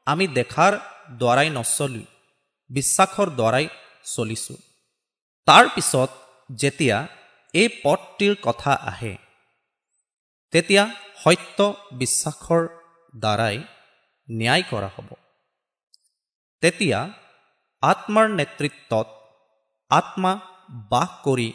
[0.05, 0.79] আমি দেখাৰ
[1.11, 2.05] দ্বাৰাই নচলি
[2.69, 3.67] বিশ্বাসৰ দ্বাৰাই
[4.03, 4.55] চলিছোঁ।
[5.45, 6.09] তাৰ পিছত
[6.55, 7.07] যেতিয়া
[7.53, 9.24] এই পদটিৰ কথা আহে
[10.53, 10.83] তেতিয়া
[11.23, 11.59] সত্য
[11.91, 12.63] বিশ্বাসৰ
[13.15, 13.57] দ্বাৰাই
[14.27, 15.09] ন্যায় কৰা হ'ব।
[16.63, 16.99] তেতিয়া
[17.83, 19.07] আত্মাৰ নেতৃত্বত
[19.91, 20.31] আত্মা
[20.91, 21.49] বাস কৰি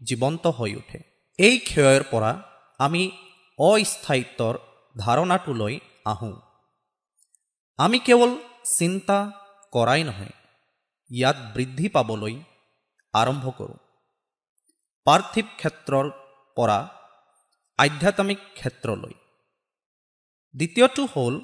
[0.00, 0.98] জীৱন্ত হৈ উঠে।
[1.38, 2.32] এই ক্ষয়ৰ পৰা
[2.78, 3.02] আমি
[3.58, 4.54] অস্থায়িত্বৰ
[4.96, 5.74] ধাৰণাটোলৈ
[6.04, 6.36] আহোঁ।
[7.78, 8.30] আমি কেৱল
[8.78, 9.18] চিন্তা
[9.72, 10.34] কৰাই নহয়
[11.10, 12.34] ইয়াত বৃদ্ধি পাবলৈ
[13.14, 13.78] আৰম্ভ কৰোঁ।
[15.06, 16.06] পাৰ্থিৱ ক্ষেত্ৰৰ
[16.56, 16.78] পৰা
[17.82, 19.14] আধ্যাত্মিক ক্ষেত্ৰলৈ।
[20.54, 21.34] দ্বিতীয়টো হ'ল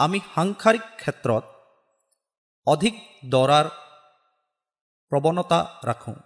[0.00, 1.44] আমি সাংসাৰিক ক্ষেত্ৰত
[2.66, 2.94] অধিক
[3.28, 3.66] দৰাৰ
[5.12, 6.18] প্ৰৱণতা ৰাখোঁ।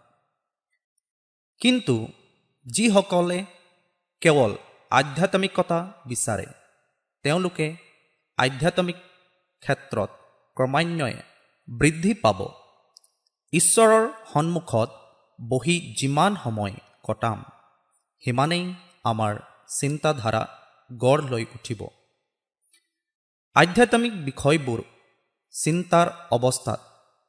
[1.61, 1.97] কিন্তু
[2.67, 3.39] যিসকলে
[4.23, 4.53] কেৱল
[4.91, 6.47] আধ্যাত্মিকতা বিচাৰে
[7.25, 7.67] তেওঁলোকে
[8.39, 8.99] আধ্যাত্মিক
[9.63, 10.11] ক্ষেত্ৰত
[10.57, 11.19] ক্ৰমান্বয়ে
[11.69, 12.39] বৃদ্ধি পাব।
[13.53, 14.91] ঈশ্বৰৰ সন্মুখত
[15.39, 17.39] বহি যিমান সময় কটাম
[18.23, 18.65] সিমানেই
[19.07, 19.35] আমাৰ
[19.69, 20.43] চিন্তাধাৰা
[20.93, 21.81] গঢ় লৈ উঠিব।
[23.57, 24.81] আধ্যাত্মিক বিষয়বোৰ
[25.55, 26.81] চিন্তাৰ অৱস্থাত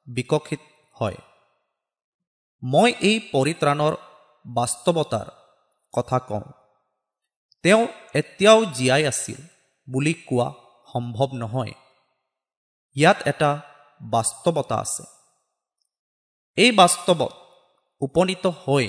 [0.08, 0.60] বিকশিত
[0.92, 1.18] হয়।
[2.64, 3.94] মই এই পৰিত্ৰাণৰ
[4.46, 5.28] বাস্তৱতাৰ
[5.94, 6.46] কথা কওঁ।
[7.64, 9.40] তেওঁ এতিয়াও জীয়াই আছিল
[9.88, 10.48] বুলি কোৱা
[10.94, 11.74] সম্ভৱ নহয়।
[12.96, 13.52] ইয়াত এটা
[14.02, 15.04] বাস্তৱতা আছে।
[16.58, 17.34] এই বাস্তৱত
[18.02, 18.86] উপনীত হৈ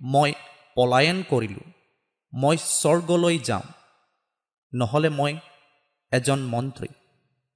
[0.00, 0.30] মই
[0.74, 1.73] পলায়ন কৰিলোঁ।
[2.34, 3.62] মই স্বৰ্গলৈ যাম।
[4.74, 5.36] নহ'লে মই
[6.12, 6.88] এজন মন্ত্ৰী।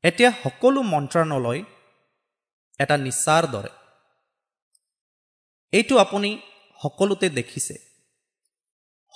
[0.03, 1.64] এতিয়া সকলো মন্ত্ৰালয়
[2.79, 3.68] এটা নিচাৰ দৰে।
[5.72, 6.41] এইটো আপুনি
[6.83, 7.74] সকলোতে দেখিছে।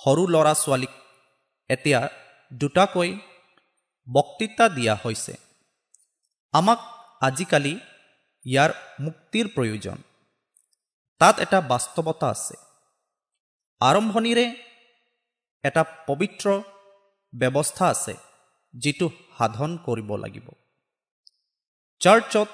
[0.03, 0.89] সৰু ল'ৰা ছোৱালীক
[1.69, 2.09] এতিয়া
[2.53, 3.19] দুটাকৈ
[4.13, 5.37] বক্তৃতা দিয়া হৈছে।
[6.51, 6.79] আমাক
[7.21, 7.79] আজিকালি
[8.45, 9.97] ইয়াৰ মুক্তিৰ প্ৰয়োজন।
[11.19, 12.55] তাত এটা বাস্তৱতা আছে।
[13.79, 14.72] আৰম্ভণিৰে
[15.63, 16.45] এটা পবিত্ৰ
[17.33, 18.13] ব্যৱস্থা আছে
[18.73, 19.07] যিটো
[19.37, 20.47] সাধন কৰিব লাগিব।
[22.01, 22.49] চাৰ্চত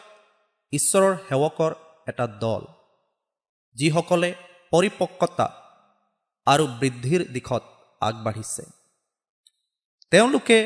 [0.73, 1.71] ঈশ্বৰৰ সেৱকৰ
[2.07, 2.63] এটা দল
[3.77, 4.29] যিসকলে
[4.71, 5.47] পৰিপক্কতা
[6.47, 7.63] আৰু বৃদ্ধিৰ দিশত
[8.01, 8.63] আগবাঢ়িছে।
[10.11, 10.59] তেওঁলোকে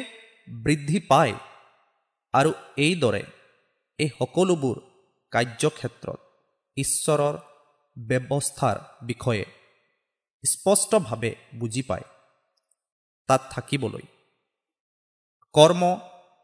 [0.48, 1.36] বৃদ্ধি পায়
[2.34, 3.24] আৰু এইদৰে
[4.00, 4.78] এই সকলোবোৰ
[5.32, 6.20] কাৰ্যক্ষেত্ৰত
[6.78, 7.36] ঈশ্বৰৰ
[7.98, 9.46] ব্যৱস্থাৰ বিষয়ে
[10.44, 12.06] স্পষ্টভাৱে বুজি পায়।
[13.28, 14.06] তাত থাকিবলৈ।
[15.56, 15.82] কৰ্ম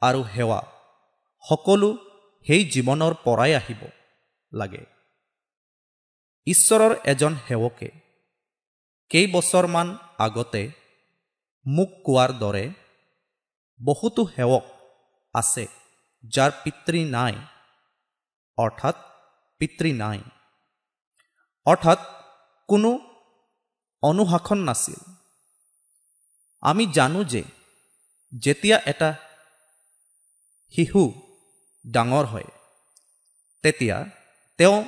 [0.02, 0.60] আৰু সেৱা
[1.44, 1.90] সকলো
[2.46, 3.82] সেই জীৱনৰ পৰাই আহিব
[4.52, 4.84] লাগে।
[6.48, 7.90] ঈশ্বৰৰ এজন সেৱকে
[9.12, 10.64] কেইবছৰমান আগতে
[11.66, 12.66] মোক কোৱাৰ দৰে
[13.80, 14.66] বহুতো সেৱক
[15.36, 15.66] আছে
[16.24, 17.36] যাৰ পিতৃ নাই
[18.58, 18.96] অৰ্থাৎ
[19.62, 20.20] পিতৃ নাই।
[21.66, 22.00] অৰ্থাৎ
[22.70, 22.90] কোনো
[24.04, 25.19] অনুশাসন নাছিল।
[26.62, 27.44] আমি জানো যে
[28.38, 29.16] যেতিয়া এটা
[30.70, 31.14] শিশু
[31.92, 32.44] ডাঙৰ হয়
[33.64, 34.06] তেতিয়া
[34.58, 34.86] তেওঁ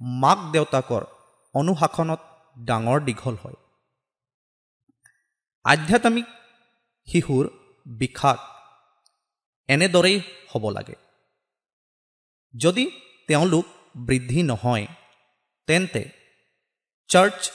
[0.00, 1.04] মাক দেউতাকৰ
[1.54, 2.20] অনুশাসনত
[2.64, 3.58] ডাঙৰ দীঘল হয়।
[5.64, 6.24] আধ্যাত্মিক
[7.06, 7.48] শিশুৰ
[7.86, 8.38] বিশাস
[9.68, 10.20] এনেদৰেই
[10.54, 10.94] হ'ব লাগে।
[12.56, 12.84] যদি
[13.26, 13.64] তেওঁলোক
[13.96, 14.86] বৃদ্ধি নহয়
[15.66, 16.10] তেন্তে
[17.08, 17.50] চাৰ্চ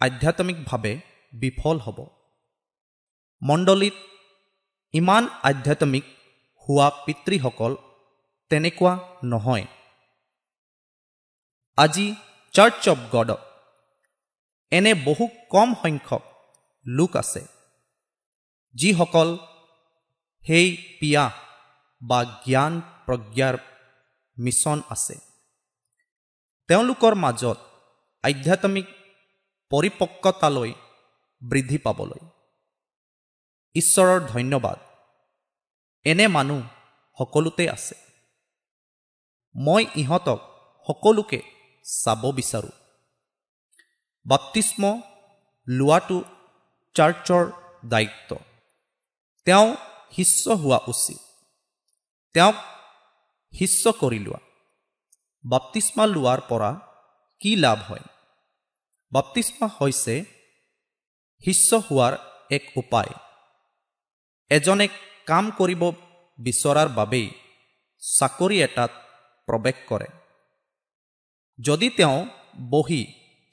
[0.00, 1.00] আধ্যাত্মিকভাৱে
[1.32, 2.19] বিফল হ'ব।
[3.42, 3.96] মণ্ডলীত
[4.94, 6.04] ইমান আধ্যাত্মিক
[6.64, 7.72] হোৱা পিতৃসকল
[8.50, 8.92] তেনেকুৱা
[9.24, 9.66] নহয়।
[11.78, 12.06] আজি
[12.54, 13.40] চাৰ্চ অৱ গডত
[14.72, 16.24] এনে বহু কম সংখ্যক
[16.86, 17.42] লোক আছে
[18.74, 19.28] যিসকল
[20.44, 20.68] সেই
[20.98, 21.32] পিয়াহ
[22.00, 22.72] বা জ্ঞান
[23.06, 23.56] প্ৰজ্ঞাৰ
[24.36, 25.16] মিছন আছে।
[26.68, 27.58] তেওঁলোকৰ মাজত
[28.24, 28.86] আধ্যাত্মিক
[29.70, 30.72] পৰিপক্কতালৈ
[31.42, 32.22] বৃদ্ধি পাবলৈ
[33.74, 34.78] ঈশ্বৰৰ ধন্যবাদ।
[36.04, 36.62] এনে মানুহ
[37.18, 37.94] সকলোতে আছে।
[39.56, 40.40] মই ইহঁতক
[40.86, 41.42] সকলোকে
[41.84, 42.70] চাব বিচাৰোঁ।
[44.26, 45.00] বাপ্তিস্ম
[45.68, 46.24] লোৱাটো
[46.94, 47.50] চাৰ্চৰ
[47.84, 48.36] দায়িত্ব।
[49.44, 49.76] তেওঁ
[50.12, 51.18] শিষ্য হোৱা উচিত।
[52.32, 52.54] তেওঁক
[53.52, 54.38] শিষ্য কৰি লোৱা।
[55.44, 56.80] বাপ্তিস্মা লোৱাৰ পৰা
[57.40, 58.04] কি লাভ হয়?
[59.12, 60.24] বাপ্তিস্মা হৈছে
[61.44, 62.16] শিষ্য হোৱাৰ
[62.50, 63.29] এক উপায়।
[64.50, 64.86] এজনে
[65.30, 65.82] কাম কৰিব
[66.38, 67.26] বিচৰাৰ বাবেই
[68.02, 68.92] চাকৰি এটাত
[69.48, 70.08] প্ৰৱেশ কৰে।
[71.58, 72.18] যদি তেওঁ
[72.70, 73.02] বহি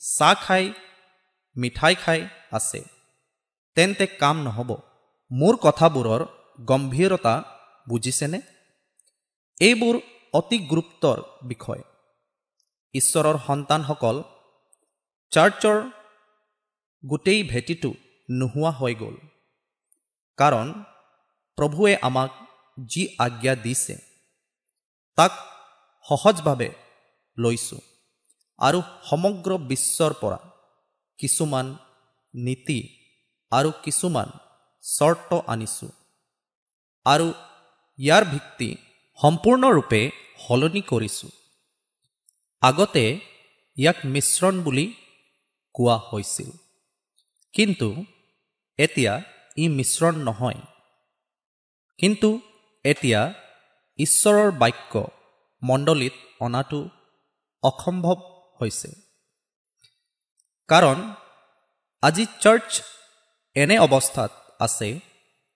[0.01, 0.63] চাহ খাই
[1.55, 2.21] মিঠাই খাই
[2.51, 2.81] আছে
[3.77, 4.71] তেন্তে কাম নহ'ব।
[5.31, 6.21] মোৰ কথাবোৰৰ
[6.65, 7.35] গম্ভীৰতা
[7.89, 8.39] বুজিছেনে?
[9.57, 9.95] এইবোৰ
[10.33, 11.81] অতি গুৰুত্বৰ বিষয়।
[12.93, 14.17] ঈশ্বৰৰ সন্তানসকল
[15.31, 15.77] চাৰ্চৰ
[17.03, 17.91] গোটেই ভেটিটো
[18.29, 19.15] নোহোৱা হৈ গ'ল।
[20.37, 20.67] কাৰণ
[21.57, 22.31] প্ৰভুৱে আমাক
[22.77, 23.95] যি আজ্ঞা দিছে
[25.17, 25.33] তাক
[26.05, 26.69] সহজভাৱে
[27.37, 27.81] লৈছোঁ
[28.59, 28.79] আৰু
[29.09, 30.39] সমগ্ৰ বিশ্বৰ পৰা
[31.19, 31.67] কিছুমান
[32.33, 32.79] নীতি
[33.51, 34.27] আৰু কিছুমান
[34.83, 35.91] চৰ্ত আনিছোঁ
[37.05, 37.27] আৰু
[37.99, 38.69] ইয়াৰ ভিত্তি
[39.19, 40.01] সম্পূৰ্ণৰূপে
[40.43, 41.31] সলনি কৰিছোঁ।
[42.61, 43.05] আগতে
[43.77, 44.85] ইয়াক মিশ্ৰণ বুলি
[45.75, 46.49] কোৱা হৈছিল
[47.53, 47.87] কিন্তু
[48.79, 49.13] এতিয়া
[49.57, 50.61] ই মিশ্ৰণ নহয়।
[51.99, 52.39] কিন্তু
[52.85, 53.33] এতিয়া
[53.99, 55.07] ঈশ্বৰৰ বাক্য
[55.61, 56.89] মণ্ডলীত অনাটো
[57.63, 58.17] অসম্ভৱ
[58.61, 58.89] হৈছে।
[60.69, 60.97] কাৰণ
[62.03, 62.81] আজি চাৰ্চ
[63.55, 64.99] এনে অৱস্থাত আছে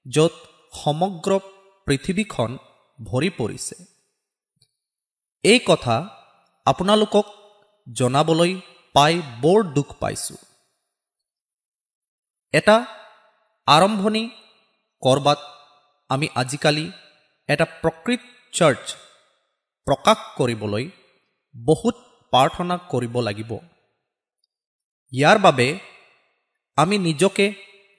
[0.05, 0.33] য'ত
[0.73, 1.39] সমগ্ৰ
[1.85, 2.57] পৃথিৱীখন
[2.99, 3.75] ভৰি পৰিছে।
[5.43, 5.95] এই কথা
[6.65, 7.27] আপোনালোকক
[7.93, 8.51] জনাবলৈ
[8.93, 10.37] পাই বৰ দুখ পাইছোঁ।
[12.53, 12.77] এটা
[13.67, 14.23] আৰম্ভণি
[15.03, 15.39] কৰবাত
[16.09, 16.85] আমি আজিকালি
[17.49, 18.21] এটা প্ৰকৃত
[18.53, 18.85] চাৰ্চ
[19.87, 20.85] প্ৰকাশ কৰিবলৈ
[21.55, 21.95] বহুত
[22.33, 23.51] প্ৰাৰ্থনা কৰিব লাগিব।
[25.13, 25.67] ইয়াৰ বাবে
[26.77, 27.45] আমি নিজকে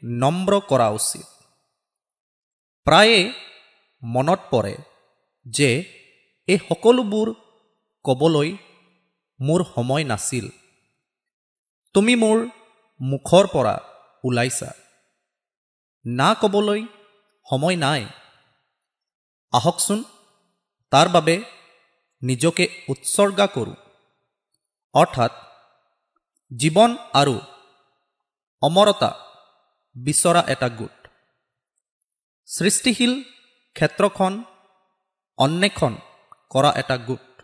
[0.03, 1.27] নম্ৰ কৰা উচিত।
[2.87, 3.33] প্ৰায়ে
[4.03, 4.75] মনত পৰে
[5.47, 5.71] যে
[6.49, 7.29] এই সকলোবোৰ
[8.05, 8.57] ক'বলৈ
[9.41, 10.47] মোৰ সময় নাছিল।
[11.95, 12.39] তুমি মোৰ
[13.01, 13.75] মুখৰ পৰা
[14.25, 14.71] ওলাইছা।
[16.07, 16.87] না ক'বলৈ
[17.51, 18.07] সময় নাই।
[19.53, 20.05] আহকচোন
[20.91, 21.45] তাৰ বাবে
[22.23, 23.75] নিজকে উৎসৰ্গা কৰোঁ।
[24.95, 25.33] অৰ্থাৎ
[26.57, 27.41] জীৱন আৰু
[28.63, 29.27] অমৰতা
[29.95, 31.09] বিচৰা এটা গোট।
[32.47, 33.23] সৃষ্টিশীল
[33.73, 34.45] ক্ষেত্ৰখন
[35.39, 35.97] অন্বেষণ
[36.51, 37.43] কৰা এটা গোট।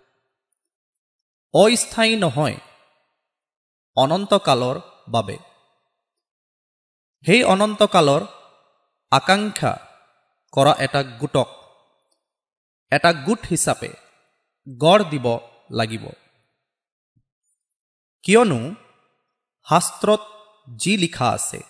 [1.54, 2.56] অস্থায়ী নহয়
[3.96, 5.38] অনন্তকালৰ বাবে।
[7.26, 8.26] সেই অনন্তকালৰ
[9.10, 9.76] আকাংক্ষা
[10.52, 11.48] কৰা এটা গোটক।
[12.92, 13.88] এটা গোট হিচাপে
[14.78, 15.38] গঢ় দিব
[15.70, 16.08] লাগিব।
[18.22, 18.74] কিয়নো
[19.68, 20.20] শাস্ত্ৰত
[20.76, 21.60] যি লিখা আছে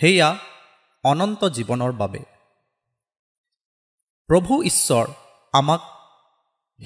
[0.00, 0.38] সেয়া
[1.04, 2.18] অনন্ত জীৱনৰ বাবে।
[4.26, 5.06] প্ৰভু ঈশ্বৰ
[5.52, 5.80] আমাক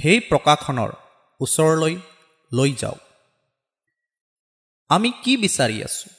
[0.02, 0.90] সেই প্ৰকাশনৰ
[1.40, 1.96] ওচৰলৈ
[2.52, 2.98] লৈ যাওক।
[4.88, 6.10] আমি কি বিচাৰি আছো?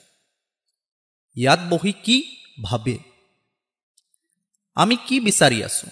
[1.35, 2.95] ইয়াত বহি কি ভাবে।
[4.77, 5.87] আমি কি বিচাৰি আছো?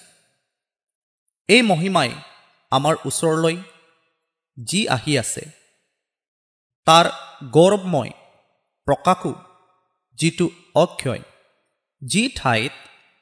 [1.50, 2.12] এই মহিমাই
[2.72, 3.58] আমাৰ ওচৰলৈ
[4.58, 5.44] যি আহি আছে
[6.88, 7.06] তাৰ
[7.56, 8.12] গৌৰৱময়
[8.88, 9.32] প্ৰকাশো
[10.20, 11.22] যিটো অক্ষয়
[12.02, 12.74] যি ঠাইত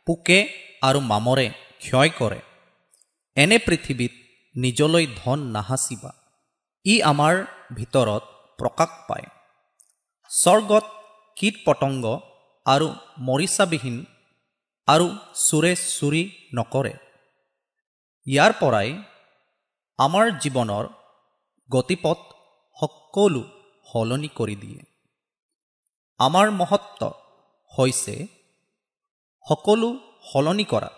[0.07, 0.39] পোকে
[0.81, 1.47] আৰু মামৰে
[1.79, 2.39] ক্ষয় কৰে
[3.37, 4.13] এনে পৃথিৱীত
[4.55, 6.11] নিজলৈ ধন নাসাচিবা
[6.85, 7.35] ই আমাৰ
[7.77, 8.23] ভিতৰত
[8.59, 9.27] প্ৰকাশ পায়।
[10.31, 10.85] স্বৰ্গত
[11.37, 12.05] কীট পতংগ
[12.65, 12.87] আৰু
[13.19, 14.05] মৰিচাবিহীন
[14.87, 15.05] আৰু
[15.35, 16.23] চোৰে চুৰি
[16.55, 16.93] নকৰে।
[18.27, 18.89] ইয়াৰ পৰাই
[19.99, 20.85] আমাৰ জীৱনৰ
[21.69, 22.19] গতিপথ
[22.77, 23.43] সকলো
[23.93, 24.79] সলনি কৰি দিয়ে।
[26.19, 27.01] আমাৰ মহত্ব
[27.77, 28.27] হৈছে
[29.49, 29.89] সকলো
[30.33, 30.89] সলনি কৰা।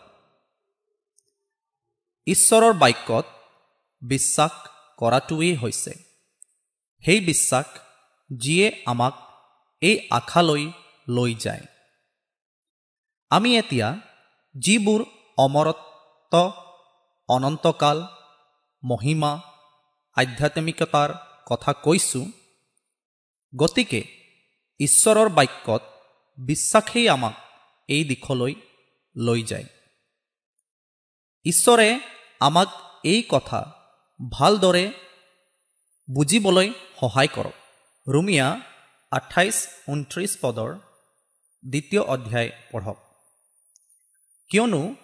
[2.28, 3.26] ঈশ্বৰৰ বাক্যত
[4.02, 4.52] বিশ্বাস
[4.98, 5.94] কৰাটোৱেই হৈছে।
[7.04, 7.66] সেই বিশ্বাস
[8.32, 9.14] যিয়ে আমাক
[9.82, 10.72] এই আশালৈ
[11.16, 11.64] লৈ যায়।
[13.32, 13.88] আমি এতিয়া
[14.56, 15.02] যিবোৰ
[15.38, 16.34] অমৰত্ব
[17.30, 17.98] অনন্তকাল
[18.84, 19.32] মহিমা
[20.18, 21.10] আধ্যাত্মিকতাৰ
[21.46, 22.26] কথা কৈছোঁ
[23.54, 24.02] গতিকে
[24.80, 25.84] ঈশ্বৰৰ বাক্যত
[26.38, 27.36] বিশ্বাসেই আমাক
[27.90, 28.54] এই দিশলৈ
[29.16, 29.68] লৈ যায়।
[31.46, 31.90] ঈশ্বৰে
[32.40, 32.70] আমাক
[33.04, 33.60] এই কথা
[34.20, 34.86] ভালদৰে
[36.08, 36.68] বুজিবলৈ
[37.00, 37.58] সহায় কৰক।
[38.08, 38.48] ৰুমিয়া
[39.12, 39.58] আঠাইছ
[39.90, 40.72] ঊনত্ৰিছ পদৰ
[41.66, 42.98] দ্বিতীয় অধ্যায় পঢ়ক।
[44.50, 44.96] কিয়নো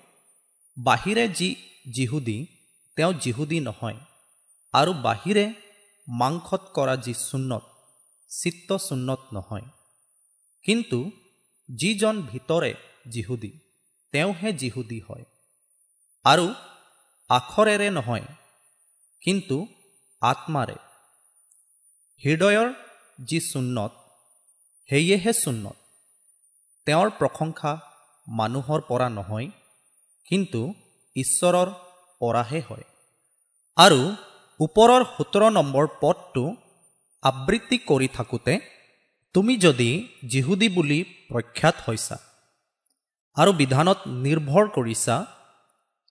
[0.77, 1.55] বাহিৰে যি
[1.91, 2.45] যিহুদী
[2.95, 3.97] তেওঁ যিহুদী নহয়
[4.73, 5.53] আৰু বাহিৰে
[6.07, 7.63] মাংসত কৰা যি চুন্নত
[8.29, 9.65] চিত্ত চুন্নত নহয়।
[10.63, 11.11] কিন্তু
[11.69, 12.73] যিজন ভিতৰে
[13.07, 13.51] যিহুদী
[14.11, 15.25] তেওঁহে যিহুদী হয়
[16.25, 16.53] আৰু
[17.29, 18.25] আখৰেৰে নহয়
[19.21, 19.67] কিন্তু
[20.21, 20.75] আত্মাৰে।
[22.25, 22.73] হৃদয়ৰ
[23.23, 23.91] যি চুন্নত
[24.89, 25.75] সেয়েহে চুন্নত
[26.87, 27.71] তেওঁৰ প্ৰশংসা
[28.27, 29.47] মানুহৰ পৰা নহয়
[30.25, 30.61] কিন্তু
[31.15, 31.69] ঈশ্বৰৰ
[32.21, 32.85] পৰাহে হয়।
[33.77, 34.01] আৰু
[34.59, 36.43] ওপৰৰ সোতৰ নম্বৰ পদটো
[37.23, 38.53] আবৃত্তি কৰি থাকোঁতে
[39.35, 39.89] তুমি যদি
[40.27, 42.17] জিহুদী বুলি প্ৰখ্যাত হৈছা
[43.35, 45.15] আৰু বিধানত নিৰ্ভৰ কৰিছা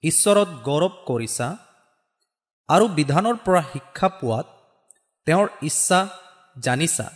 [0.02, 1.48] ঈশ্বৰত গৌৰৱ কৰিছা
[2.68, 4.46] আৰু বিধানৰ পৰা শিক্ষা পোৱাত
[5.26, 6.00] তেওঁৰ ইচ্ছা
[6.60, 7.06] জানিছা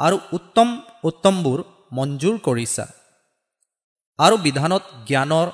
[0.00, 0.68] আৰু উত্তম
[1.04, 1.60] উত্তমবোৰ
[1.92, 2.86] মঞ্জুৰ কৰিছা।
[4.18, 5.48] আৰু বিধানত জ্ঞানৰ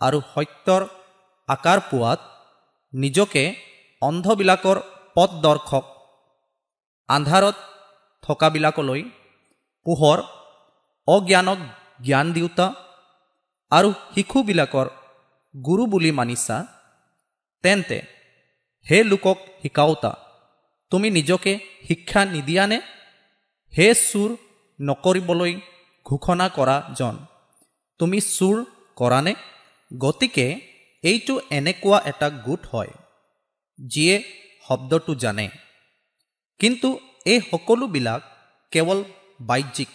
[0.00, 0.82] আৰু সত্যৰ
[1.48, 2.20] আকাৰ পোৱাত
[2.92, 3.42] নিজকে
[4.02, 4.78] অন্ধবিলাকৰ
[5.14, 5.84] পথদৰ্শক
[7.08, 7.56] আন্ধাৰত
[8.22, 9.02] থকাবিলাকলৈ
[9.86, 10.18] পোহৰ
[11.08, 11.58] অজ্ঞানক
[12.04, 12.66] জ্ঞান দিওঁতা
[13.70, 14.88] আৰু শিশুবিলাকৰ
[15.54, 16.56] গুৰু বুলি মানিছা
[17.62, 17.98] তেন্তে
[18.86, 20.12] হে লোকক শিকাওঁতা
[20.90, 21.52] তুমি নিজকে
[21.88, 22.78] শিক্ষা নিদিয়ানে?
[23.72, 24.30] হে চুৰ
[24.80, 25.60] নকৰিবলৈ
[26.08, 27.16] ঘোষণা কৰা জন।
[27.98, 28.64] তুমি চুৰ
[28.96, 29.34] কৰানে
[29.98, 30.46] গতিকে
[31.02, 32.92] এইটো এনেকুৱা এটা গোট হয়
[33.86, 34.22] যিয়ে
[34.68, 35.48] শব্দটো জানে।
[36.58, 38.22] কিন্তু এই সকলোবিলাক
[38.70, 39.04] কেৱল
[39.40, 39.88] বাহ্যিক।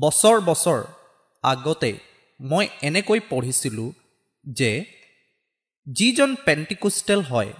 [0.00, 0.80] বছৰ বছৰ
[1.42, 1.98] আগতে
[2.40, 3.92] মই এনেকৈ পঢ়িছিলোঁ
[4.50, 4.84] যে
[5.86, 7.52] যিজন পেণ্টিকুষ্টেল হয়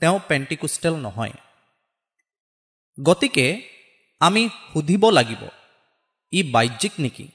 [0.00, 1.32] তেওঁ পেণ্টিকুষ্টেল নহয়।
[3.02, 3.46] গতিকে
[4.20, 5.42] আমি সুধিব লাগিব
[6.32, 7.28] ই বাহ্যিক নেকি?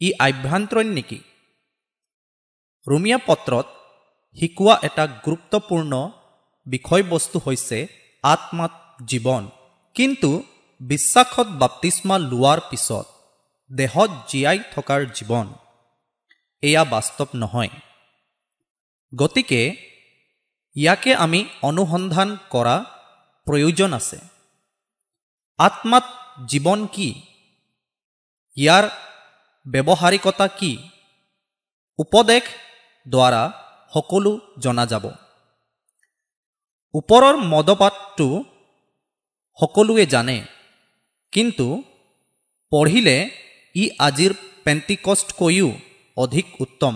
[0.00, 1.20] ই আভ্যন্তৰীণ নেকি
[2.86, 3.66] ৰুমিয়া পত্ৰত
[4.40, 6.10] শিকোৱা এটা গুৰুত্বপূৰ্ণ
[6.66, 7.86] বিষয়বস্তু হৈছে
[8.22, 8.72] আত্মাত
[9.06, 9.48] জীৱন।
[9.94, 10.42] কিন্তু
[10.80, 13.06] বিশ্বাসত বাপ্তিস্মা লোৱাৰ পিছত
[13.70, 15.46] দেহত জীয়াই থকাৰ জীৱন।
[16.62, 17.68] এয়া বাস্তৱ নহয়।
[19.16, 19.76] গতিকে
[20.76, 22.84] ইয়াকে আমি অনুসন্ধান কৰা
[23.44, 24.18] প্ৰয়োজন আছে।
[25.58, 26.04] আত্মাত
[26.48, 27.08] জীৱন কি?
[28.56, 28.84] ইয়াৰ
[29.66, 30.72] ব্যৱহাৰিকতা কি?
[31.98, 32.44] উপদেশ
[33.06, 33.42] দ্বাৰা
[33.94, 35.04] সকলো জনা যাব।
[36.94, 38.28] ওপৰৰ মদপাতটো
[39.58, 40.38] সকলোৱে জানে
[41.32, 41.66] কিন্তু
[42.72, 43.16] পঢ়িলে
[43.74, 44.32] ই আজিৰ
[44.64, 45.68] পেণ্টিকষ্টকৈও
[46.16, 46.94] অধিক উত্তম।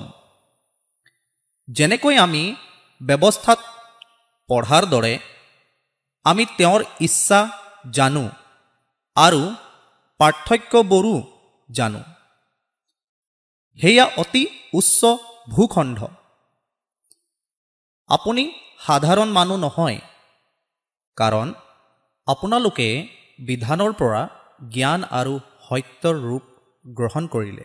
[1.69, 2.43] যেনেকৈ আমি
[3.01, 3.61] ব্যৱস্থাত
[4.49, 5.15] পঢ়াৰ দৰে
[6.25, 7.41] আমি তেওঁৰ ইচ্ছা
[7.91, 8.25] জানো
[9.17, 9.43] আৰু
[10.21, 11.17] পাৰ্থক্যবোৰো
[11.71, 12.01] জানো।
[13.81, 15.05] সেয়া অতি উচ্চ
[15.51, 16.07] ভূখণ্ড।
[18.07, 19.99] আপুনি সাধাৰণ মানুহ নহয়।
[21.17, 21.55] কাৰণ
[22.27, 23.09] আপোনালোকে
[23.39, 24.29] বিধানৰ পৰা
[24.71, 26.43] জ্ঞান আৰু সত্যৰ ৰূপ
[26.87, 27.65] গ্ৰহণ কৰিলে।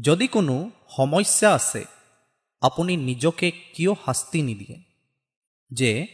[0.00, 1.84] যদি কোনো সমস্যা আছে
[2.60, 4.82] আপুনি নিজকে কিয় শাস্তি নিদিয়ে?
[5.70, 6.06] যে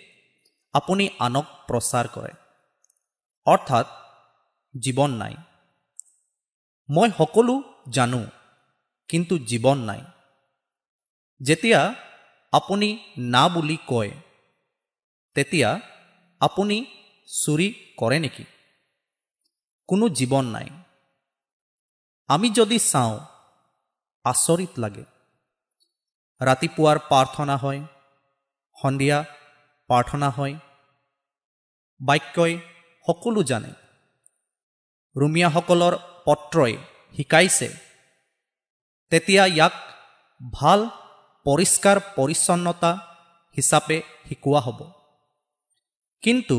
[0.72, 2.32] আপুনি আনক প্ৰচাৰ কৰে।
[3.46, 3.86] অৰ্থাৎ
[4.80, 5.34] জীৱন নাই।
[6.88, 7.54] মই সকলো
[7.88, 8.26] জানো
[9.08, 10.02] কিন্তু জীৱন নাই।
[11.40, 11.94] যেতিয়া
[12.52, 14.10] আপুনি না বুলি কয়
[15.34, 15.80] তেতিয়া
[16.40, 16.76] আপুনি
[17.28, 18.44] চুৰি কৰে নেকি?
[19.88, 20.68] কোনো জীৱন নাই।
[22.28, 23.18] আমি যদি চাওঁ
[24.24, 25.04] আচৰিত লাগে।
[26.40, 27.80] ৰাতিপুৱাৰ প্ৰাৰ্থনা হয়
[28.82, 29.24] সন্ধিয়া
[29.90, 30.54] প্ৰাৰ্থনা হয়
[32.00, 32.58] বাক্যই
[33.06, 33.72] সকলো জানে।
[35.16, 35.94] ৰুমিয়াসকলৰ
[36.26, 36.74] পত্ৰই
[37.14, 37.68] শিকাইছে।
[39.12, 39.74] তেতিয়া ইয়াক
[40.40, 40.80] ভাল
[41.46, 42.92] পৰিষ্কাৰ পৰিচ্ছন্নতা
[43.56, 43.96] হিচাপে
[44.28, 44.80] শিকোৱা হ'ব।
[46.22, 46.58] কিন্তু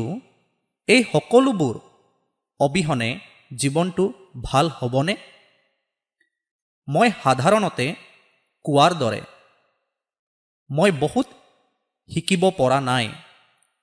[0.88, 1.74] এই সকলোবোৰ
[2.60, 3.10] অবিহনে
[3.56, 4.04] জীৱনটো
[4.44, 5.14] ভাল হ'বনে?
[6.88, 7.86] মই সাধাৰণতে
[8.64, 9.22] কোৱাৰ দৰে
[10.70, 11.26] মই বহুত
[12.10, 13.06] শিকিব পৰা নাই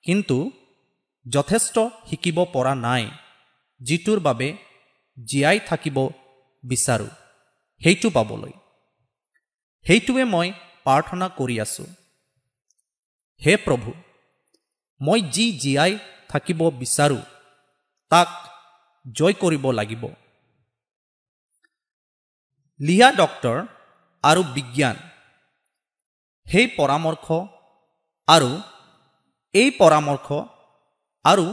[0.04, 0.38] কিন্তু
[1.26, 1.76] যথেষ্ট
[2.10, 3.04] শিকিব পৰা নাই
[3.82, 4.48] যিটোৰ বাবে
[5.18, 5.98] জীয়াই থাকিব
[6.64, 7.12] বিচাৰোঁ
[7.82, 8.54] সেইটো পাবলৈ।
[9.86, 10.48] সেইটোৱে মই
[10.86, 11.88] প্ৰাৰ্থনা কৰি আছোঁ।
[13.42, 13.92] হে প্ৰভু
[15.02, 15.94] মই যি জীয়াই
[16.30, 17.22] থাকিব বিচাৰোঁ
[18.12, 18.30] তাক
[19.06, 20.04] জয় কৰিব লাগিব।
[22.80, 23.58] লিহা ডক্তৰ
[24.24, 24.98] আৰু বিজ্ঞান
[26.48, 27.26] সেই পৰামৰ্শ
[28.28, 28.50] আৰু
[29.54, 30.28] এই পৰামৰ্শ
[31.26, 31.46] আৰু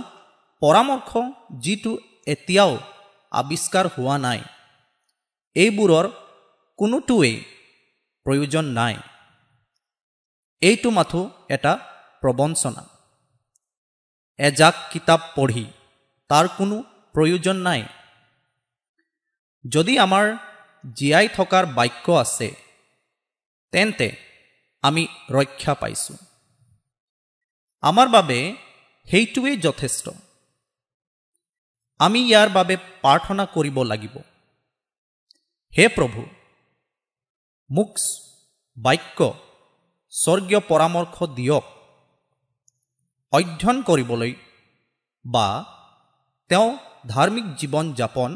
[0.63, 1.11] পৰামৰ্শ
[1.59, 1.93] যিটো
[2.27, 2.73] এতিয়াও
[3.31, 4.41] আৱিষ্কাৰ হোৱা নাই।
[5.55, 6.09] এইবোৰৰ
[6.77, 7.45] কোনোটোৱেই
[8.25, 8.97] প্ৰয়োজন নাই।
[10.61, 11.73] এইটো মাথো এটা
[12.21, 12.89] প্ৰবঞ্চনা।
[14.39, 15.65] এজাক কিতাপ পঢ়ি
[16.29, 16.83] তাৰ কোনো
[17.13, 17.83] প্ৰয়োজন নাই।
[19.69, 20.37] যদি আমাৰ
[20.95, 22.55] জীয়াই থকাৰ বাক্য আছে
[23.73, 24.17] তেন্তে
[24.83, 26.17] আমি ৰক্ষা পাইছোঁ।
[27.81, 28.57] আমাৰ বাবে
[29.11, 30.09] সেইটোৱেই যথেষ্ট।
[32.01, 34.15] আমি ইয়াৰ বাবে প্ৰাৰ্থনা কৰিব লাগিব।
[35.73, 36.23] হে প্ৰভু
[37.71, 37.91] মোক
[38.77, 39.19] বাক্য
[40.13, 41.65] স্বৰ্গীয় পৰামৰ্শ দিয়ক।
[43.33, 44.33] অধ্যয়ন কৰিবলৈ
[45.25, 45.47] বা
[46.51, 46.69] তেওঁ
[47.07, 48.31] ধাৰ্মিক জীৱন যাপন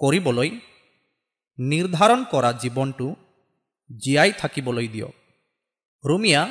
[0.00, 0.50] কৰিবলৈ
[1.58, 3.08] নিৰ্ধাৰণ কৰা জীৱনটো
[3.90, 5.14] জীয়াই থাকিবলৈ দিয়ক।
[6.04, 6.42] ৰুমিয়া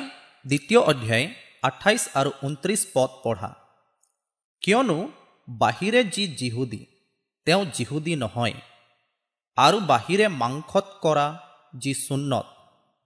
[0.46, 1.26] দ্বিতীয় অধ্যায়
[1.62, 3.50] আঠাইছ আৰু ঊনত্ৰিছ পদ পঢ়া।
[4.62, 4.98] কিয়নো
[5.48, 6.86] বাহিৰে যি যিহুদী
[7.44, 8.54] তেওঁ যিহুদী নহয়।
[9.56, 11.26] আৰু বাহিৰে মাংসত কৰা
[11.78, 12.46] যি চুন্নত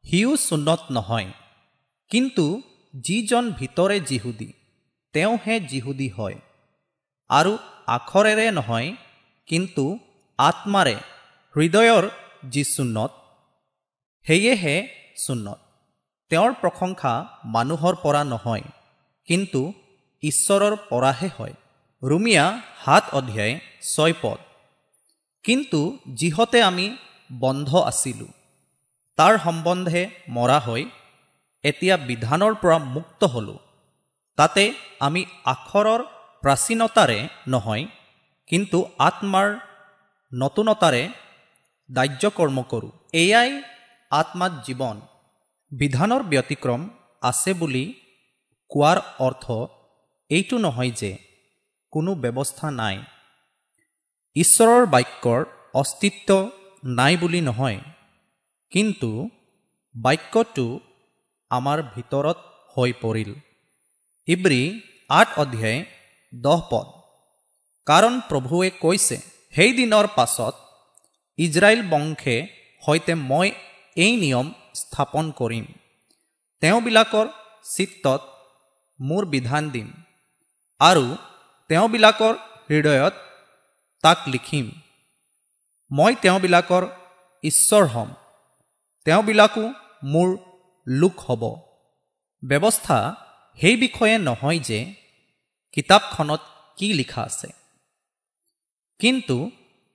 [0.05, 1.27] সিও চুন্নত নহয়।
[2.09, 2.63] কিন্তু
[2.95, 4.53] যিজন ভিতৰে যিহুদী
[5.13, 6.35] তেওঁহে যিহুদী হয়।
[7.29, 8.97] আৰু আখৰেৰে নহয়
[9.47, 9.99] কিন্তু
[10.39, 10.97] আত্মাৰে
[11.57, 12.09] হৃদয়ৰ
[12.49, 13.11] যি চুন্নত
[14.27, 15.59] সেয়েহে চুন্নত
[16.29, 17.13] তেওঁৰ প্ৰশংসা
[17.45, 18.63] মানুহৰ পৰা নহয়
[19.27, 19.73] কিন্তু
[20.23, 21.55] ঈশ্বৰৰ পৰাহে হয়।
[22.03, 22.45] ৰুমিয়া
[22.85, 24.39] সাত অধ্যায় ছয় পদ।
[25.45, 26.87] কিন্তু যিহতে আমি
[27.41, 28.31] বন্ধ আছিলোঁ
[29.19, 30.83] তাৰ সম্বন্ধে মৰা হৈ
[31.65, 33.59] এতিয়া বিধানৰ পৰা মুক্ত হ'লোঁ।
[34.39, 34.65] তাতে
[35.01, 36.01] আমি আখৰৰ
[36.43, 37.19] প্ৰাচীনতাৰে
[37.49, 37.85] নহয়
[38.51, 39.49] কিন্তু আত্মাৰ
[40.33, 41.03] নতুনতাৰে
[41.89, 43.51] দাহ্যকৰ্ম কৰোঁ। এয়াই
[44.11, 44.97] আত্মাত জীৱন।
[45.73, 46.81] বিধানৰ ব্যতিক্ৰম
[47.23, 47.85] আছে বুলি
[48.71, 49.45] কোৱাৰ অৰ্থ
[50.31, 51.11] এইটো নহয় যে
[51.93, 52.97] কোনো ব্যৱস্থা নাই।
[54.37, 55.41] ঈশ্বৰৰ বাক্যৰ
[55.75, 56.29] অস্তিত্ব
[56.99, 57.79] নাই বুলি নহয়
[58.73, 59.11] কিন্তু
[59.95, 60.67] বাক্যটো
[61.51, 62.39] আমাৰ ভিতৰত
[62.75, 63.31] হৈ পৰিল।
[64.29, 64.63] ইব্ৰী
[65.11, 65.79] আঠ অধ্যায়
[66.33, 66.87] দহ পদ।
[67.87, 69.17] কাৰণ প্ৰভুৱে কৈছে
[69.55, 70.55] সেইদিনৰ পাছত
[71.39, 72.37] ইজৰাইল বংশে
[72.83, 73.49] সৈতে মই
[73.97, 74.47] এই নিয়ম
[74.81, 75.65] স্থাপন কৰিম।
[76.63, 77.27] তেওঁবিলাকৰ
[77.75, 78.21] চিত্তত
[78.99, 79.89] মোৰ বিধান দিম
[80.81, 81.07] আৰু
[81.69, 82.35] তেওঁবিলাকৰ
[82.71, 83.13] হৃদয়ত
[84.03, 84.71] তাক লিখিম।
[85.91, 86.87] মই তেওঁবিলাকৰ
[87.43, 88.15] ঈশ্বৰ হ'ম।
[89.05, 89.73] তেওঁবিলাকো
[90.05, 90.39] মোৰ
[90.87, 91.43] লোক হ'ব।
[92.49, 93.15] ব্যৱস্থা
[93.61, 94.95] সেই বিষয়ে নহয় যে
[95.73, 96.41] কিতাপখনত
[96.77, 97.49] কি লিখা আছে।
[98.99, 99.51] কিন্তু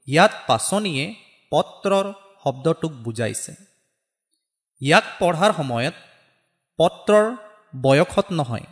[0.08, 1.16] ইয়াত পাচনিয়ে
[1.50, 2.14] পত্ৰৰ
[2.44, 3.56] শব্দটোক বুজাইছে।
[4.82, 5.94] ইয়াক পঢ়াৰ সময়ত
[6.78, 7.36] পত্ৰৰ
[7.82, 8.66] বয়সত নহয়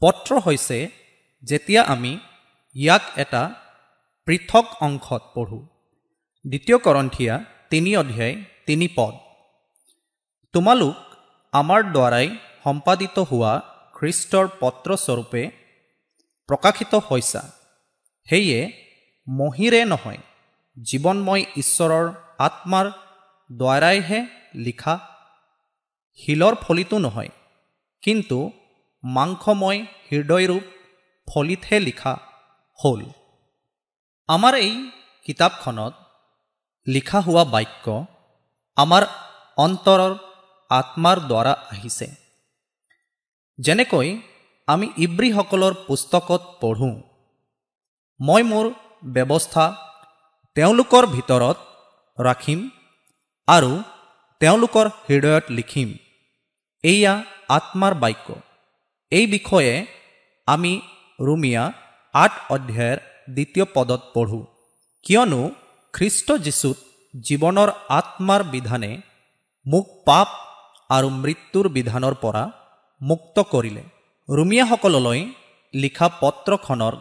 [0.00, 1.07] পত্ৰ হৈছে
[1.44, 2.12] যেতিয়া আমি
[2.74, 3.42] ইয়াক এটা
[4.26, 5.62] পৃথক অংশত পঢ়োঁ
[6.44, 7.34] দ্বিতীয় কৰন্থিয়া
[7.70, 8.34] তিনি অধ্যায়
[8.66, 9.14] তিনি পদ।
[10.54, 10.96] তোমালোক
[11.52, 12.26] আমাৰ দ্বাৰাই
[12.64, 13.52] সম্পাদিত হোৱা
[13.94, 15.42] খ্ৰীষ্টৰ পত্ৰস্বৰূপে
[16.48, 17.42] প্ৰকাশিত হৈছা।
[18.26, 18.60] সেয়ে
[19.26, 20.20] মহিৰে নহয়
[20.76, 22.06] জীৱনময় ঈশ্বৰৰ
[22.38, 22.86] আত্মাৰ
[23.50, 24.20] দ্বাৰাইহে
[24.54, 24.94] লিখা।
[26.18, 27.30] শিলৰ ফলিতো নহয়
[28.02, 28.38] কিন্তু
[29.04, 29.78] মাংসময়
[30.10, 30.64] হৃদয়ৰূপ
[31.28, 32.12] ফলিতহে লিখা
[32.78, 33.00] হ'ল।
[34.28, 34.72] আমাৰ এই
[35.26, 35.94] কিতাপখনত
[36.86, 37.86] লিখা হোৱা বাক্য
[38.76, 39.02] আমাৰ
[39.58, 40.12] অন্তৰৰ
[40.70, 42.08] আত্মাৰ দ্বাৰা আহিছে।
[43.58, 44.08] যেনেকৈ
[44.68, 46.96] আমি ইব্ৰীসকলৰ পুস্তকত পঢ়োঁ
[48.20, 48.66] মই মোৰ
[49.14, 49.64] ব্যৱস্থা
[50.56, 51.58] তেওঁলোকৰ ভিতৰত
[52.18, 52.60] ৰাখিম
[53.48, 53.72] আৰু
[54.40, 55.88] তেওঁলোকৰ হৃদয়ত লিখিম।
[56.84, 57.14] এয়া
[57.56, 58.28] আত্মাৰ বাক্য।
[59.12, 59.74] এই বিষয়ে
[60.48, 60.72] আমি
[61.18, 61.64] ৰুমিয়া
[62.14, 62.98] আঠ অধ্যায়ৰ
[63.34, 64.44] দ্বিতীয় পদত পঢ়োঁ।
[65.04, 65.40] কিয়নো
[65.94, 66.76] খ্ৰীষ্ট যীশুত
[67.14, 68.92] জীৱনৰ আত্মাৰ বিধানে
[69.66, 70.28] মোক পাপ
[70.90, 72.44] আৰু মৃত্যুৰ বিধানৰ পৰা
[73.00, 73.84] মুক্ত কৰিলে।
[74.28, 75.20] ৰুমিয়াসকললৈ
[75.74, 76.94] লিখা পত্ৰখনৰ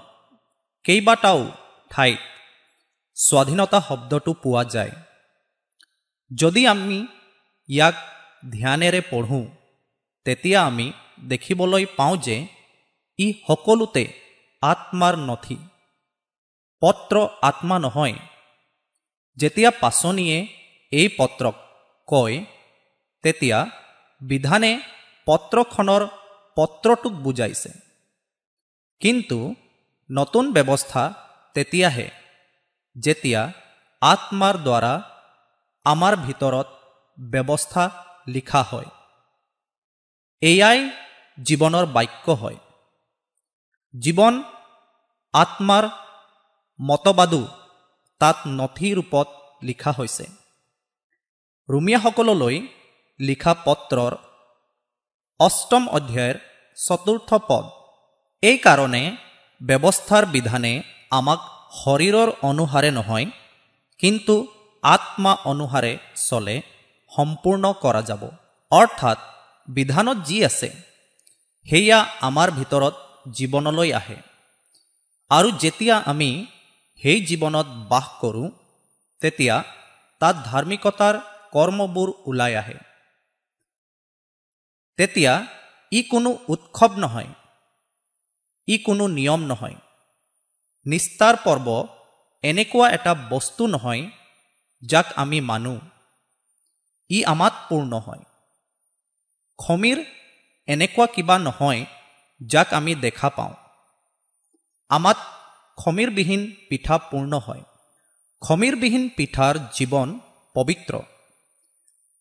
[0.86, 1.42] কেইবাটাও
[1.90, 2.20] ঠাইত
[3.18, 4.94] স্বাধীনতা শব্দটো পোৱা যায়।
[6.32, 7.00] যদি আমি
[7.70, 7.96] ইয়াক
[8.52, 9.46] ধ্যানেৰে পঢ়োঁ
[10.26, 10.88] তেতিয়া আমি
[11.24, 12.38] দেখিবলৈ পাওঁ যে
[13.20, 14.04] ই সকলোতে
[14.62, 15.58] আত্মাৰ নথি।
[16.82, 18.16] পত্ৰ আত্মা নহয়।
[19.38, 20.38] যেতিয়া পাচনিয়ে
[20.92, 21.56] এই পত্ৰক
[22.08, 22.46] কয়
[23.24, 23.66] তেতিয়া
[24.22, 24.72] বিধানে
[25.26, 26.08] পত্ৰখনৰ
[26.56, 27.72] পত্ৰটোক বুজাইছে।
[29.02, 29.56] কিন্তু
[30.12, 31.14] নতুন ব্যৱস্থা
[31.54, 32.08] তেতিয়াহে
[32.96, 33.42] যেতিয়া
[34.02, 34.94] আত্মাৰ দ্বাৰা
[35.86, 36.68] আমাৰ ভিতৰত
[37.18, 37.84] ব্যৱস্থা
[38.28, 38.90] লিখা হয়।
[40.42, 40.80] এয়াই
[41.44, 42.58] জীৱনৰ বাক্য হয়।
[43.94, 44.34] জীৱন
[45.34, 45.86] আত্মাৰ
[46.80, 47.42] মতবাদো
[48.22, 49.28] তাত নথি ৰূপত
[49.68, 50.26] লিখা হৈছে।
[51.70, 52.56] ৰুমিয়াসকললৈ
[53.20, 54.14] লিখা পত্ৰৰ
[55.40, 56.36] অষ্টম অধ্যায়ৰ
[56.78, 57.66] চতুৰ্থ পদ
[58.44, 59.04] এইকাৰণে
[59.62, 60.74] ব্যৱস্থাৰ বিধানে
[61.20, 61.40] আমাক
[61.82, 63.28] শৰীৰৰ অনুসাৰে নহয়
[64.00, 64.36] কিন্তু
[64.84, 65.94] আত্মা অনুসাৰে
[66.28, 66.56] চলে
[67.12, 68.24] সম্পূৰ্ণ কৰা যাব।
[68.72, 69.18] অৰ্থাৎ
[69.68, 70.70] বিধানত যি আছে
[71.68, 72.96] সেয়া আমাৰ ভিতৰত
[73.34, 74.18] জীৱনলৈ আহে।
[75.30, 76.46] আৰু যেতিয়া আমি
[76.96, 78.50] সেই জীৱনত বাস কৰোঁ
[79.22, 79.64] তেতিয়া
[80.20, 81.16] তাত ধাৰ্মিকতাৰ
[81.52, 82.78] কৰ্মবোৰ ওলাই আহে।
[84.98, 85.48] তেতিয়া
[85.92, 87.28] ই কোনো উৎসৱ নহয়
[88.68, 89.76] ই কোনো নিয়ম নহয়।
[90.86, 91.88] নিষ্ঠাৰ পৰ্ব
[92.44, 94.10] এনেকুৱা এটা বস্তু নহয়
[94.82, 95.80] যাক আমি মানো।
[97.10, 98.24] ই আমাত পূৰ্ণ হয়।
[99.58, 100.04] খমীৰ
[100.68, 101.86] এনেকুৱা কিবা নহয়
[102.42, 103.54] যাক আমি দেখা পাওঁ।
[104.90, 105.18] আমাত
[105.78, 107.62] খমীৰবিহীন পিঠা পূৰ্ণ হয়।
[108.42, 110.20] খমীৰবিহীন পিঠাৰ জীৱন
[110.54, 111.00] পবিত্ৰ।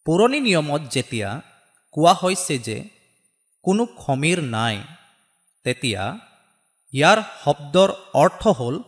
[0.04, 1.40] পুৰণি নিয়মত যেতিয়া
[1.92, 2.88] কোৱা হৈছে যে
[3.62, 4.82] কোনো খমীৰ নাই
[5.64, 6.18] তেতিয়া
[6.92, 8.82] ইয়াৰ শব্দৰ অৰ্থ হ'ল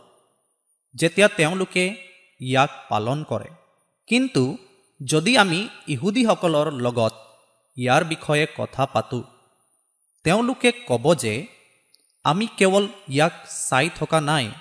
[0.95, 1.95] যেতিয়া তেওঁলোকে
[2.41, 3.49] ইয়াক পালন কৰে।
[4.07, 4.57] কিন্তু
[5.05, 7.13] যদি আমি ইহুদীসকলৰ লগত
[7.77, 9.23] ইয়াৰ বিষয়ে কথা পাতোঁ
[10.23, 11.47] তেওঁলোকে ক'ব যে
[12.23, 13.33] আমি কেৱল ইয়াক
[13.69, 14.51] চাই থকা নাই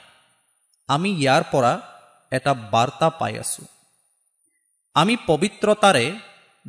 [0.88, 1.72] আমি ইয়াৰ পৰা
[2.32, 3.66] এটা বাৰ্তা পাই আছোঁ।
[4.94, 6.04] আমি পবিত্ৰতাৰে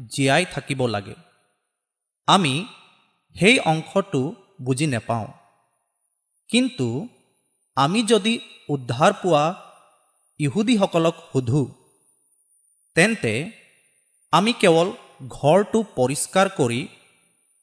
[0.10, 1.16] জীয়াই থাকিব লাগে।
[2.28, 2.66] আমি
[3.36, 5.28] সেই অংশটো বুজি নাপাওঁ।
[6.50, 7.08] কিন্তু
[7.76, 8.40] আমি যদি
[8.70, 9.44] উদ্ধাৰ পোৱা
[10.40, 11.68] ইহুদীসকলক সোধোঁ
[12.96, 13.52] তেন্তে
[14.32, 14.88] আমি কেৱল
[15.28, 16.88] ঘৰটো পৰিষ্কাৰ কৰি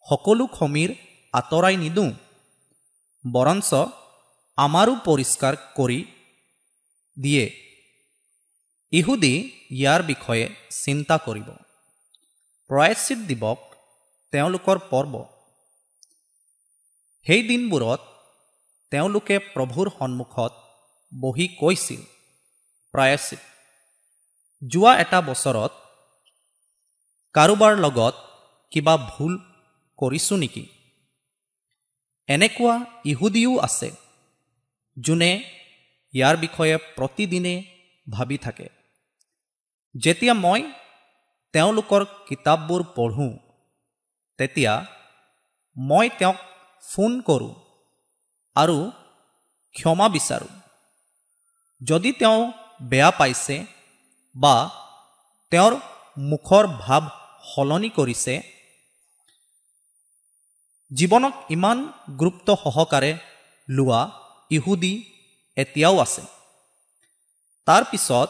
[0.06, 0.94] সকলো খমীৰ
[1.36, 2.10] আঁতৰাই নিদিওঁ
[3.24, 3.70] বৰঞ্চ
[4.58, 6.00] আমাৰো পৰিষ্কাৰ কৰি
[7.16, 7.44] দিয়ে।
[8.92, 9.34] ইহুদী
[9.78, 10.44] ইয়াৰ বিষয়ে
[10.82, 11.48] চিন্তা কৰিব।
[12.70, 13.58] প্ৰয়াচিত দিৱস
[14.32, 15.14] তেওঁলোকৰ পৰ্ব।
[17.26, 18.00] সেই দিনবোৰত
[18.92, 20.52] তেওঁলোকে প্ৰভুৰ সন্মুখত
[21.12, 22.02] বহি কৈছিল
[22.94, 23.40] প্ৰায়চিত
[24.62, 25.72] যোৱা এটা বছৰত
[27.34, 28.14] কাৰোবাৰ লগত
[28.72, 29.32] কিবা ভুল
[29.98, 30.64] কৰিছোঁ নেকি?
[32.28, 32.74] এনেকুৱা
[33.04, 33.88] ইহুদীও আছে
[34.96, 35.32] যোনে
[36.14, 37.54] ইয়াৰ বিষয়ে প্ৰতিদিনে
[38.06, 38.68] ভাবি থাকে।
[39.94, 40.60] যেতিয়া মই
[41.54, 43.34] তেওঁলোকৰ কিতাপবোৰ পঢ়োঁ
[44.38, 44.72] তেতিয়া
[45.76, 46.38] মই তেওঁক
[46.82, 47.54] ফোন কৰোঁ
[48.56, 48.76] আৰু
[49.74, 50.52] ক্ষমা বিচাৰোঁ।
[51.80, 52.40] যদি তেওঁ
[52.82, 53.56] বেয়া পাইছে
[54.34, 54.54] বা
[55.52, 55.72] তেওঁৰ
[56.30, 57.04] মুখৰ ভাৱ
[57.54, 58.34] সলনি কৰিছে
[60.90, 63.18] জীৱনক ইমান গুৰুত্ব সহকাৰে
[63.70, 64.00] লোৱা
[64.50, 64.94] ইহুদী
[65.56, 66.22] এতিয়াও আছে।
[67.66, 68.28] তাৰ পিছত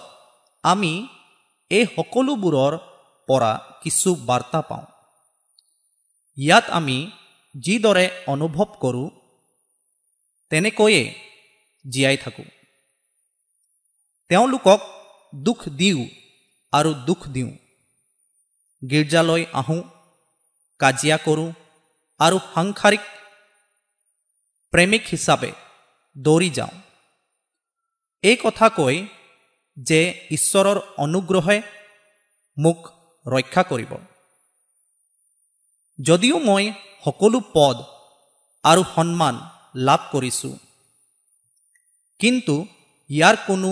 [0.65, 1.09] আমি
[1.71, 2.79] এই সকলোবোৰৰ
[3.29, 3.53] পৰা
[3.83, 4.87] কিছু বাৰ্তা পাওঁ।
[6.37, 7.11] ইয়াত আমি
[7.55, 9.11] যিদৰে অনুভৱ কৰোঁ
[10.51, 11.03] তেনেকৈয়ে
[11.91, 12.45] জীয়াই থাকোঁ।
[14.29, 14.81] তেওঁলোকক
[15.35, 16.07] দুখ দিওঁ
[16.73, 17.53] আৰু দুখ দিওঁ।
[18.91, 19.83] গীৰ্জালৈ আহোঁ
[20.79, 21.53] কাজিয়া কৰোঁ
[22.21, 23.05] আৰু সাংসাৰিক
[24.73, 25.51] প্ৰেমিক হিচাপে
[26.17, 26.75] দৌৰি যাওঁ।
[28.25, 28.97] এই কথা কৈ
[29.77, 31.59] যে ঈশ্বৰৰ অনুগ্ৰহে
[32.57, 32.79] মোক
[33.27, 33.93] ৰক্ষা কৰিব।
[35.99, 36.65] যদিও মই
[37.05, 37.77] সকলো পদ
[38.65, 39.35] আৰু সন্মান
[39.87, 40.55] লাভ কৰিছোঁ
[42.21, 42.55] কিন্তু
[43.11, 43.71] ইয়াৰ কোনো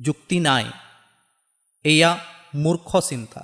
[0.00, 0.66] যুক্তি নাই।
[1.84, 2.10] এয়া
[2.54, 3.42] মূৰ্খ চিন্তা।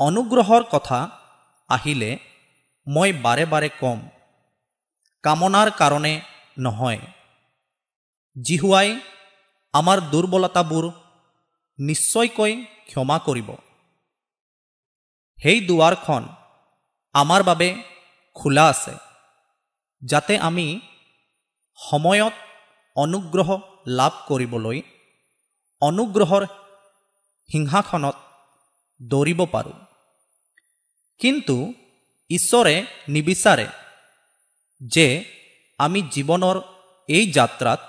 [0.00, 0.98] অনুগ্ৰহৰ কথা
[1.68, 2.10] আহিলে
[2.86, 3.98] মই বাৰে বাৰে কম।
[5.24, 6.12] কামনাৰ কাৰণে
[6.58, 7.00] নহয়।
[8.36, 8.88] জিহুৱাই
[9.74, 10.84] আমাৰ দুৰ্বলতাবোৰ
[11.78, 12.52] নিশ্চয়কৈ
[12.86, 13.48] ক্ষমা কৰিব।
[15.38, 16.22] সেই দুৱাৰখন
[17.14, 17.68] আমাৰ বাবে
[18.36, 18.94] খোলা আছে
[20.02, 20.66] যাতে আমি
[21.78, 22.34] সময়ত
[22.96, 23.48] অনুগ্ৰহ
[23.86, 24.78] লাভ কৰিবলৈ
[25.82, 26.42] অনুগ্ৰহৰ
[27.50, 28.16] সিংহাসনত
[29.00, 29.78] দৌৰিব পাৰোঁ।
[31.20, 31.56] কিন্তু
[32.38, 32.74] ঈশ্বৰে
[33.08, 33.66] নিবিচাৰে
[34.80, 35.06] যে
[35.78, 36.56] আমি জীৱনৰ
[37.08, 37.80] এই যাত্ৰাত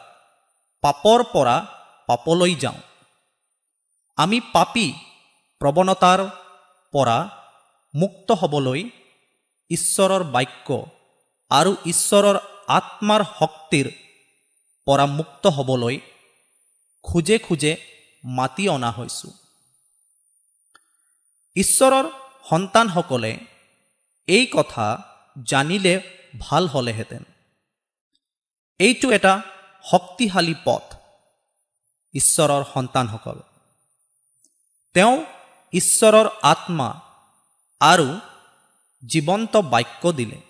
[0.83, 1.55] পাপৰ পৰা
[2.09, 2.79] পাপলৈ যাওঁ।
[4.17, 4.87] আমি পাপী
[5.61, 6.19] প্ৰৱণতাৰ
[6.93, 7.17] পৰা
[7.93, 8.79] মুক্ত হ'বলৈ
[9.69, 10.67] ঈশ্বৰৰ বাক্য
[11.51, 12.37] আৰু ঈশ্বৰৰ
[12.77, 13.87] আত্মাৰ শক্তিৰ
[14.87, 15.95] পৰা মুক্ত হ'বলৈ
[17.05, 17.73] খোজে খোজে
[18.23, 19.31] মাতি অনা হৈছোঁ।
[21.55, 22.05] ঈশ্বৰৰ
[22.49, 23.31] সন্তানসকলে
[24.27, 24.85] এই কথা
[25.43, 26.01] জানিলে
[26.39, 27.23] ভাল হ'লেহেঁতেন।
[28.79, 29.41] এইটো এটা
[29.91, 30.83] শক্তিশালী পথ
[32.13, 33.39] ঈশ্বৰৰ সন্তানসকল।
[34.93, 35.25] তেওঁ
[35.73, 37.01] ঈশ্বৰৰ আত্মা
[37.81, 38.19] আৰু
[39.03, 40.41] জীৱন্ত বাক্য দিলে।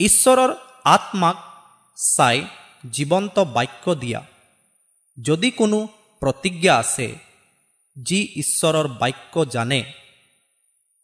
[0.00, 1.36] ঈশ্বৰৰ আত্মাক
[2.16, 2.44] চাই
[2.92, 4.20] জীৱন্ত বাক্য দিয়া
[5.22, 5.88] যদি কোনো
[6.20, 7.18] প্ৰতিজ্ঞা আছে
[8.02, 10.01] যি ঈশ্বৰৰ বাক্য জানে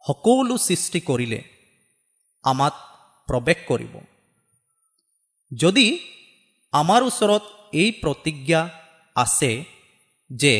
[0.09, 1.41] সকলো সৃষ্টি কৰিলে
[2.45, 2.75] আমাত
[3.29, 3.95] প্ৰৱেশ কৰিব।
[5.53, 5.87] যদি
[6.73, 8.61] আমাৰ ওচৰত এই প্ৰতিজ্ঞা
[9.17, 9.51] আছে
[10.31, 10.55] যে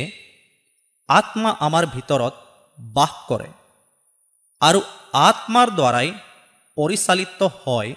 [1.09, 2.35] আত্মা আমাৰ ভিতৰত
[2.79, 3.51] বাস কৰে
[4.63, 4.81] আৰু
[5.21, 6.09] আত্মাৰ দ্বাৰাই
[6.77, 7.91] পৰিচালিত হয়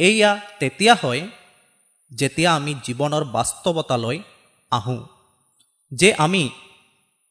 [0.00, 0.30] এয়া
[0.60, 1.22] তেতিয়া হয়
[2.10, 4.18] যেতিয়া আমি জীৱনৰ বাস্তৱতালৈ
[4.72, 5.02] আহোঁ
[5.92, 6.42] যে আমি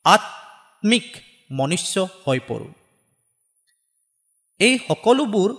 [0.06, 1.08] আত্মিক
[1.52, 2.72] মনুষ্য হৈ পৰোঁ।
[4.60, 5.50] এই সকলোবোৰ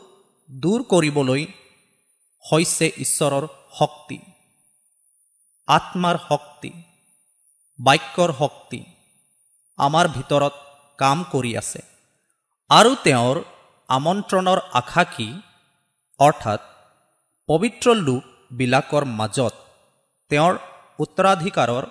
[0.51, 1.43] দূৰ কৰিবলৈ
[2.45, 3.45] হৈছে ঈশ্বৰৰ
[3.79, 4.19] শক্তি
[5.69, 6.71] আত্মাৰ শক্তি
[7.79, 8.81] বাক্যৰ শক্তি
[9.79, 10.55] আমাৰ ভিতৰত
[10.99, 11.81] কাম কৰি আছে।
[12.71, 13.37] আৰু তেওঁৰ
[13.89, 15.29] আমন্ত্ৰণৰ আশা কি
[16.21, 16.61] অৰ্থাৎ
[17.49, 19.55] পবিত্ৰ লোকবিলাকৰ মাজত
[20.31, 20.55] তেওঁৰ
[20.99, 21.85] উত্তৰাধিকাৰৰ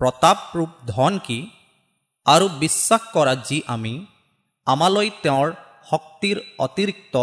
[0.00, 1.38] প্ৰতাপৰূপ ধন কি?
[2.26, 3.94] আৰু বিশ্বাস কৰা যি আমি
[4.66, 5.48] আমালৈ তেওঁৰ
[5.90, 7.14] শক্তিৰ অতিৰিক্ত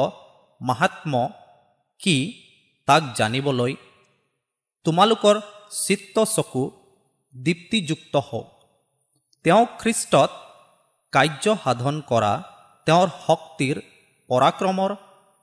[0.62, 1.14] মাহাত্ম
[2.00, 2.16] কি
[2.88, 3.74] তাক জানিবলৈ
[4.86, 5.36] তোমালোকৰ
[5.86, 6.64] চিত্ত চকু
[7.36, 8.48] দীপ্তিযুক্ত হওক।
[9.44, 10.32] তেওঁ খ্ৰীষ্টত
[11.14, 12.34] কাৰ্য সাধন কৰা
[12.88, 13.76] তেওঁৰ শক্তিৰ
[14.30, 14.92] পৰাক্ৰমৰ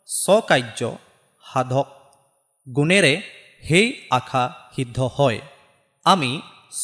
[0.09, 0.81] স্বকাৰ্য
[1.45, 1.87] সাধক
[2.67, 3.15] গুণেৰে
[3.63, 5.41] সেই আশা সিদ্ধ হয়।
[6.07, 6.31] আমি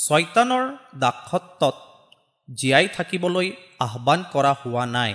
[0.04, 0.64] ছয়তানৰ
[0.98, 1.76] দাসত্বত
[2.54, 5.14] জীয়াই থাকিবলৈ আহ্বান কৰা হোৱা নাই।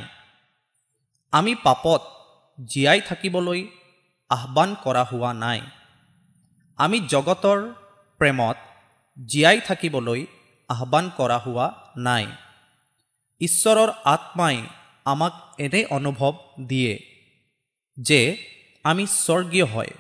[1.32, 2.02] আমি পাপত
[2.66, 3.68] জীয়াই থাকিবলৈ
[4.30, 5.62] আহ্বান কৰা হোৱা নাই।
[6.78, 7.74] আমি জগতৰ
[8.18, 8.58] প্ৰেমত
[9.26, 10.26] জীয়াই থাকিবলৈ
[10.68, 12.28] আহ্বান কৰা হোৱা নাই।
[13.40, 14.66] ঈশ্বৰৰ আত্মাই
[15.06, 16.34] আমাক এনে অনুভৱ
[16.68, 16.94] দিয়ে
[18.00, 18.38] যে
[18.84, 19.92] আমি স্বৰ্গীয় হয়।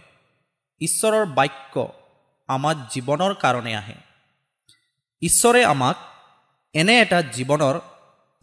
[0.79, 1.93] ঈশ্বৰৰ বাক্য
[2.47, 3.95] আমাৰ জীৱনৰ কাৰণে আহে।
[5.21, 5.95] ঈশ্বৰে আমাক
[6.77, 7.75] এনে এটা জীৱনৰ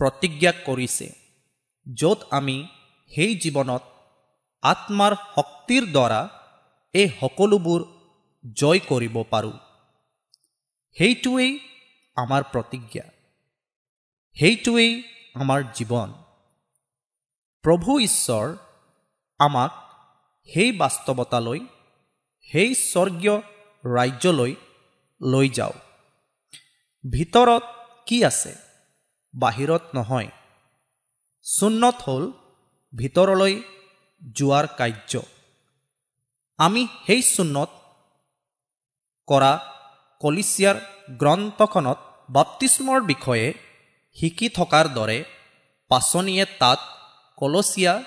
[0.01, 1.07] প্ৰতিজ্ঞা কৰিছে
[1.87, 2.57] য'ত আমি
[3.11, 3.83] সেই জীৱনত
[4.63, 6.21] আত্মাৰ শক্তিৰ দ্বাৰা
[6.95, 7.81] এই সকলোবোৰ
[8.57, 9.53] জয় কৰিব পাৰোঁ।
[10.97, 11.53] সেইটোৱেই
[12.17, 13.05] আমাৰ প্ৰতিজ্ঞা।
[14.37, 14.93] সেইটোৱেই
[15.35, 16.11] আমাৰ জীৱন।
[17.65, 18.47] প্ৰভু ঈশ্বৰ
[19.41, 19.73] আমাক
[20.49, 21.61] সেই বাস্তৱতালৈ
[22.49, 23.37] সেই স্বৰ্গীয়
[23.85, 24.53] ৰাজ্যলৈ
[25.21, 25.77] লৈ যাওঁ
[27.05, 27.65] ভিতৰত
[28.07, 28.55] কি আছে?
[29.35, 30.29] বাহিৰত নহয়।
[31.45, 32.33] চুন্নত হ'ল
[32.93, 33.55] ভিতৰলৈ
[34.37, 35.23] যোৱাৰ কাৰ্য।
[36.59, 37.71] আমি সেই চুন্নত
[39.29, 39.53] কৰা
[40.21, 40.77] কলিচিয়াৰ
[41.19, 41.99] গ্ৰন্থখনত
[42.31, 43.47] বাপ্তিস্মৰ বিষয়ে
[44.17, 45.25] শিকি থকাৰ দৰে
[45.89, 46.81] পাচনিয়ে তাত
[47.37, 48.03] কলচীয়া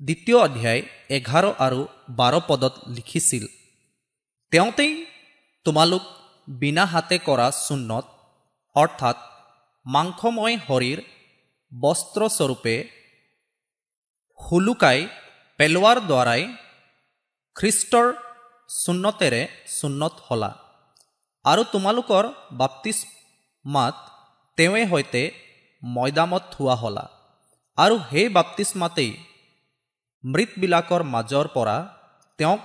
[0.00, 1.80] দ্বিতীয় অধ্যায় এঘাৰ আৰু
[2.10, 3.44] বাৰ পদত লিখিছিল।
[4.50, 5.06] তেওঁতেই
[5.64, 6.02] তোমালোক
[6.48, 8.06] বিনা হাতে কৰা চূন্নত
[8.76, 9.16] অৰ্থাৎ
[9.86, 10.98] মাংসময় শৰীৰ
[11.72, 12.74] বস্ত্ৰস্বৰূপে
[14.40, 14.98] হুলুকাই
[15.58, 16.42] পেলোৱাৰ দ্বাৰাই
[17.56, 18.06] খ্ৰীষ্টৰ
[18.70, 19.42] চুন্নতেৰে
[19.78, 20.50] চুন্নত হলা।
[21.44, 23.96] আৰু তোমালোকৰ বাপ্তিস্মাত
[24.58, 25.22] তেওঁৱে সৈতে
[25.82, 27.04] মৈদামত থোৱা হলা।
[27.78, 29.12] আৰু সেই বাপ্তিস্মাতেই
[30.24, 31.76] মৃতবিলাকৰ মাজৰ পৰা
[32.38, 32.60] তেওঁক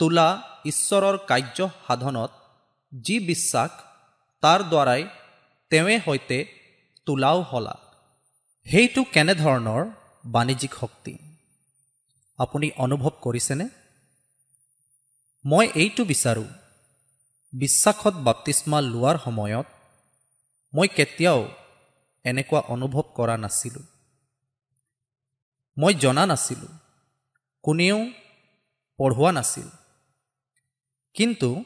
[0.00, 0.28] তোলা
[0.64, 2.30] ঈশ্বৰৰ কাৰ্য সাধনত
[2.92, 3.70] যি বিশ্বাস
[4.42, 5.02] তাৰ দ্বাৰাই
[5.74, 6.46] তেওঁৱে সৈতে
[7.06, 7.78] তোলাও হলা।
[8.64, 9.90] সেইটো কেনেধৰণৰ
[10.26, 11.18] বাণিজ্যিক শক্তি?
[12.38, 13.68] আপুনি অনুভৱ কৰিছেনে?
[15.46, 16.44] মই এইটো বিচাৰোঁ।
[17.52, 19.66] বিশ্বাসত বাপ্তিস্মা লোৱাৰ সময়ত
[20.74, 21.48] মই কেতিয়াও
[22.24, 23.82] এনেকুৱা অনুভৱ কৰা নাছিলোঁ।
[25.78, 26.68] মই জনা নাছিলোঁ।
[27.62, 28.10] কোনেও
[28.96, 29.68] পঢ়োৱা নাছিল।
[31.14, 31.64] কিন্তু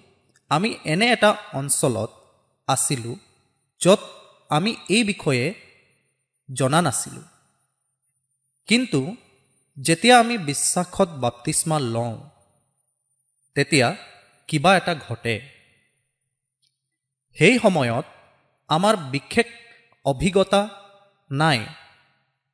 [0.49, 2.11] আমি এনে এটা অঞ্চলত
[2.67, 3.17] আছিলোঁ
[3.81, 3.99] য'ত
[4.49, 5.55] আমি এই বিষয়ে
[6.55, 7.23] জনা নাছিলোঁ।
[8.67, 9.17] কিন্তু
[9.81, 12.31] যেতিয়া আমি বিশ্বাসত বাপ্তিস্মা লওঁ
[13.55, 13.97] তেতিয়া
[14.49, 15.41] কিবা এটা ঘটে।
[17.39, 18.05] সেই সময়ত
[18.69, 19.47] আমাৰ বিশেষ
[20.05, 20.69] অভিজ্ঞতা
[21.31, 21.67] নাই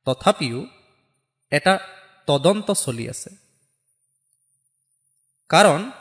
[0.05, 0.67] তথাপিও
[1.51, 1.79] এটা
[2.27, 3.29] তদন্ত চলি আছে।
[5.49, 5.91] কাৰণ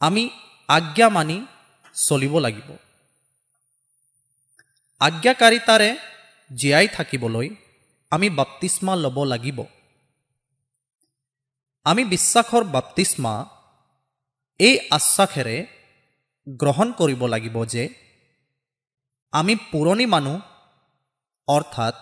[0.00, 0.30] আমি
[0.68, 1.46] আজ্ঞা মানি
[1.94, 2.85] চলিব লাগিব।
[5.00, 5.90] আজ্ঞাকাৰিতাৰে
[6.50, 7.48] জীয়াই থাকিবলৈ
[8.12, 9.58] আমি বাপ্তিস্মা ল'ব লাগিব।
[11.86, 13.32] আমি বিশ্বাসৰ বাপ্তিস্মা
[14.60, 15.56] এই আশ্বাসেৰে
[16.46, 17.84] গ্ৰহণ কৰিব লাগিব যে
[19.32, 20.36] আমি পুৰণি মানুহ
[21.48, 21.94] অৰ্থাৎ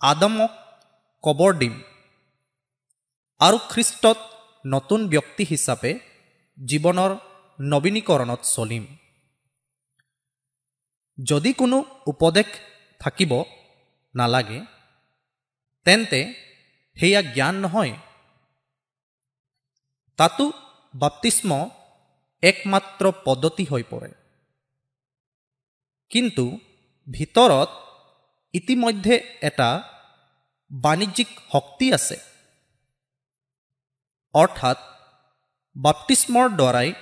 [0.00, 0.52] আদমক
[1.24, 1.74] কবৰ দিম
[3.40, 4.18] আৰু খ্ৰীষ্টত
[4.64, 5.92] নতুন ব্যক্তি হিচাপে
[6.58, 7.10] জীৱনৰ
[7.58, 8.84] নবীনীকৰণত চলিম।
[11.26, 12.46] যদি কোনো উপদেশ
[13.00, 13.44] থাকিব
[14.14, 14.60] নালাগে
[15.84, 16.34] তেন্তে
[16.96, 17.92] সেয়া জ্ঞান নহয়।
[20.16, 20.52] তাতো
[20.94, 21.70] বাপ্তিস্ম
[22.42, 24.10] একমাত্ৰ পদ্ধতি হৈ পৰে।
[26.10, 26.58] কিন্তু
[27.12, 27.70] ভিতৰত
[28.52, 29.82] ইতিমধ্যে এটা
[30.70, 32.16] বাণিজ্যিক শক্তি আছে।
[34.34, 34.78] অৰ্থাৎ
[35.76, 36.92] বাপ্তিস্মৰ দ্বাৰাই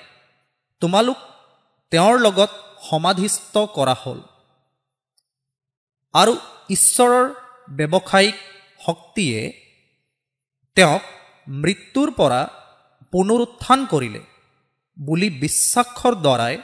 [0.80, 1.16] তোমালোক
[1.90, 2.50] তেওঁৰ লগত
[2.88, 4.20] সমাধিস্থ কৰা হ'ল।
[6.14, 6.36] আৰু
[6.68, 7.34] ঈশ্বৰৰ
[7.76, 8.36] ব্যৱসায়িক
[8.86, 9.40] শক্তিয়ে
[10.74, 11.02] তেওঁক
[11.48, 12.40] মৃত্যুৰ পৰা
[13.12, 14.20] পুনৰুত্থান কৰিলে
[14.98, 16.56] বুলি বিশ্বাসৰ দ্বাৰাই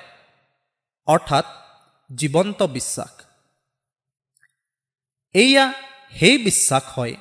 [1.06, 1.46] অৰ্থাৎ
[2.10, 3.12] জীৱন্ত বিশ্বাস।
[5.34, 5.72] এয়া
[6.12, 7.14] সেই বিশ্বাস হয়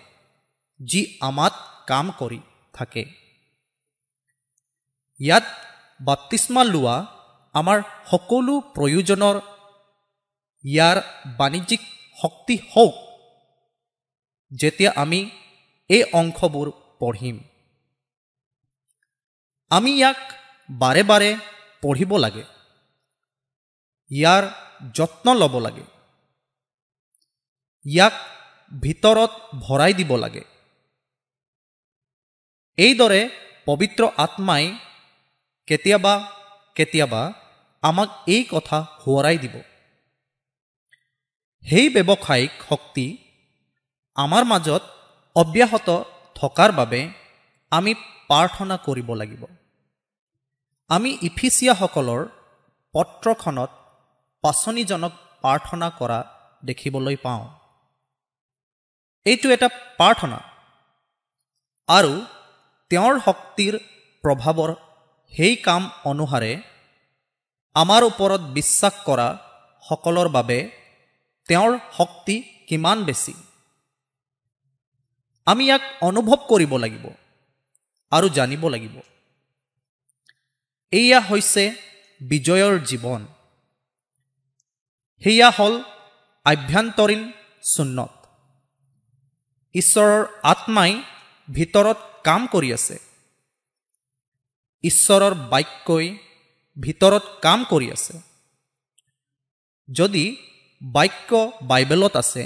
[0.80, 1.54] যি আমাত
[1.88, 2.40] কাম কৰি
[2.74, 3.04] থাকে।
[5.20, 5.44] ইয়াত
[6.02, 7.15] বাপ্তিস্মা লোৱা
[7.56, 7.78] আমাৰ
[8.12, 9.36] সকলো প্ৰয়োজনৰ
[10.64, 10.98] ইয়াৰ
[11.38, 11.82] বাণিজ্যিক
[12.18, 12.96] শক্তি হওক
[14.52, 15.20] যেতিয়া আমি
[15.90, 16.68] এই অংশবোৰ
[17.00, 17.38] পঢ়িম।
[19.72, 20.20] আমি ইয়াক
[20.70, 21.30] বাৰে বাৰে
[21.84, 22.44] পঢ়িব লাগে।
[24.12, 24.44] ইয়াৰ
[24.94, 25.86] যত্ন ল'ব লাগে।
[27.86, 28.16] ইয়াক
[28.82, 30.44] ভিতৰত ভৰাই দিব লাগে।
[32.78, 33.22] এইদৰে
[33.66, 34.66] পবিত্ৰ আত্মাই
[35.68, 36.14] কেতিয়াবা
[36.76, 37.22] কেতিয়াবা
[37.90, 39.56] আমাক এই কথা সোঁৱৰাই দিব।
[41.66, 43.06] সেই ব্যৱসায়িক শক্তি
[44.16, 44.84] আমাৰ মাজত
[45.36, 45.90] অব্যাহত
[46.36, 47.02] থকাৰ বাবে
[47.72, 47.92] আমি
[48.30, 49.44] প্ৰাৰ্থনা কৰিব লাগিব।
[50.90, 52.22] আমি ইফিচিয়াসকলৰ
[52.94, 53.72] পত্ৰখনত
[54.44, 55.14] পাচনিজনক
[55.44, 56.20] প্ৰাৰ্থনা কৰা
[56.64, 57.46] দেখিবলৈ পাওঁ।
[59.26, 59.68] এইটো এটা
[60.00, 60.40] প্ৰাৰ্থনা
[61.90, 62.14] আৰু
[62.92, 63.74] তেওঁৰ শক্তিৰ
[64.24, 64.72] প্ৰভাৱৰ
[65.34, 65.82] সেই কাম
[66.12, 66.52] অনুসাৰে
[67.76, 69.28] আমাৰ ওপৰত বিশ্বাস কৰা
[69.84, 70.60] সকলৰ বাবে
[71.50, 72.36] তেওঁৰ শক্তি
[72.68, 73.34] কিমান বেছি।
[75.48, 77.06] আমি ইয়াক অনুভৱ কৰিব লাগিব
[78.12, 78.96] আৰু জানিব লাগিব।
[80.94, 81.64] এয়া হৈছে
[82.22, 83.22] বিজয়ৰ জীৱন।
[85.22, 85.74] সেয়া হ'ল
[86.46, 87.22] আভ্যন্তৰীণ
[87.74, 88.14] চুন্নত
[89.76, 90.22] ঈশ্বৰৰ
[90.52, 90.92] আত্মাই
[91.48, 92.98] ভিতৰত কাম কৰি আছে।
[94.84, 96.08] ঈশ্বৰৰ বাক্যই
[96.78, 98.16] ভিতৰত কাম কৰি আছে।
[99.90, 100.26] যদি
[100.82, 101.32] বাক্য
[101.62, 102.44] বাইবেলত আছে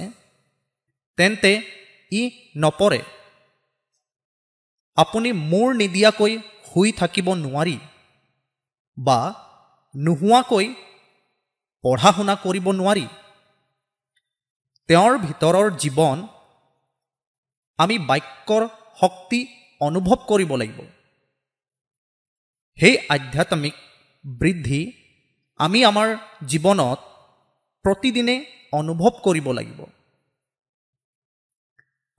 [1.18, 1.52] তেন্তে
[2.12, 2.22] ই
[2.58, 3.02] নপৰে।
[4.98, 6.34] আপুনি মূৰ নিদিয়াকৈ
[6.70, 7.78] শুই থাকিব নোৱাৰি
[8.98, 9.20] বা
[9.96, 10.66] নোহোৱাকৈ
[11.84, 13.06] পঢ়া শুনা কৰিব নোৱাৰি।
[14.90, 16.18] তেওঁৰ ভিতৰৰ জীৱন
[17.80, 18.64] আমি বাক্যৰ
[19.02, 19.40] শক্তি
[19.82, 20.80] অনুভৱ কৰিব লাগিব।
[22.78, 23.76] সেই আধ্যাত্মিক
[24.26, 24.82] বৃদ্ধি
[25.60, 26.08] আমি আমাৰ
[26.48, 27.00] জীৱনত
[27.86, 28.36] প্ৰতিদিনে
[28.72, 29.80] অনুভৱ কৰিব লাগিব।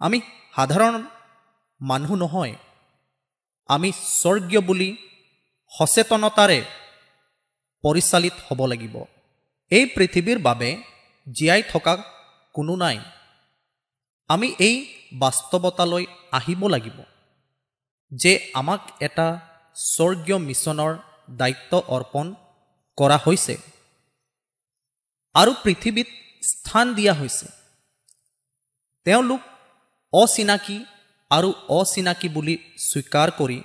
[0.00, 0.20] আমি
[0.56, 0.94] সাধাৰণ
[1.80, 2.54] মানুহ নহয়
[3.68, 4.96] আমি স্বৰ্গীয় বুলি
[5.72, 6.60] সচেতনতাৰে
[7.84, 8.94] পৰিচালিত হ'ব লাগিব।
[9.70, 10.70] এই পৃথিৱীৰ বাবে
[11.26, 11.94] জীয়াই থকা
[12.54, 12.98] কোনো নাই।
[14.30, 14.76] আমি এই
[15.18, 16.98] বাস্তৱতালৈ আহিব লাগিব
[18.12, 19.26] যে আমাক এটা
[19.76, 20.92] স্বৰ্গীয় মিছনৰ
[21.36, 22.34] দায়িত্ব অৰ্পণ
[22.96, 23.56] কৰা হৈছে।
[25.34, 26.06] আৰু পৃথিৱীত
[26.42, 27.46] স্থান দিয়া হৈছে।
[29.04, 29.40] তেওঁলোক
[30.12, 30.84] অচিনাকি
[31.30, 33.62] আৰু অচিনাকি বুলি স্বীকাৰ কৰি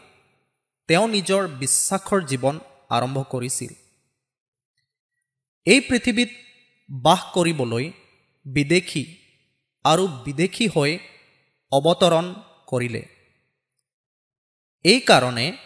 [0.88, 2.60] তেওঁ নিজৰ বিশ্বাসৰ জীৱন
[2.90, 3.74] আৰম্ভ কৰিছিল।
[5.66, 6.30] এই পৃথিৱীত
[6.90, 7.92] বাস কৰিবলৈ
[8.46, 9.06] বিদেশী
[9.86, 10.98] আৰু বিদেশী হৈ
[11.72, 12.34] অৱতৰণ
[12.66, 13.02] কৰিলে।
[14.86, 15.58] এইকাৰণে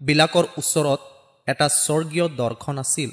[0.00, 1.00] তেওঁবিলাকৰ ওচৰত
[1.46, 3.10] এটা স্বৰ্গীয় দৰ্শন আছিল।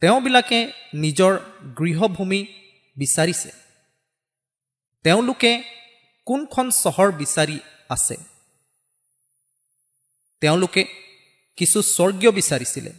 [0.00, 1.38] তেওঁবিলাকে নিজৰ
[1.78, 2.46] গৃহভূমি
[2.96, 3.52] বিচাৰিছে।
[5.02, 5.62] তেওঁলোকে
[6.26, 7.58] কোনখন চহৰ বিচাৰি
[7.88, 8.16] আছে?
[10.40, 10.84] তেওঁলোকে
[11.56, 12.92] কিছু স্বৰ্গীয় বিচাৰিছিলে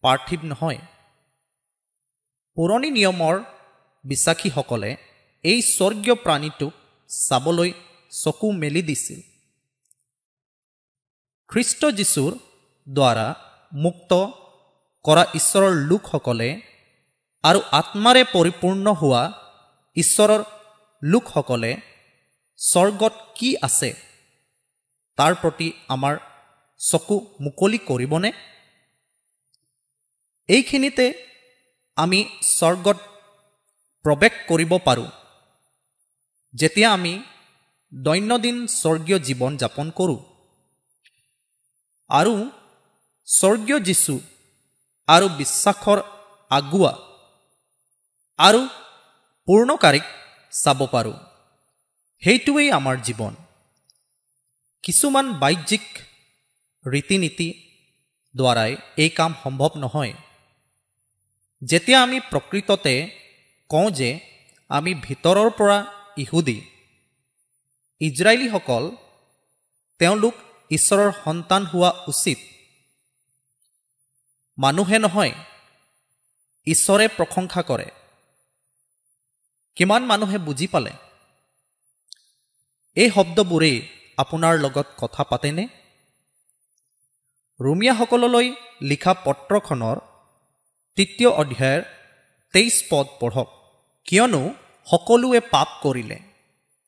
[0.00, 0.78] পাৰ্থিৱ নহয়।
[2.54, 3.44] পুৰণি নিয়মৰ
[4.04, 4.96] বিশ্বাসীসকলে
[5.42, 6.72] এই স্বৰ্গীয় প্ৰাণীটোক
[7.08, 7.72] চাবলৈ
[8.10, 9.35] চকু মেলি দিছিল।
[11.50, 12.32] খ্ৰীষ্ট যীশুৰ
[12.86, 13.26] দ্বাৰা
[13.72, 14.12] মুক্ত
[15.04, 16.48] কৰা ঈশ্বৰৰ লোকসকলে
[17.44, 19.22] আৰু আত্মাৰে পৰিপূৰ্ণ হোৱা
[19.96, 20.42] ঈশ্বৰৰ
[21.02, 21.72] লোকসকলে
[22.58, 23.90] স্বৰ্গত কি আছে
[25.18, 26.14] তাৰ প্ৰতি আমাৰ
[26.80, 28.30] চকু মুকলি কৰিবনে?
[30.48, 31.06] এইখিনিতে
[31.96, 32.98] আমি স্বৰ্গত
[34.04, 35.08] প্ৰৱেশ কৰিব পাৰোঁ।
[36.54, 37.12] যেতিয়া আমি
[37.92, 40.18] দৈনন্দিন স্বৰ্গীয় জীৱন যাপন কৰোঁ
[42.10, 42.34] আৰু
[43.28, 44.14] স্বৰ্গীয় যীশু
[45.08, 45.98] আৰু বিশ্বাসৰ
[46.50, 46.92] আগুৱা
[48.38, 48.60] আৰু
[49.48, 50.06] পূৰ্ণকাৰীক
[50.52, 51.16] চাব পাৰোঁ।
[52.22, 53.34] সেইটোৱেই আমাৰ জীৱন।
[54.84, 55.86] কিছুমান বাহ্যিক
[56.84, 57.48] ৰীতি নীতি
[58.34, 60.14] দ্বাৰাই এই কাম সম্ভৱ নহয়।
[61.62, 62.94] যেতিয়া আমি প্ৰকৃততে
[63.70, 64.10] কওঁ যে
[64.70, 65.78] আমি ভিতৰৰ পৰা
[66.16, 66.58] ইহুদী
[68.00, 68.84] ইজৰাইলীসকল
[70.00, 70.34] তেওঁলোক
[70.70, 72.38] ঈশ্বৰৰ সন্তান হোৱা উচিত।
[74.58, 75.32] মানুহে নহয়
[76.66, 77.90] ঈশ্বৰে প্ৰশংসা কৰে।
[79.76, 80.90] কিমান মানুহে বুজি পালে?
[82.94, 85.68] এই শব্দবোৰেই আপোনাৰ লগত কথা পাতেনে?
[87.60, 89.96] ৰুমিয়াসকললৈ লিখা পত্ৰখনৰ
[90.96, 91.82] তৃতীয় অধ্যায়ৰ
[92.52, 93.48] তেইছ পদ পঢ়ক।
[94.04, 94.54] কিয়নো
[94.86, 96.18] সকলোৱে পাপ কৰিলে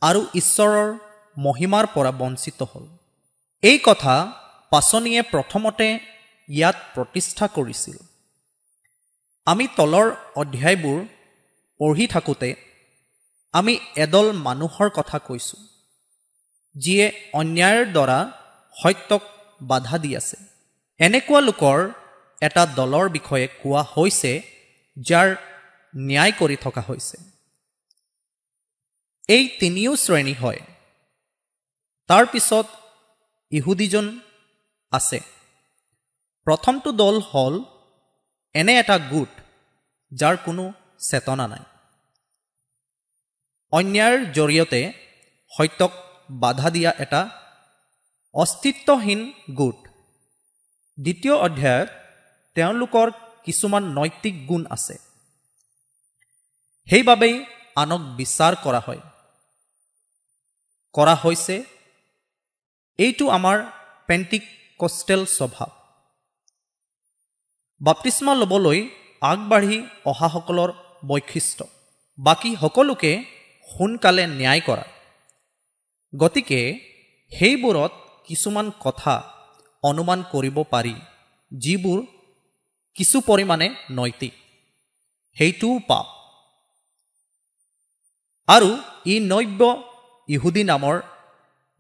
[0.00, 0.98] আৰু ঈশ্বৰৰ
[1.38, 2.97] মহিমাৰ পৰা বঞ্চিত হ'ল।
[3.62, 4.14] এই কথা
[4.72, 5.86] পাচনিয়ে প্ৰথমতে
[6.48, 7.96] ইয়াত প্ৰতিষ্ঠা কৰিছিল।
[9.46, 10.08] আমি তলৰ
[10.40, 10.98] অধ্যায়বোৰ
[11.80, 12.50] পঢ়ি থাকোঁতে
[13.54, 13.74] আমি
[14.04, 15.60] এদল মানুহৰ কথা কৈছোঁ
[16.76, 17.06] যিয়ে
[17.40, 18.18] অন্যায়ৰ দ্বাৰা
[18.74, 19.22] সত্যক
[19.60, 20.36] বাধা দি আছে।
[21.00, 21.78] এনেকুৱা লোকৰ
[22.42, 24.32] এটা দলৰ বিষয়ে কোৱা হৈছে
[24.96, 25.28] যাৰ
[25.94, 27.16] ন্যায় কৰি থকা হৈছে।
[29.28, 30.60] এই তিনিও শ্ৰেণী হয়।
[32.10, 32.66] তাৰ পিছত
[33.50, 34.20] ইহুদীজন
[34.92, 35.20] আছে।
[36.46, 37.64] প্ৰথমটো দল হ'ল
[38.54, 39.32] এনে এটা গোট
[40.12, 41.64] যাৰ কোনো চেতনা নাই।
[43.72, 44.92] অন্যায়ৰ জৰিয়তে
[45.52, 45.92] সত্যক
[46.30, 47.28] বাধা দিয়া এটা
[48.34, 49.88] অস্তিত্বহীন গোট।
[50.98, 51.88] দ্বিতীয় অধ্যায়ত
[52.54, 53.10] তেওঁলোকৰ
[53.44, 54.98] কিছুমান নৈতিক গুণ আছে।
[56.88, 57.44] সেইবাবেই
[57.76, 59.00] আনক বিচাৰ কৰা হয়।
[60.92, 61.64] কৰা হৈছে
[62.98, 63.64] এইটো আমাৰ
[64.06, 64.44] পেণ্টিক
[64.78, 65.70] কষ্টেল স্বভাৱ।
[67.80, 68.88] বাপ্তিস্মা ল'বলৈ
[69.20, 70.72] আগবাঢ়ি অহাসকলৰ
[71.06, 71.64] বৈশিষ্ট্য।
[72.18, 73.24] বাকী সকলোকে
[73.66, 74.84] সোনকালে ন্যায় কৰা।
[76.18, 76.60] গতিকে
[77.32, 77.92] সেইবোৰত
[78.26, 79.14] কিছুমান কথা
[79.82, 80.94] অনুমান কৰিব পাৰি
[81.52, 81.98] যিবোৰ
[82.94, 84.32] কিছু পৰিমাণে নৈতিক।
[85.36, 86.06] সেইটোও পাপ।
[88.48, 88.70] আৰু
[89.06, 89.60] ই নব্য
[90.28, 91.02] ইহুদী নামৰ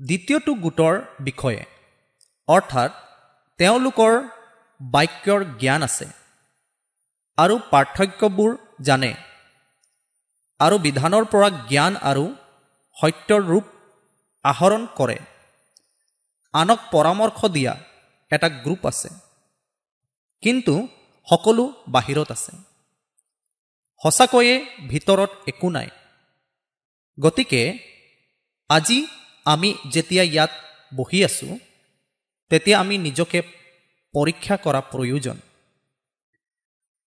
[0.00, 1.62] দ্বিতীয়টো গোটৰ বিষয়ে
[2.48, 2.90] অৰ্থাৎ
[3.58, 4.12] তেওঁলোকৰ
[4.80, 6.06] বাক্যৰ জ্ঞান আছে
[7.38, 8.50] আৰু পাৰ্থক্যবোৰ
[8.80, 9.12] জানে
[10.60, 12.24] আৰু বিধানৰ পৰা জ্ঞান আৰু
[12.96, 13.66] সত্যৰ ৰূপ
[14.44, 15.18] আহৰণ কৰে।
[16.54, 17.74] আনক পৰামৰ্শ দিয়া
[18.30, 19.10] এটা গ্ৰুপ আছে
[20.42, 20.74] কিন্তু
[21.28, 22.52] সকলো বাহিৰত আছে।
[24.02, 24.54] সঁচাকৈয়ে
[24.88, 25.88] ভিতৰত একো নাই।
[27.18, 27.62] গতিকে
[28.70, 28.98] আজি
[29.52, 30.52] আমি যেতিয়া ইয়াত
[30.96, 31.58] বহি আছোঁ
[32.50, 33.38] তেতিয়া আমি নিজকে
[34.14, 35.36] পৰীক্ষা কৰা প্ৰয়োজন।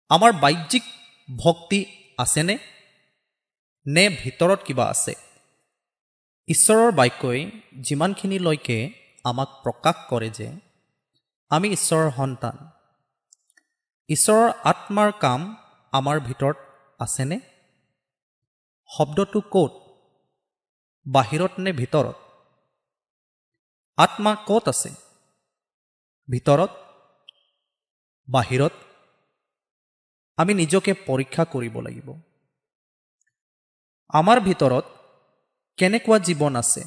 [0.09, 0.85] আমাৰ বাহ্যিক
[1.29, 1.79] ভক্তি
[2.17, 2.55] আছেনে?
[3.85, 5.13] নে ভিতৰত কিবা আছে?
[6.47, 7.41] ঈশ্বৰৰ বাক্যই
[7.81, 8.77] যিমানখিনিলৈকে
[9.25, 10.47] আমাক প্ৰকাশ কৰে যে
[11.51, 12.55] আমি ঈশ্বৰৰ সন্তান।
[14.09, 15.41] ঈশ্বৰৰ আত্মাৰ কাম
[15.93, 16.57] আমাৰ ভিতৰত
[16.99, 17.37] আছেনে?
[18.89, 19.71] শব্দটো ক'ত?
[21.05, 22.17] বাহিৰত নে ভিতৰত?
[23.97, 24.91] আত্মা ক'ত আছে?
[26.29, 26.71] ভিতৰত
[28.27, 28.73] বাহিৰত
[30.37, 32.07] আমি নিজকে পৰীক্ষা কৰিব লাগিব।
[34.09, 34.85] আমাৰ ভিতৰত
[35.77, 36.83] কেনেকুৱা জীৱন আছে?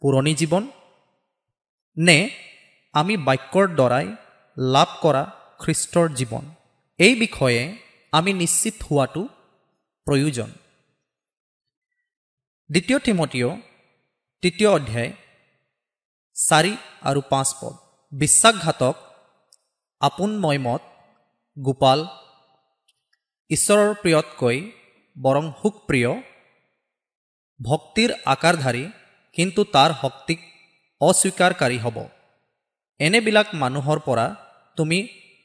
[0.00, 0.64] পুৰণি জীৱন?
[1.96, 2.18] নে
[2.94, 4.06] আমি বাক্যৰ দ্বাৰাই
[4.56, 5.22] লাভ কৰা
[5.58, 6.44] খ্ৰীষ্টৰ জীৱন?
[6.98, 7.62] এই বিষয়ে
[8.12, 9.22] আমি নিশ্চিত হোৱাটো
[10.06, 10.50] প্ৰয়োজন।
[12.70, 13.48] দ্বিতীয় থিমতীয়
[14.42, 15.10] তৃতীয় অধ্যায়
[16.36, 16.72] চাৰি
[17.02, 17.74] আৰু পাঁচ পদ।
[18.12, 18.96] বিশ্বাসঘাতক
[20.00, 20.82] আপোন ময়মত
[21.56, 22.00] গোপাল
[23.50, 24.58] ঈশ্বৰৰ প্ৰিয়তকৈ
[25.16, 26.12] বৰং সুখপ্ৰিয়
[27.60, 28.84] ভক্তিৰ আকাৰধাৰী
[29.36, 30.40] কিন্তু তাৰ শক্তিক
[31.00, 31.96] অস্বীকাৰকাৰী হ'ব।
[33.00, 34.26] এনেবিলাক মানুহৰ পৰা
[34.76, 34.98] তুমি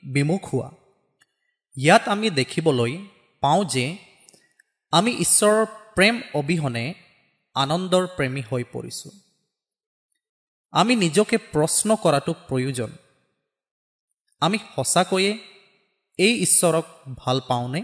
[0.04, 0.70] বিমুখ হোৱা।
[1.78, 2.94] ইয়াত আমি দেখিবলৈ
[3.44, 3.86] পাওঁ যে
[4.94, 5.66] আমি ঈশ্বৰৰ
[5.96, 6.86] প্ৰেম অবিহনে
[7.54, 9.12] আনন্দৰ প্ৰেমী হৈ পৰিছোঁ।
[10.72, 12.92] আমি নিজকে প্ৰশ্ন কৰাটো প্ৰয়োজন।
[14.40, 15.38] আমি সঁচাকৈয়ে
[16.18, 16.86] এই ঈশ্বৰক
[17.18, 17.82] ভাল পাওঁনে?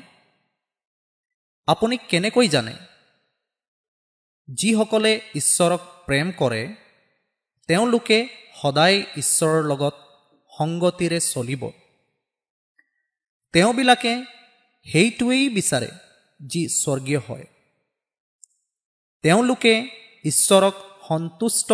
[1.68, 2.74] আপুনি কেনেকৈ জানে?
[4.48, 6.76] যিসকলে ঈশ্বৰক প্ৰেম কৰে
[7.68, 8.28] তেওঁলোকে
[8.62, 9.94] সদায় ঈশ্বৰৰ লগত
[10.58, 11.72] সংগতিৰে চলিব।
[13.54, 14.24] তেওঁবিলাকে
[14.84, 15.88] সেইটোৱেই বিচাৰে
[16.48, 17.46] যি স্বৰ্গীয় হয়।
[19.28, 19.90] তেওঁলোকে
[20.26, 20.74] ঈশ্বৰক
[21.08, 21.74] সন্তুষ্ট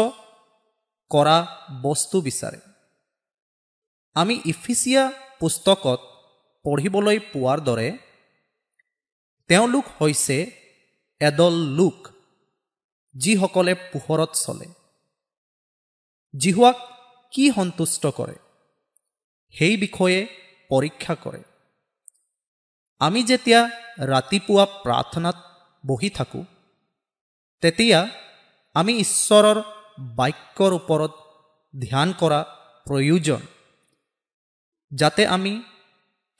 [1.09, 2.59] কৰা বস্তু বিচাৰে।
[4.13, 5.99] আমি ইফিচিয়া পুস্তকত
[6.63, 7.97] পঢ়িবলৈ পোৱাৰ দৰে
[9.47, 10.51] তেওঁলোক হৈছে
[11.19, 12.07] এদল লোক
[13.15, 14.65] যিসকলে পোহৰত চলে।
[16.37, 16.75] জিহুৱাক
[17.31, 18.35] কি সন্তুষ্ট কৰে?
[19.49, 20.27] সেই বিষয়ে
[20.69, 21.43] পৰীক্ষা কৰে।
[22.99, 23.69] আমি যেতিয়া
[23.99, 25.35] ৰাতিপুৱা প্ৰাৰ্থনাত
[25.87, 26.45] বহি থাকোঁ
[27.63, 27.99] তেতিয়া
[28.75, 29.57] আমি ঈশ্বৰৰ
[30.15, 31.13] বাক্যৰ ওপৰত
[31.73, 32.39] ধ্যান কৰা
[32.87, 33.41] প্ৰয়োজন
[34.91, 35.53] যাতে আমি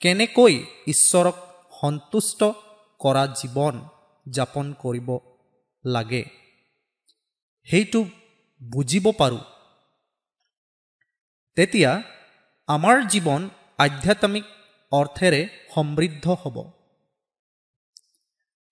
[0.02, 0.54] কেনেকৈ
[0.86, 1.36] ঈশ্বৰক
[1.80, 2.40] সন্তুষ্ট
[3.00, 3.74] কৰা জীৱন
[4.26, 5.08] যাপন কৰিব
[5.84, 6.22] লাগে
[7.68, 8.00] সেইটো
[8.60, 9.42] বুজিব পাৰোঁ।
[11.56, 11.90] তেতিয়া
[12.68, 13.42] আমাৰ জীৱন
[13.78, 14.44] আধ্যাত্মিক
[14.92, 15.40] অৰ্থেৰে
[15.74, 16.56] সমৃদ্ধ হ'ব।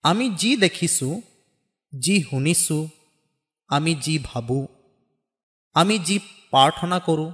[0.03, 1.13] আমি যি দেখিছোঁ
[1.99, 2.87] যি শুনিছোঁ
[3.67, 4.67] আমি যি ভাবোঁ
[5.73, 6.19] আমি যি
[6.51, 7.31] প্ৰাৰ্থনা কৰোঁ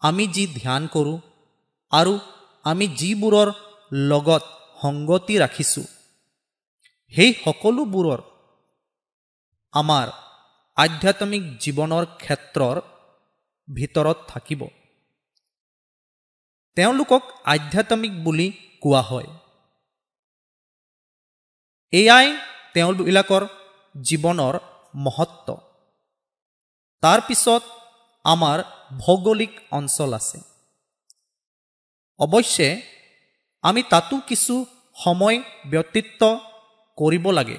[0.00, 1.18] আমি যি ধ্যান কৰোঁ
[1.90, 2.18] আৰু
[2.64, 3.48] আমি যিবোৰৰ
[3.92, 4.42] লগত
[4.82, 5.84] সংগতি ৰাখিছোঁ
[7.12, 8.20] সেই সকলোবোৰৰ
[9.72, 10.06] আমাৰ
[10.76, 12.80] আধ্যাত্মিক জীৱনৰ ক্ষেত্ৰৰ
[13.74, 14.66] ভিতৰত থাকিব।
[16.74, 19.26] তেওঁলোকক আধ্যাত্মিক বুলি কোৱা হয়।
[21.92, 22.38] এয়াই
[22.76, 23.42] তেওঁবিলাকৰ
[24.04, 24.54] জীৱনৰ
[24.94, 25.48] মহত্ব।
[27.02, 27.62] তাৰ পিছত
[28.24, 28.58] আমাৰ
[28.98, 30.38] ভৌগোলিক অঞ্চল আছে।
[32.18, 32.68] অৱশ্যে
[33.62, 34.54] আমি তাতো কিছু
[35.04, 35.38] সময়
[35.70, 36.22] ব্যতীত
[36.98, 37.58] কৰিব লাগে।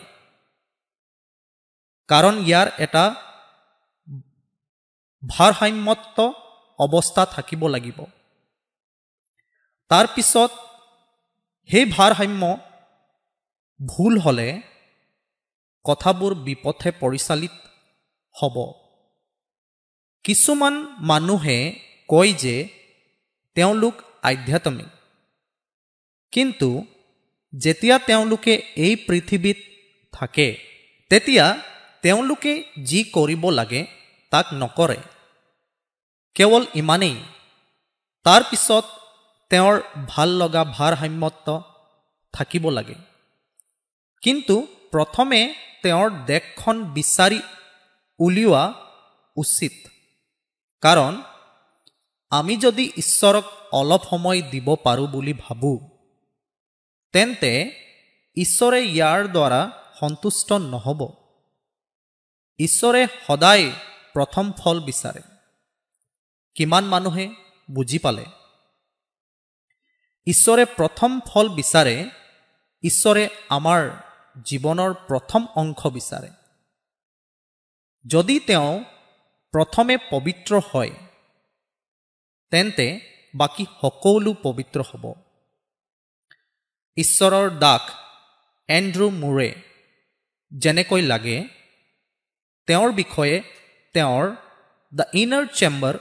[2.09, 3.03] কাৰণ ইয়াৰ এটা
[5.23, 6.17] ভাৰসাম্যত
[6.79, 7.99] অৱস্থা থাকিব লাগিব।
[9.91, 10.51] তাৰপিছত
[11.69, 12.43] সেই ভাৰসাম্য
[13.79, 14.49] ভুল হ'লে
[15.87, 17.51] কথাবোৰ বিপথে পৰিচালিত
[18.41, 18.73] হ'ব।
[20.23, 22.69] কিছুমান মানুহে কয় যে
[23.55, 23.93] তেওঁলোক
[24.23, 24.87] আধ্যাত্মিক।
[26.31, 26.85] কিন্তু
[27.57, 29.57] যেতিয়া তেওঁলোকে এই পৃথিৱীত
[30.11, 30.57] থাকে
[31.09, 31.59] তেতিয়া
[32.01, 33.85] তেওঁলোকে যি কৰিব লাগে
[34.31, 34.97] তাক নকৰে।
[36.35, 37.15] কেৱল ইমানেই।
[38.23, 38.83] তাৰপিছত
[39.49, 41.59] তেওঁৰ ভাল লগা ভাৰসাম্যত
[42.33, 42.95] থাকিব লাগে।
[44.21, 45.53] কিন্তু প্ৰথমে
[45.83, 47.39] তেওঁৰ দেশখন বিচাৰি
[48.19, 48.73] উলিওৱা
[49.35, 49.87] উচিত।
[50.81, 51.21] কাৰণ
[52.29, 55.77] আমি যদি ঈশ্বৰক অলপ সময় দিব পাৰোঁ বুলি ভাবোঁ
[57.13, 57.51] তেন্তে
[58.37, 59.61] ঈশ্বৰে ইয়াৰ দ্বাৰা
[59.99, 61.01] সন্তুষ্ট নহ'ব।
[62.59, 63.71] ঈশ্বৰে সদায়
[64.13, 65.21] প্ৰথম ফল বিচাৰে।
[66.55, 67.29] কিমান মানুহে
[67.71, 68.25] বুজি পালে?
[70.27, 72.09] ঈশ্বৰে প্ৰথম ফল বিচাৰে
[72.83, 73.89] ঈশ্বৰে আমাৰ
[74.45, 76.29] জীৱনৰ প্ৰথম অংশ বিচাৰে।
[78.05, 78.83] যদি তেওঁ
[79.53, 80.91] প্ৰথমে পবিত্ৰ হয়
[82.51, 82.87] তেন্তে
[83.33, 85.05] বাকী সকলো পবিত্ৰ হ'ব।
[86.97, 87.83] ঈশ্বৰৰ দাস
[88.69, 89.49] এণ্ড্ৰু মুৰে
[90.51, 91.37] যেনেকৈ লাগে
[92.67, 93.35] তেওঁৰ বিষয়ে
[93.93, 94.25] তেওঁৰ
[94.91, 95.95] the inner chamber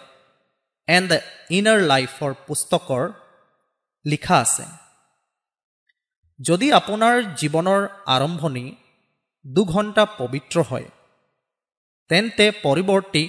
[0.89, 1.19] and the
[1.51, 3.13] inner লাইফৰ পুস্তকৰ
[4.05, 4.65] লিখা আছে।
[6.41, 8.67] যদি আপোনাৰ জীৱনৰ আৰম্ভণি
[9.45, 10.89] দুঘণ্টা পবিত্ৰ হয়
[12.11, 13.25] তেন্তে পৰিৱৰ্তী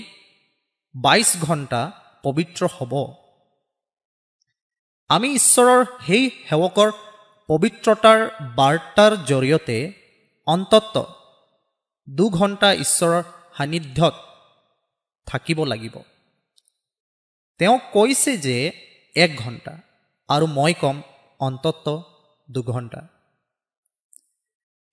[0.96, 1.82] বাইছ ঘণ্টা
[2.24, 2.94] পবিত্ৰ হ'ব।
[5.10, 6.90] আমি ঈশ্বৰৰ সেই সেৱকৰ
[7.50, 8.20] পবিত্ৰতাৰ
[8.56, 9.78] বাৰ্তাৰ জৰিয়তে
[10.48, 10.96] অন্তত
[12.08, 13.24] দুঘণ্টা ঈশ্বৰৰ
[13.58, 14.16] সান্নিধ্যত
[15.28, 15.96] থাকিব লাগিব।
[17.60, 18.58] তেওঁ কৈছে যে
[19.16, 19.74] এক ঘণ্টা
[20.30, 20.98] আৰু মই ক'ম
[21.40, 21.88] অন্তত
[22.52, 23.02] দুঘণ্টা।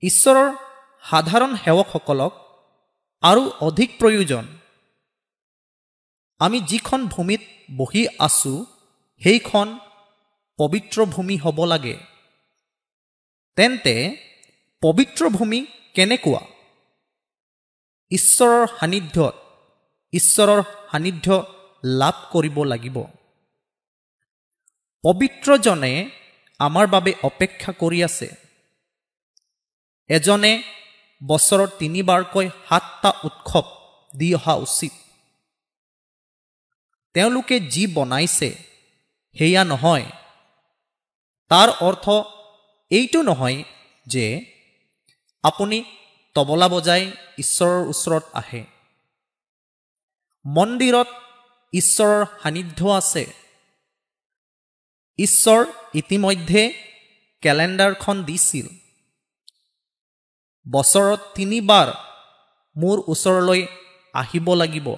[0.03, 0.49] ঈশ্বৰৰ
[1.11, 2.33] সাধাৰণ সেৱকসকলক
[3.23, 4.45] আৰু অধিক প্ৰয়োজন।
[6.41, 7.41] আমি যিখন ভূমিত
[7.77, 8.65] বহি আছোঁ
[9.23, 9.79] সেইখন
[10.59, 11.97] পবিত্ৰ ভূমি হ'ব লাগে।
[13.57, 13.95] তেন্তে
[14.83, 16.41] পবিত্ৰ ভূমি কেনেকুৱা?
[18.11, 19.35] ঈশ্বৰৰ সান্নিধ্যত
[20.13, 21.29] ঈশ্বৰৰ সান্নিধ্য
[21.85, 22.97] লাভ কৰিব লাগিব।
[25.05, 26.11] পবিত্ৰজনে
[26.59, 28.29] আমাৰ বাবে অপেক্ষা কৰি আছে।
[30.09, 30.63] এজনে
[31.27, 33.67] বছৰত তিনিবাৰকৈ সাতটা উৎসৱ
[34.19, 34.93] দি অহা উচিত।
[37.15, 38.55] তেওঁলোকে যি বনাইছে
[39.37, 40.07] সেয়া নহয়।
[41.49, 42.11] তাৰ অৰ্থ
[42.91, 43.65] এইটো নহয়
[44.07, 44.45] যে
[45.43, 45.85] আপুনি
[46.35, 48.65] তবলা বজাই ঈশ্বৰৰ ওচৰত আহে।
[50.47, 51.07] মন্দিৰত
[51.73, 53.44] ঈশ্বৰৰ সান্নিধ্য আছে।
[55.19, 56.73] ঈশ্বৰ ইতিমধ্যে
[57.43, 58.67] কেলেণ্ডাৰখন দিছিল।
[60.73, 61.89] বছৰত তিনিবাৰ
[62.77, 63.67] মোৰ ওচৰলৈ
[64.15, 64.89] আহিব লাগিব।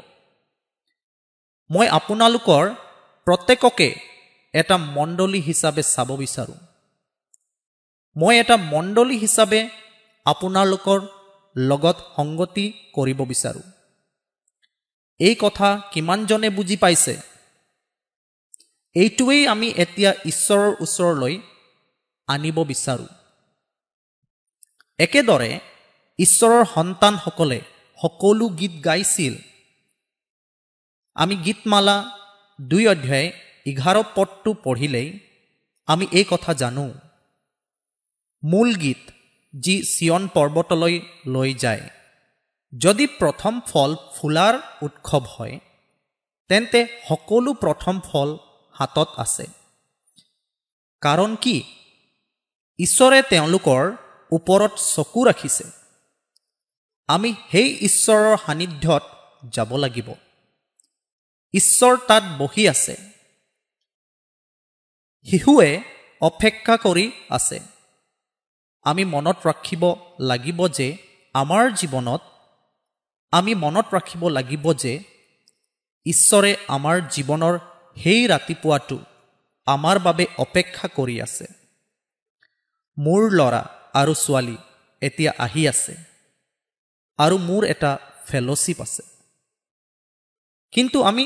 [1.71, 2.75] মই আপোনালোকৰ
[3.25, 4.01] প্ৰত্যেককে
[4.55, 6.59] এটা মণ্ডলী হিচাপে চাব বিচাৰোঁ।
[8.17, 9.69] মই এটা মণ্ডলী হিচাপে
[10.25, 11.01] আপোনালোকৰ
[11.57, 13.63] লগত সংগতি কৰিব বিচাৰোঁ।
[15.19, 17.36] এই কথা কিমানজনে বুজি পাইছে?
[18.97, 21.35] এইটোৱেই আমি এতিয়া ঈশ্বৰৰ ওচৰলৈ
[22.29, 23.07] আনিব বিচাৰোঁ।
[24.99, 25.59] একেদৰে
[26.19, 27.61] ঈশ্বৰৰ সন্তানসকলে
[28.03, 29.35] সকলো গীত গাইছিল।
[31.15, 31.97] আমি গীতমালা
[32.61, 33.33] দুই অধ্যায়
[33.67, 35.19] এঘাৰ পদটো পঢ়িলেই
[35.87, 36.95] আমি এই কথা জানো।
[38.43, 39.03] মূল গীত
[39.55, 41.85] যি চিয়ন পৰ্বতলৈ লৈ যায়।
[42.73, 45.59] যদি প্ৰথম ফল ফুলাৰ উৎসৱ হয়
[46.49, 48.29] তেন্তে সকলো প্ৰথম ফল
[48.79, 49.47] হাতত আছে।
[51.01, 51.57] কাৰণ কি?
[52.79, 53.97] ঈশ্বৰে তেওঁলোকৰ
[54.33, 55.65] ওপৰত চকু ৰাখিছে।
[57.09, 59.03] আমি সেই ঈশ্বৰৰ সান্নিধ্যত
[59.53, 60.15] যাব লাগিব।
[61.55, 62.97] ঈশ্বৰ তাত বহি আছে।
[65.31, 65.83] শিশুৱে
[66.21, 67.61] অপেক্ষা কৰি আছে।
[68.83, 70.97] আমি মনত ৰাখিব লাগিব যে
[71.35, 72.21] আমাৰ জীৱনত
[73.33, 75.05] আমি মনত ৰাখিব লাগিব যে
[76.07, 77.59] ঈশ্বৰে আমাৰ জীৱনৰ
[77.97, 78.99] সেই ৰাতিপুৱাটো
[79.67, 81.47] আমাৰ বাবে অপেক্ষা কৰি আছে।
[82.99, 83.63] মোৰ ল'ৰা
[83.95, 84.57] আৰু ছোৱালী
[85.03, 85.95] এতিয়া আহি আছে
[87.19, 89.03] আৰু মোৰ এটা ফেল'শ্বিপ আছে।
[90.73, 91.25] কিন্তু আমি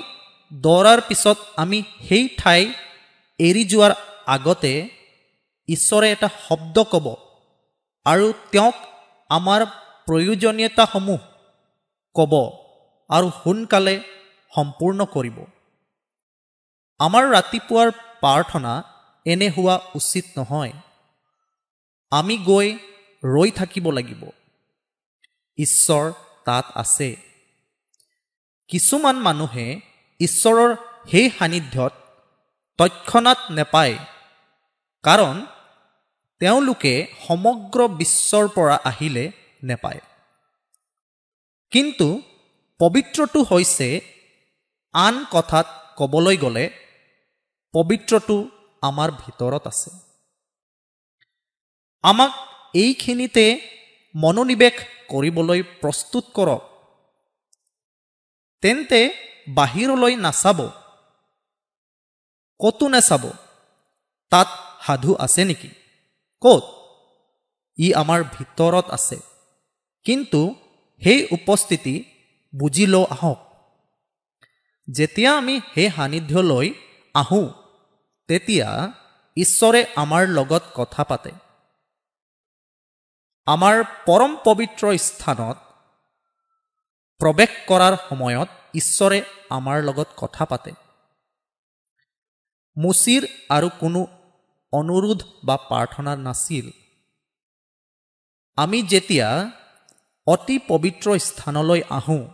[0.52, 1.78] দৌৰাৰ পিছত আমি
[2.08, 2.62] সেই ঠাই
[3.40, 3.92] এৰি যোৱাৰ
[4.26, 4.72] আগতে
[5.68, 7.06] ঈশ্বৰে এটা শব্দ ক'ব
[8.06, 8.76] আৰু তেওঁক
[9.30, 9.60] আমাৰ
[10.06, 11.20] প্ৰয়োজনীয়তাসমূহ
[12.16, 12.32] ক'ব
[13.10, 13.94] আৰু সোনকালে
[14.52, 15.38] সম্পূৰ্ণ কৰিব।
[17.00, 18.82] আমাৰ ৰাতিপুৱাৰ প্ৰাৰ্থনা
[19.26, 20.72] এনে হোৱা উচিত নহয়।
[22.10, 22.78] আমি গৈ
[23.24, 24.30] ৰৈ থাকিব লাগিব।
[25.58, 26.12] ঈশ্বৰ
[26.44, 27.16] তাত আছে।
[28.68, 29.80] কিছুমান মানুহে
[30.20, 30.76] ঈশ্বৰৰ
[31.10, 31.92] সেই সান্নিধ্যত
[32.78, 33.98] তৎক্ষণাত নেপায়
[35.02, 35.46] কাৰণ
[36.38, 39.32] তেওঁলোকে সমগ্ৰ বিশ্বৰ পৰা আহিলে
[39.64, 40.00] নেপায়।
[41.70, 42.22] কিন্তু
[42.78, 44.00] পবিত্ৰটো হৈছে
[44.92, 45.66] আন কথাত
[45.96, 46.79] ক'বলৈ গ'লে
[47.72, 48.48] পবিত্ৰটো
[48.82, 49.90] আমাৰ ভিতৰত আছে।
[52.02, 52.32] আমাক
[52.74, 53.60] এইখিনিতে
[54.14, 54.76] মনোনিৱেশ
[55.08, 56.62] কৰিবলৈ প্ৰস্তুত কৰক।
[58.60, 59.00] তেন্তে
[59.48, 60.58] বাহিৰলৈ নাচাব।
[62.60, 63.24] ক'তো নাচাব।
[64.30, 64.48] তাত
[64.86, 65.68] সাধু আছে নেকি?
[66.42, 66.64] ক'ত?
[67.78, 69.16] ই আমাৰ ভিতৰত আছে।
[70.04, 70.54] কিন্তু
[71.02, 72.04] সেই উপস্থিতি
[72.58, 73.38] বুজি লওঁ আহক।
[74.90, 76.72] যেতিয়া আমি সেই সান্নিধ্যলৈ
[77.14, 77.59] আহোঁ
[78.30, 78.92] তেতিয়া
[79.36, 81.30] ঈশ্বৰে আমাৰ লগত কথা পাতে।
[83.46, 85.56] আমাৰ পৰম পবিত্ৰ স্থানত
[87.18, 90.72] প্ৰৱেশ কৰাৰ সময়ত ঈশ্বৰে আমাৰ লগত কথা পাতে।
[92.76, 94.06] মুচিৰ আৰু কোনো
[94.72, 96.70] অনুৰোধ বা প্ৰাৰ্থনা নাছিল।
[98.56, 99.50] আমি যেতিয়া
[100.26, 102.28] অতি পবিত্ৰ স্থানলৈ আহোঁ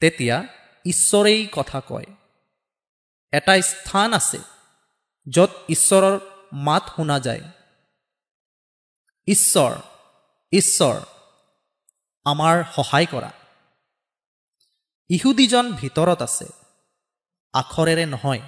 [0.00, 0.46] তেতিয়া
[0.86, 2.04] ঈশ্বৰেই কথা কয়।
[3.32, 4.53] এটা স্থান আছে।
[5.32, 6.18] য'ত ঈশ্বৰৰ
[6.52, 7.40] মাত শুনা যায়।
[9.26, 9.72] ঈশ্বৰ
[10.52, 11.00] ঈশ্বৰ
[12.24, 13.30] আমাৰ সহায় কৰা।
[15.08, 16.46] ইহুদীজন ভিতৰত আছে
[17.54, 18.40] আখৰেৰে নহয়।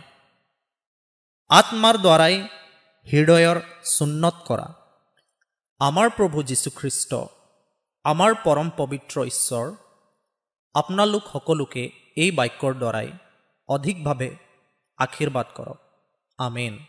[1.48, 2.48] আত্মাৰ দ্বাৰাই
[3.06, 4.68] হৃদয়ৰ চুন্নত কৰা।
[5.80, 7.14] আমাৰ প্ৰভু যীশুখ্ৰীষ্ট
[8.04, 9.74] আমাৰ পৰম পবিত্ৰ ঈশ্বৰ
[10.74, 11.82] আপোনালোক সকলোকে
[12.16, 13.12] এই বাক্যৰ দ্বাৰাই
[13.68, 14.36] অধিকভাৱে
[14.96, 15.85] আশীৰ্বাদ কৰক।
[16.38, 16.80] Amin.